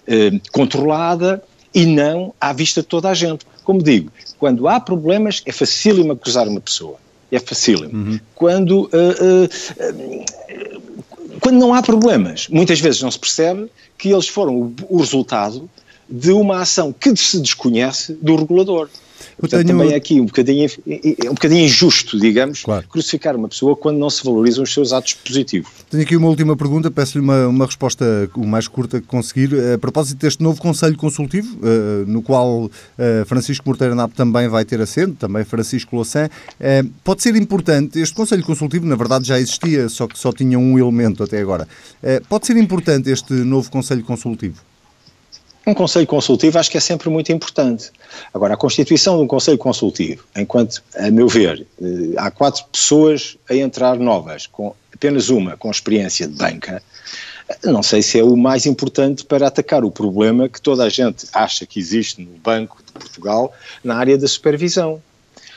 eh, 0.06 0.40
controlada 0.52 1.44
e 1.74 1.84
não 1.84 2.32
à 2.40 2.54
vista 2.54 2.80
de 2.80 2.86
toda 2.86 3.10
a 3.10 3.14
gente. 3.14 3.44
Como 3.62 3.82
digo, 3.82 4.10
quando 4.38 4.66
há 4.68 4.80
problemas 4.80 5.42
é 5.44 5.52
facílimo 5.52 6.12
acusar 6.12 6.48
uma 6.48 6.62
pessoa. 6.62 6.96
É 7.30 7.38
facílimo. 7.38 7.92
Uhum. 7.92 8.20
Quando 8.34 8.82
uh, 8.82 9.44
uh, 9.44 10.24
quando 11.40 11.58
não 11.58 11.74
há 11.74 11.82
problemas, 11.82 12.48
muitas 12.48 12.80
vezes 12.80 13.02
não 13.02 13.10
se 13.10 13.18
percebe 13.18 13.70
que 13.98 14.10
eles 14.10 14.28
foram 14.28 14.56
o, 14.56 14.74
o 14.88 14.98
resultado 14.98 15.68
de 16.08 16.32
uma 16.32 16.60
ação 16.60 16.92
que 16.92 17.14
se 17.16 17.40
desconhece 17.40 18.12
do 18.20 18.36
regulador. 18.36 18.88
Portanto, 19.38 19.66
tenho... 19.66 19.78
também 19.78 19.92
é 19.92 19.96
aqui 19.96 20.20
um 20.20 20.26
bocadinho, 20.26 20.68
um 21.24 21.34
bocadinho 21.34 21.64
injusto, 21.64 22.18
digamos, 22.18 22.62
claro. 22.62 22.86
crucificar 22.88 23.36
uma 23.36 23.48
pessoa 23.48 23.76
quando 23.76 23.98
não 23.98 24.08
se 24.08 24.24
valorizam 24.24 24.64
os 24.64 24.72
seus 24.72 24.92
atos 24.92 25.14
positivos. 25.14 25.70
Tenho 25.90 26.02
aqui 26.02 26.16
uma 26.16 26.28
última 26.28 26.56
pergunta, 26.56 26.90
peço-lhe 26.90 27.22
uma, 27.22 27.46
uma 27.46 27.66
resposta 27.66 28.30
o 28.34 28.46
mais 28.46 28.66
curta 28.66 29.00
que 29.00 29.06
conseguir. 29.06 29.50
A 29.74 29.78
propósito 29.78 30.18
deste 30.18 30.42
novo 30.42 30.60
Conselho 30.60 30.96
Consultivo, 30.96 31.58
uh, 31.58 32.06
no 32.06 32.22
qual 32.22 32.64
uh, 32.64 32.70
Francisco 33.26 33.68
Morteira 33.68 33.94
Napo 33.94 34.14
também 34.14 34.48
vai 34.48 34.64
ter 34.64 34.80
assento, 34.80 35.16
também 35.16 35.44
Francisco 35.44 35.94
Louçã, 35.94 36.26
uh, 36.26 36.90
pode 37.04 37.22
ser 37.22 37.36
importante, 37.36 38.00
este 38.00 38.14
Conselho 38.14 38.42
Consultivo 38.42 38.86
na 38.86 38.96
verdade 38.96 39.26
já 39.26 39.38
existia, 39.38 39.88
só 39.88 40.06
que 40.06 40.18
só 40.18 40.32
tinha 40.32 40.58
um 40.58 40.78
elemento 40.78 41.22
até 41.22 41.40
agora. 41.40 41.68
pode 42.28 42.46
ser 42.46 42.56
importante 42.56 43.10
este 43.10 43.32
novo 43.32 43.70
Conselho 43.70 44.02
Consultivo? 44.02 44.62
Um 45.66 45.74
conselho 45.74 46.06
consultivo 46.06 46.60
acho 46.60 46.70
que 46.70 46.76
é 46.76 46.80
sempre 46.80 47.10
muito 47.10 47.32
importante. 47.32 47.90
Agora, 48.32 48.54
a 48.54 48.56
constituição 48.56 49.16
de 49.16 49.24
um 49.24 49.26
conselho 49.26 49.58
consultivo, 49.58 50.24
enquanto, 50.36 50.80
a 50.96 51.10
meu 51.10 51.26
ver, 51.26 51.66
eh, 51.82 52.14
há 52.16 52.30
quatro 52.30 52.64
pessoas 52.70 53.36
a 53.50 53.54
entrar 53.54 53.98
novas, 53.98 54.46
com 54.46 54.72
apenas 54.94 55.28
uma 55.28 55.56
com 55.56 55.68
experiência 55.68 56.28
de 56.28 56.34
banca, 56.34 56.80
não 57.64 57.82
sei 57.82 58.00
se 58.00 58.18
é 58.18 58.22
o 58.22 58.36
mais 58.36 58.64
importante 58.64 59.24
para 59.24 59.48
atacar 59.48 59.84
o 59.84 59.90
problema 59.90 60.48
que 60.48 60.60
toda 60.60 60.84
a 60.84 60.88
gente 60.88 61.26
acha 61.32 61.66
que 61.66 61.80
existe 61.80 62.20
no 62.20 62.38
Banco 62.38 62.78
de 62.84 62.92
Portugal 62.92 63.52
na 63.82 63.96
área 63.96 64.16
da 64.16 64.28
supervisão. 64.28 65.02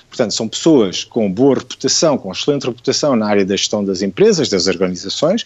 Portanto, 0.08 0.34
são 0.34 0.48
pessoas 0.48 1.04
com 1.04 1.32
boa 1.32 1.56
reputação, 1.56 2.18
com 2.18 2.32
excelente 2.32 2.66
reputação 2.66 3.16
na 3.16 3.28
área 3.28 3.46
da 3.46 3.56
gestão 3.56 3.86
das 3.86 4.02
empresas, 4.02 4.50
das 4.50 4.66
organizações, 4.66 5.46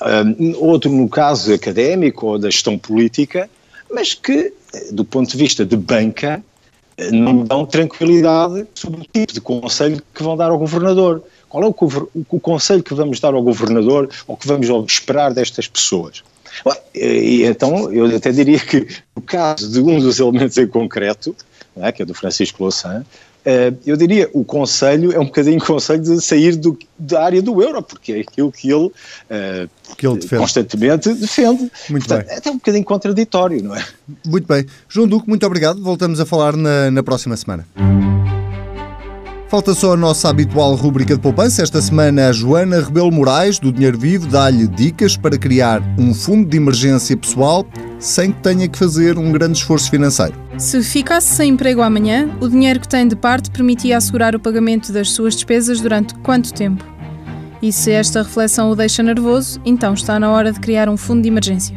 um, 0.00 0.56
outro 0.58 0.90
no 0.92 1.08
caso 1.08 1.52
académico 1.52 2.26
ou 2.26 2.38
da 2.38 2.50
gestão 2.50 2.78
política, 2.78 3.50
mas 3.90 4.14
que, 4.14 4.52
do 4.90 5.04
ponto 5.04 5.30
de 5.30 5.36
vista 5.36 5.64
de 5.64 5.76
banca, 5.76 6.42
não 7.12 7.44
dão 7.44 7.66
tranquilidade 7.66 8.66
sobre 8.74 9.02
o 9.02 9.04
tipo 9.04 9.32
de 9.32 9.40
conselho 9.40 10.02
que 10.14 10.22
vão 10.22 10.36
dar 10.36 10.50
ao 10.50 10.58
governador. 10.58 11.22
Qual 11.48 11.62
é 11.62 11.66
o, 11.66 11.74
o, 12.30 12.40
conselho 12.40 12.82
que 12.82 12.94
vamos 12.94 13.20
dar 13.20 13.34
ao 13.34 13.42
governador 13.42 14.08
ou 14.26 14.36
que 14.36 14.46
vamos 14.46 14.68
esperar 14.86 15.32
destas 15.32 15.68
pessoas? 15.68 16.22
E, 16.94 17.44
então, 17.44 17.92
eu 17.92 18.16
até 18.16 18.32
diria 18.32 18.58
que, 18.58 18.86
no 19.14 19.22
caso 19.22 19.70
de 19.70 19.80
um 19.80 20.00
dos 20.00 20.18
elementos 20.18 20.56
em 20.56 20.66
concreto, 20.66 21.36
é, 21.76 21.92
que 21.92 22.02
é 22.02 22.04
do 22.06 22.14
Francisco 22.14 22.62
Louçã, 22.62 23.04
eh, 23.04 23.25
eu 23.86 23.96
diria, 23.96 24.28
o 24.32 24.44
Conselho 24.44 25.12
é 25.12 25.20
um 25.20 25.26
bocadinho 25.26 25.60
conselho 25.64 26.02
de 26.02 26.20
sair 26.20 26.56
do, 26.56 26.76
da 26.98 27.24
área 27.24 27.40
do 27.40 27.62
euro, 27.62 27.80
porque 27.80 28.12
é 28.12 28.20
aquilo 28.20 28.50
que 28.50 28.68
ele, 28.70 28.86
uh, 28.86 29.94
que 29.96 30.06
ele 30.06 30.16
defende. 30.16 30.42
constantemente 30.42 31.14
defende. 31.14 31.70
Muito 31.88 32.06
Portanto, 32.06 32.26
bem. 32.26 32.34
É 32.34 32.38
até 32.38 32.50
um 32.50 32.54
bocadinho 32.54 32.84
contraditório, 32.84 33.62
não 33.62 33.76
é? 33.76 33.84
Muito 34.26 34.48
bem. 34.48 34.66
João 34.88 35.06
Duque, 35.06 35.28
muito 35.28 35.46
obrigado. 35.46 35.80
Voltamos 35.80 36.18
a 36.18 36.26
falar 36.26 36.56
na, 36.56 36.90
na 36.90 37.02
próxima 37.04 37.36
semana. 37.36 37.66
Falta 39.48 39.74
só 39.74 39.92
a 39.92 39.96
nossa 39.96 40.28
habitual 40.28 40.74
rúbrica 40.74 41.14
de 41.14 41.20
poupança. 41.20 41.62
Esta 41.62 41.80
semana, 41.80 42.28
a 42.28 42.32
Joana 42.32 42.80
Rebelo 42.80 43.12
Moraes, 43.12 43.60
do 43.60 43.70
Dinheiro 43.70 43.96
Vivo, 43.96 44.26
dá-lhe 44.26 44.66
dicas 44.66 45.16
para 45.16 45.38
criar 45.38 45.80
um 45.96 46.12
fundo 46.12 46.48
de 46.48 46.56
emergência 46.56 47.16
pessoal 47.16 47.64
sem 47.98 48.32
que 48.32 48.42
tenha 48.42 48.68
que 48.68 48.78
fazer 48.78 49.18
um 49.18 49.32
grande 49.32 49.58
esforço 49.58 49.90
financeiro. 49.90 50.34
Se 50.58 50.82
ficasse 50.82 51.34
sem 51.34 51.50
emprego 51.50 51.82
amanhã, 51.82 52.30
o 52.40 52.48
dinheiro 52.48 52.80
que 52.80 52.88
tem 52.88 53.06
de 53.06 53.16
parte 53.16 53.50
permitia 53.50 53.96
assegurar 53.96 54.34
o 54.34 54.40
pagamento 54.40 54.92
das 54.92 55.10
suas 55.10 55.34
despesas 55.34 55.80
durante 55.80 56.14
quanto 56.16 56.52
tempo? 56.52 56.84
E 57.62 57.72
se 57.72 57.90
esta 57.90 58.22
reflexão 58.22 58.70
o 58.70 58.76
deixa 58.76 59.02
nervoso, 59.02 59.60
então 59.64 59.94
está 59.94 60.20
na 60.20 60.30
hora 60.30 60.52
de 60.52 60.60
criar 60.60 60.88
um 60.88 60.96
fundo 60.96 61.22
de 61.22 61.28
emergência. 61.28 61.76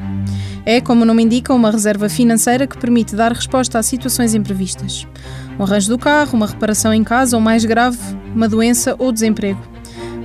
É, 0.66 0.82
como 0.82 1.04
o 1.04 1.06
nome 1.06 1.24
indica, 1.24 1.54
uma 1.54 1.72
reserva 1.72 2.10
financeira 2.10 2.68
que 2.68 2.78
permite 2.78 3.16
dar 3.16 3.32
resposta 3.32 3.80
a 3.80 3.84
situações 3.84 4.36
imprevistas 4.36 5.08
um 5.60 5.64
arranjo 5.64 5.90
do 5.90 5.98
carro, 5.98 6.36
uma 6.36 6.48
reparação 6.48 6.94
em 6.94 7.04
casa 7.04 7.36
ou, 7.36 7.42
mais 7.42 7.66
grave, 7.66 8.00
uma 8.34 8.48
doença 8.48 8.96
ou 8.98 9.12
desemprego. 9.12 9.60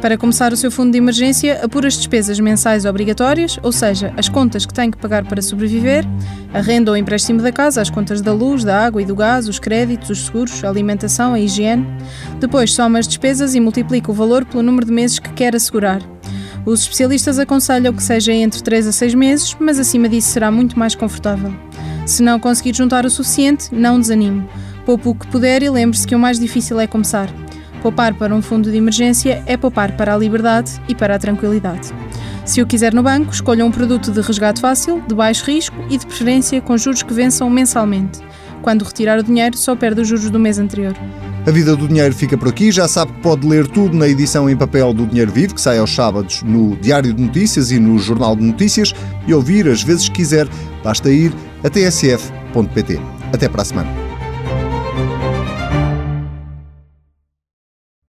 Para 0.05 0.19
começar 0.19 0.53
o 0.53 0.57
seu 0.59 0.71
fundo 0.71 0.93
de 0.93 0.99
emergência, 0.99 1.65
apura 1.65 1.89
as 1.89 1.95
despesas 1.95 2.39
mensais 2.39 2.85
obrigatórias, 2.85 3.59
ou 3.63 3.73
seja, 3.73 4.13
as 4.19 4.29
contas 4.29 4.67
que 4.67 4.75
tem 4.75 4.91
que 4.91 4.99
pagar 4.99 5.25
para 5.25 5.41
sobreviver, 5.41 6.05
a 6.53 6.61
renda 6.61 6.91
ou 6.91 6.97
empréstimo 6.99 7.41
da 7.41 7.51
casa, 7.51 7.81
as 7.81 7.89
contas 7.89 8.21
da 8.21 8.31
luz, 8.31 8.63
da 8.63 8.85
água 8.85 9.01
e 9.01 9.07
do 9.07 9.17
gás, 9.17 9.49
os 9.49 9.59
créditos, 9.59 10.11
os 10.11 10.27
seguros, 10.27 10.63
a 10.63 10.69
alimentação, 10.69 11.33
a 11.33 11.41
higiene. 11.41 11.87
Depois 12.39 12.75
soma 12.75 12.99
as 12.99 13.09
despesas 13.09 13.55
e 13.55 13.61
multiplica 13.61 14.11
o 14.11 14.15
valor 14.15 14.45
pelo 14.45 14.63
número 14.63 14.85
de 14.85 14.93
meses 14.93 15.19
que 15.19 15.33
quer 15.33 15.57
assegurar. 15.57 16.03
Os 16.67 16.81
especialistas 16.81 17.39
aconselham 17.39 17.95
que 17.95 18.03
seja 18.03 18.31
entre 18.31 18.63
3 18.63 18.89
a 18.89 18.93
6 18.93 19.15
meses, 19.15 19.57
mas 19.59 19.79
acima 19.79 20.07
disso 20.07 20.29
será 20.29 20.51
muito 20.51 20.79
mais 20.79 20.95
confortável. 20.95 21.51
Se 22.05 22.23
não 22.23 22.39
conseguir 22.39 22.77
juntar 22.77 23.07
o 23.07 23.11
suficiente, 23.11 23.75
não 23.75 23.99
desanime. 23.99 24.47
Poupe 24.85 25.09
o 25.09 25.15
que 25.15 25.27
puder 25.29 25.63
e 25.63 25.71
lembre-se 25.71 26.07
que 26.07 26.15
o 26.15 26.19
mais 26.19 26.39
difícil 26.39 26.79
é 26.79 26.87
começar. 26.87 27.31
Poupar 27.85 28.15
para 28.15 28.35
um 28.35 28.41
fundo 28.41 28.71
de 28.71 28.79
emergência 28.79 29.43
é 29.45 29.59
poupar 29.59 29.95
para 29.95 30.15
a 30.15 30.17
liberdade 30.17 30.81
e 30.89 30.95
para 30.95 31.17
a 31.17 31.19
tranquilidade. 31.19 31.93
Se 32.43 32.63
o 32.63 32.67
quiser 32.67 32.95
no 32.95 33.03
banco, 33.03 33.31
escolha 33.31 33.63
um 33.63 33.71
produto 33.71 34.11
de 34.11 34.23
resgate 34.23 34.59
fácil, 34.59 35.03
de 35.07 35.15
baixo 35.15 35.45
risco 35.45 35.77
e 35.91 35.99
de 35.99 36.07
preferência 36.07 36.63
com 36.63 36.79
juros 36.79 37.03
que 37.03 37.13
vençam 37.13 37.51
mensalmente. 37.51 38.21
Quando 38.63 38.87
retirar 38.87 39.19
o 39.19 39.23
dinheiro, 39.23 39.59
só 39.59 39.77
perde 39.77 40.01
os 40.01 40.09
juros 40.09 40.31
do 40.31 40.39
mês 40.39 40.59
anterior. 40.59 40.97
A 41.47 41.51
vida 41.51 41.77
do 41.77 41.87
dinheiro 41.87 42.15
fica 42.15 42.39
por 42.39 42.49
aqui. 42.49 42.73
Já 42.73 42.89
sabe 42.89 43.13
que 43.13 43.21
pode 43.21 43.47
ler 43.47 43.67
tudo 43.67 43.95
na 43.95 44.09
edição 44.09 44.49
em 44.49 44.57
papel 44.57 44.95
do 44.95 45.07
Dinheiro 45.07 45.31
Vivo, 45.31 45.55
que 45.55 45.61
sai 45.61 45.77
aos 45.77 45.95
sábados 45.95 46.43
no 46.43 46.77
Diário 46.77 47.13
de 47.13 47.21
Notícias 47.23 47.71
e 47.71 47.79
no 47.79 47.99
Jornal 47.99 48.35
de 48.35 48.45
Notícias, 48.45 48.95
e 49.27 49.35
ouvir 49.35 49.69
as 49.69 49.83
vezes 49.83 50.09
que 50.09 50.15
quiser. 50.15 50.49
Basta 50.83 51.11
ir 51.11 51.35
a 51.63 51.69
tsf.pt. 51.69 52.99
Até 53.31 53.47
para 53.47 53.61
a 53.61 53.65
semana. 53.67 54.04